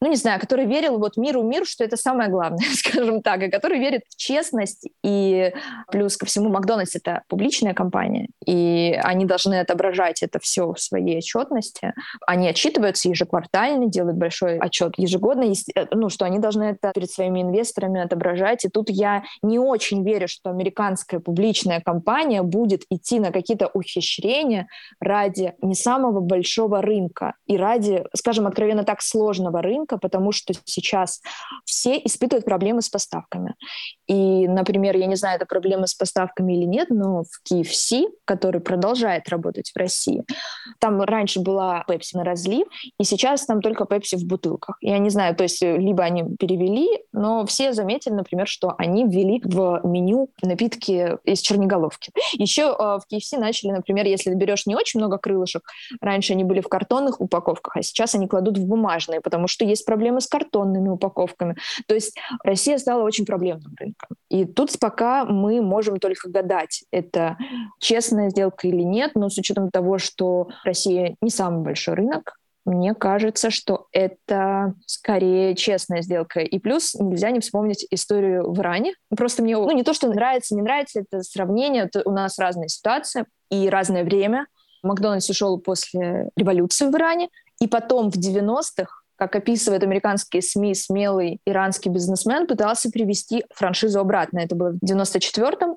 ну, 0.00 0.08
не 0.08 0.16
знаю, 0.16 0.40
который 0.40 0.66
верил 0.66 0.98
вот 0.98 1.16
миру 1.16 1.42
миру, 1.42 1.64
что 1.64 1.84
это 1.84 1.96
самое 1.96 2.28
главное, 2.30 2.66
скажем 2.74 3.22
так, 3.22 3.42
и 3.42 3.50
который 3.50 3.78
верит 3.78 4.02
в 4.08 4.16
честность, 4.16 4.88
и 5.02 5.52
плюс 5.90 6.16
ко 6.16 6.26
всему 6.26 6.50
Макдональдс— 6.50 6.94
это 6.96 7.22
публичная 7.28 7.74
компания, 7.74 8.28
и 8.44 8.98
они 9.02 9.24
должны 9.24 9.58
отображать 9.60 10.22
это 10.22 10.38
все 10.38 10.72
в 10.72 10.80
своей 10.80 11.18
отчетности. 11.18 11.94
Они 12.26 12.48
отчитываются 12.48 13.08
ежеквартально, 13.08 13.86
делают 13.86 14.18
большой 14.18 14.58
отчет 14.58 14.94
ежегодно, 14.98 15.44
э, 15.44 15.86
ну, 15.92 16.08
что 16.10 16.24
они 16.24 16.38
должны 16.38 16.64
это 16.64 16.92
перед 16.94 17.10
своими 17.10 17.42
инвесторами 17.42 18.00
отображать, 18.00 18.64
и 18.64 18.68
тут 18.68 18.90
я 18.90 19.24
не 19.42 19.58
очень 19.58 20.04
верю, 20.04 20.28
что 20.28 20.50
американская 20.50 21.20
публичная 21.20 21.80
компания 21.80 22.42
будет 22.42 22.82
идти 22.90 23.18
на 23.20 23.32
какие-то 23.32 23.70
ухищрения 23.72 24.68
ради 25.00 25.54
не 25.62 25.74
самого 25.74 26.20
большого 26.20 26.82
рынка 26.82 27.34
и 27.46 27.56
ради, 27.56 28.04
скажем 28.14 28.46
откровенно 28.46 28.84
так, 28.84 29.00
сложного 29.00 29.62
рынка, 29.62 29.85
рынка, 29.86 29.98
потому 29.98 30.32
что 30.32 30.54
сейчас 30.64 31.20
все 31.64 31.98
испытывают 32.04 32.44
проблемы 32.44 32.82
с 32.82 32.88
поставками. 32.88 33.54
И, 34.06 34.48
например, 34.48 34.96
я 34.96 35.06
не 35.06 35.16
знаю, 35.16 35.36
это 35.36 35.46
проблема 35.46 35.86
с 35.86 35.94
поставками 35.94 36.56
или 36.56 36.64
нет, 36.64 36.90
но 36.90 37.22
в 37.24 37.52
KFC, 37.52 38.06
который 38.24 38.60
продолжает 38.60 39.28
работать 39.28 39.70
в 39.74 39.78
России, 39.78 40.24
там 40.80 41.02
раньше 41.02 41.40
была 41.40 41.84
Pepsi 41.88 42.14
на 42.14 42.24
разлив, 42.24 42.66
и 43.00 43.04
сейчас 43.04 43.46
там 43.46 43.60
только 43.60 43.84
Pepsi 43.84 44.16
в 44.16 44.26
бутылках. 44.26 44.76
Я 44.80 44.98
не 44.98 45.10
знаю, 45.10 45.34
то 45.34 45.42
есть 45.42 45.62
э, 45.62 45.76
либо 45.76 46.04
они 46.04 46.24
перевели, 46.38 46.88
но 47.12 47.44
все 47.46 47.72
заметили, 47.72 48.14
например, 48.14 48.46
что 48.46 48.74
они 48.78 49.04
ввели 49.04 49.40
в 49.44 49.80
меню 49.84 50.28
напитки 50.42 51.18
из 51.24 51.40
черноголовки. 51.40 52.12
Еще 52.32 52.62
э, 52.62 52.66
в 52.76 53.02
KFC 53.12 53.38
начали, 53.38 53.70
например, 53.70 54.06
если 54.06 54.34
берешь 54.34 54.66
не 54.66 54.76
очень 54.76 55.00
много 55.00 55.18
крылышек, 55.18 55.62
раньше 56.00 56.32
они 56.32 56.44
были 56.44 56.60
в 56.60 56.68
картонных 56.68 57.20
упаковках, 57.20 57.76
а 57.76 57.82
сейчас 57.82 58.14
они 58.14 58.28
кладут 58.28 58.58
в 58.58 58.66
бумажные, 58.66 59.20
потому 59.20 59.48
что 59.48 59.64
есть 59.76 59.86
проблемы 59.86 60.20
с 60.20 60.26
картонными 60.26 60.88
упаковками. 60.88 61.56
То 61.86 61.94
есть 61.94 62.18
Россия 62.42 62.78
стала 62.78 63.02
очень 63.02 63.24
проблемным 63.24 63.74
рынком. 63.78 64.16
И 64.28 64.44
тут 64.44 64.76
пока 64.78 65.24
мы 65.24 65.60
можем 65.62 65.98
только 65.98 66.28
гадать, 66.28 66.84
это 66.90 67.36
честная 67.78 68.30
сделка 68.30 68.66
или 68.66 68.82
нет, 68.82 69.12
но 69.14 69.28
с 69.28 69.38
учетом 69.38 69.70
того, 69.70 69.98
что 69.98 70.48
Россия 70.64 71.16
не 71.20 71.30
самый 71.30 71.62
большой 71.62 71.94
рынок, 71.94 72.36
мне 72.66 72.94
кажется, 72.94 73.50
что 73.50 73.86
это 73.92 74.74
скорее 74.86 75.54
честная 75.54 76.02
сделка. 76.02 76.40
И 76.40 76.58
плюс 76.58 76.94
нельзя 76.94 77.30
не 77.30 77.38
вспомнить 77.38 77.86
историю 77.92 78.50
в 78.50 78.58
Иране. 78.58 78.94
Просто 79.16 79.44
мне, 79.44 79.56
ну 79.56 79.70
не 79.70 79.84
то, 79.84 79.94
что 79.94 80.08
нравится, 80.08 80.56
не 80.56 80.62
нравится, 80.62 81.00
это 81.00 81.22
сравнение. 81.22 81.84
Это 81.84 82.02
у 82.04 82.10
нас 82.10 82.40
разные 82.40 82.68
ситуации 82.68 83.24
и 83.50 83.68
разное 83.68 84.02
время. 84.02 84.48
Макдональдс 84.82 85.30
ушел 85.30 85.58
после 85.60 86.28
революции 86.36 86.86
в 86.86 86.94
Иране, 86.94 87.28
и 87.60 87.68
потом 87.68 88.10
в 88.10 88.16
90-х 88.16 89.02
как 89.16 89.34
описывают 89.36 89.82
американские 89.82 90.42
СМИ, 90.42 90.74
смелый 90.74 91.40
иранский 91.46 91.90
бизнесмен 91.90 92.46
пытался 92.46 92.90
привести 92.90 93.44
франшизу 93.54 94.00
обратно. 94.00 94.38
Это 94.38 94.54
было 94.54 94.72
в 94.72 94.84
94-м, 94.84 95.76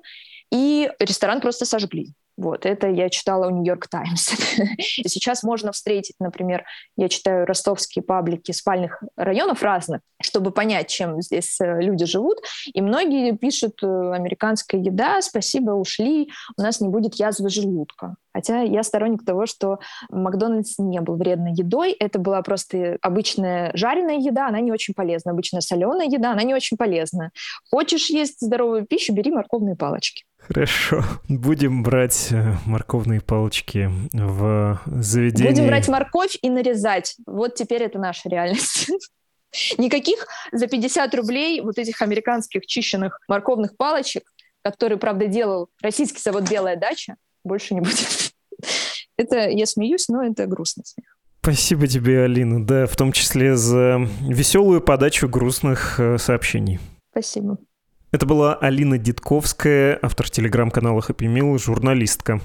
и 0.52 0.90
ресторан 0.98 1.40
просто 1.40 1.64
сожгли. 1.64 2.12
Вот, 2.40 2.64
это 2.64 2.88
я 2.88 3.10
читала 3.10 3.48
у 3.48 3.50
Нью-Йорк 3.50 3.86
Таймс. 3.88 4.30
Сейчас 4.78 5.42
можно 5.42 5.72
встретить, 5.72 6.16
например, 6.18 6.64
я 6.96 7.10
читаю 7.10 7.44
ростовские 7.44 8.02
паблики 8.02 8.52
спальных 8.52 9.02
районов 9.14 9.62
разных, 9.62 10.00
чтобы 10.22 10.50
понять, 10.50 10.88
чем 10.88 11.20
здесь 11.20 11.60
э, 11.60 11.82
люди 11.82 12.06
живут. 12.06 12.38
И 12.72 12.80
многие 12.80 13.36
пишут, 13.36 13.82
э, 13.82 13.86
американская 13.86 14.80
еда, 14.80 15.20
спасибо, 15.20 15.72
ушли, 15.72 16.30
у 16.56 16.62
нас 16.62 16.80
не 16.80 16.88
будет 16.88 17.16
язвы 17.16 17.50
желудка. 17.50 18.16
Хотя 18.32 18.62
я 18.62 18.82
сторонник 18.84 19.22
того, 19.22 19.44
что 19.44 19.78
Макдональдс 20.08 20.78
не 20.78 21.02
был 21.02 21.16
вредной 21.16 21.52
едой, 21.52 21.92
это 21.92 22.18
была 22.18 22.40
просто 22.40 22.96
обычная 23.02 23.70
жареная 23.74 24.16
еда, 24.16 24.48
она 24.48 24.60
не 24.60 24.72
очень 24.72 24.94
полезна. 24.94 25.32
Обычная 25.32 25.60
соленая 25.60 26.06
еда, 26.06 26.32
она 26.32 26.42
не 26.42 26.54
очень 26.54 26.78
полезна. 26.78 27.32
Хочешь 27.70 28.08
есть 28.08 28.40
здоровую 28.40 28.86
пищу, 28.86 29.12
бери 29.12 29.30
морковные 29.30 29.76
палочки. 29.76 30.24
Хорошо. 30.48 31.04
Будем 31.28 31.82
брать 31.82 32.28
э, 32.30 32.54
морковные 32.66 33.20
палочки 33.20 33.90
в 34.12 34.80
заведении. 34.86 35.50
Будем 35.50 35.66
брать 35.66 35.88
морковь 35.88 36.36
и 36.42 36.50
нарезать. 36.50 37.16
Вот 37.26 37.54
теперь 37.54 37.82
это 37.82 37.98
наша 37.98 38.28
реальность. 38.28 38.90
Никаких 39.78 40.26
за 40.52 40.66
50 40.66 41.14
рублей 41.14 41.60
вот 41.60 41.78
этих 41.78 42.02
американских 42.02 42.66
чищенных 42.66 43.20
морковных 43.28 43.76
палочек, 43.76 44.24
которые, 44.62 44.98
правда, 44.98 45.26
делал 45.26 45.68
российский 45.82 46.20
завод 46.20 46.48
«Белая 46.48 46.76
дача», 46.76 47.16
больше 47.44 47.74
не 47.74 47.80
будет. 47.80 48.32
Это 49.16 49.48
я 49.48 49.66
смеюсь, 49.66 50.08
но 50.08 50.22
это 50.22 50.46
грустный 50.46 50.84
смех. 50.84 51.16
Спасибо 51.42 51.86
тебе, 51.86 52.24
Алина, 52.24 52.64
да, 52.64 52.86
в 52.86 52.96
том 52.96 53.12
числе 53.12 53.56
за 53.56 54.06
веселую 54.20 54.82
подачу 54.82 55.28
грустных 55.28 55.98
э, 55.98 56.18
сообщений. 56.18 56.78
Спасибо. 57.12 57.58
Это 58.12 58.26
была 58.26 58.56
Алина 58.56 58.98
Дитковская, 58.98 59.96
автор 60.02 60.28
телеграм-канала 60.28 60.98
Happy 60.98 61.32
Meal, 61.32 61.56
журналистка. 61.60 62.40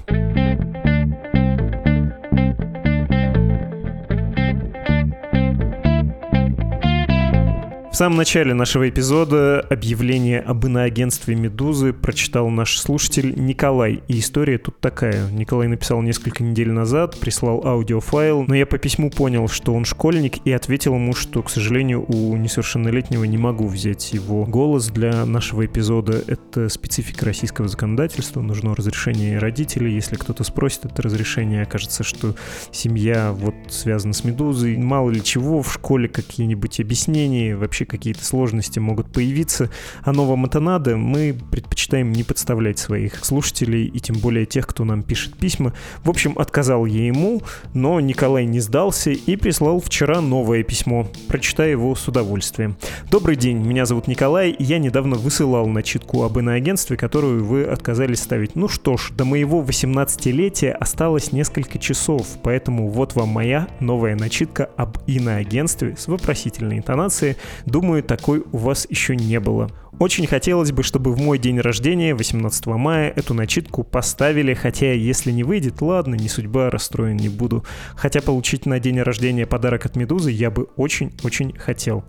В 7.96 7.98
самом 7.98 8.18
начале 8.18 8.52
нашего 8.52 8.90
эпизода 8.90 9.58
объявление 9.70 10.40
об 10.40 10.66
иноагентстве 10.66 11.34
«Медузы» 11.34 11.94
прочитал 11.94 12.50
наш 12.50 12.78
слушатель 12.78 13.32
Николай. 13.34 14.02
И 14.06 14.18
история 14.18 14.58
тут 14.58 14.78
такая. 14.80 15.30
Николай 15.30 15.66
написал 15.66 16.02
несколько 16.02 16.44
недель 16.44 16.72
назад, 16.72 17.18
прислал 17.18 17.66
аудиофайл, 17.66 18.44
но 18.46 18.54
я 18.54 18.66
по 18.66 18.76
письму 18.76 19.08
понял, 19.10 19.48
что 19.48 19.72
он 19.72 19.86
школьник, 19.86 20.46
и 20.46 20.52
ответил 20.52 20.92
ему, 20.92 21.14
что, 21.14 21.42
к 21.42 21.48
сожалению, 21.48 22.04
у 22.06 22.36
несовершеннолетнего 22.36 23.24
не 23.24 23.38
могу 23.38 23.66
взять 23.66 24.12
его 24.12 24.44
голос 24.44 24.88
для 24.88 25.24
нашего 25.24 25.64
эпизода. 25.64 26.22
Это 26.26 26.68
специфика 26.68 27.24
российского 27.24 27.66
законодательства, 27.66 28.42
нужно 28.42 28.74
разрешение 28.74 29.38
родителей. 29.38 29.94
Если 29.94 30.16
кто-то 30.16 30.44
спросит 30.44 30.84
это 30.84 31.00
разрешение, 31.00 31.62
окажется, 31.62 32.04
что 32.04 32.34
семья 32.72 33.32
вот 33.32 33.54
связана 33.70 34.12
с 34.12 34.22
«Медузой», 34.22 34.76
мало 34.76 35.08
ли 35.08 35.24
чего, 35.24 35.62
в 35.62 35.72
школе 35.72 36.08
какие-нибудь 36.10 36.78
объяснения, 36.78 37.56
вообще 37.56 37.85
какие-то 37.86 38.24
сложности 38.24 38.78
могут 38.78 39.12
появиться. 39.12 39.70
А 40.02 40.12
новом 40.12 40.44
это 40.44 40.60
надо, 40.60 40.96
мы 40.96 41.36
предпочитаем 41.50 42.12
не 42.12 42.22
подставлять 42.22 42.78
своих 42.78 43.24
слушателей 43.24 43.86
и 43.86 44.00
тем 44.00 44.16
более 44.18 44.46
тех, 44.46 44.66
кто 44.66 44.84
нам 44.84 45.02
пишет 45.02 45.36
письма. 45.36 45.72
В 46.04 46.10
общем, 46.10 46.38
отказал 46.38 46.86
я 46.86 47.06
ему, 47.06 47.42
но 47.74 48.00
Николай 48.00 48.44
не 48.44 48.60
сдался 48.60 49.10
и 49.10 49.36
прислал 49.36 49.80
вчера 49.80 50.20
новое 50.20 50.62
письмо. 50.62 51.08
Прочитаю 51.28 51.70
его 51.70 51.94
с 51.94 52.06
удовольствием. 52.08 52.76
Добрый 53.10 53.36
день, 53.36 53.58
меня 53.58 53.86
зовут 53.86 54.06
Николай, 54.06 54.50
и 54.50 54.64
я 54.64 54.78
недавно 54.78 55.16
высылал 55.16 55.66
начитку 55.66 56.22
об 56.22 56.38
иноагентстве, 56.38 56.96
которую 56.96 57.44
вы 57.44 57.64
отказались 57.64 58.20
ставить. 58.20 58.56
Ну 58.56 58.68
что 58.68 58.96
ж, 58.96 59.10
до 59.12 59.24
моего 59.24 59.62
18-летия 59.62 60.72
осталось 60.72 61.32
несколько 61.32 61.78
часов, 61.78 62.26
поэтому 62.42 62.88
вот 62.88 63.14
вам 63.14 63.28
моя 63.28 63.68
новая 63.80 64.16
начитка 64.16 64.70
об 64.76 64.98
иноагентстве 65.06 65.96
с 65.96 66.08
вопросительной 66.08 66.78
интонацией. 66.78 67.36
Думаю, 67.76 68.02
такой 68.02 68.42
у 68.52 68.56
вас 68.56 68.86
еще 68.88 69.14
не 69.14 69.38
было. 69.38 69.70
Очень 69.98 70.26
хотелось 70.26 70.72
бы, 70.72 70.82
чтобы 70.82 71.14
в 71.14 71.18
мой 71.18 71.38
день 71.38 71.58
рождения, 71.58 72.14
18 72.14 72.66
мая, 72.66 73.10
эту 73.16 73.32
начитку 73.32 73.82
поставили, 73.82 74.52
хотя 74.52 74.92
если 74.92 75.32
не 75.32 75.42
выйдет, 75.42 75.80
ладно, 75.80 76.14
не 76.14 76.28
судьба, 76.28 76.68
расстроен 76.68 77.16
не 77.16 77.30
буду. 77.30 77.64
Хотя 77.94 78.20
получить 78.20 78.66
на 78.66 78.78
день 78.78 79.00
рождения 79.00 79.46
подарок 79.46 79.86
от 79.86 79.96
Медузы 79.96 80.30
я 80.32 80.50
бы 80.50 80.64
очень-очень 80.76 81.56
хотел. 81.56 82.04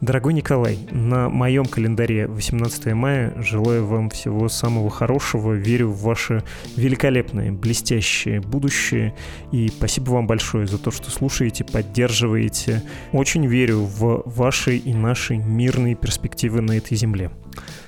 Дорогой 0.00 0.34
Николай, 0.34 0.78
на 0.92 1.28
моем 1.28 1.64
календаре 1.64 2.28
18 2.28 2.94
мая 2.94 3.34
желаю 3.42 3.86
вам 3.86 4.08
всего 4.10 4.48
самого 4.48 4.88
хорошего, 4.88 5.52
верю 5.52 5.88
в 5.88 6.00
ваше 6.02 6.44
великолепное, 6.76 7.50
блестящее 7.50 8.40
будущее 8.40 9.16
и 9.50 9.66
спасибо 9.66 10.10
вам 10.10 10.28
большое 10.28 10.68
за 10.68 10.78
то, 10.78 10.92
что 10.92 11.10
слушаете, 11.10 11.64
поддерживаете. 11.64 12.84
Очень 13.10 13.46
верю 13.46 13.80
в 13.80 14.22
ваши 14.26 14.76
и 14.76 14.94
наши 14.94 15.38
мирные 15.38 15.96
перспективы 15.96 16.60
на 16.60 16.76
этой 16.76 16.96
земле. 16.96 17.31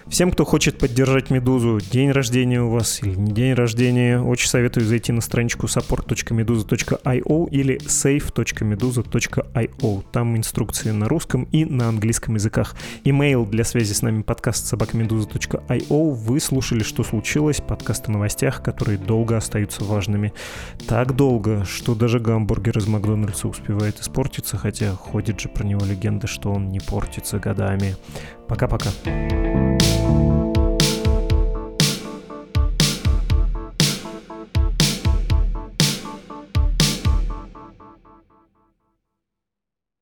Всем, 0.06 0.30
кто 0.30 0.44
хочет 0.44 0.76
поддержать 0.78 1.30
«Медузу», 1.30 1.80
день 1.80 2.10
рождения 2.10 2.60
у 2.62 2.68
вас 2.68 3.02
или 3.02 3.14
не 3.14 3.32
день 3.32 3.54
рождения, 3.54 4.20
очень 4.20 4.48
советую 4.48 4.84
зайти 4.86 5.12
на 5.12 5.22
страничку 5.22 5.66
support.meduza.io 5.66 7.48
или 7.50 7.78
save.meduza.io. 7.78 10.04
Там 10.12 10.36
инструкции 10.36 10.90
на 10.90 11.08
русском 11.08 11.44
и 11.44 11.64
на 11.64 11.88
английском 11.88 12.34
языках. 12.34 12.76
Имейл 13.02 13.46
для 13.46 13.64
связи 13.64 13.94
с 13.94 14.02
нами 14.02 14.20
подкаст 14.20 14.66
собакамедуза.io. 14.66 16.10
Вы 16.10 16.38
слушали 16.38 16.82
«Что 16.82 17.02
случилось?» 17.02 17.62
подкаст 17.62 18.06
о 18.08 18.12
новостях, 18.12 18.62
которые 18.62 18.98
долго 18.98 19.38
остаются 19.38 19.84
важными. 19.84 20.34
Так 20.86 21.16
долго, 21.16 21.64
что 21.64 21.94
даже 21.94 22.20
гамбургер 22.20 22.76
из 22.76 22.86
Макдональдса 22.86 23.48
успевает 23.48 24.00
испортиться, 24.00 24.58
хотя 24.58 24.92
ходит 24.92 25.40
же 25.40 25.48
про 25.48 25.64
него 25.64 25.86
легенда, 25.86 26.26
что 26.26 26.52
он 26.52 26.68
не 26.68 26.80
портится 26.80 27.38
годами. 27.38 27.96
Пока-пока. 28.48 28.90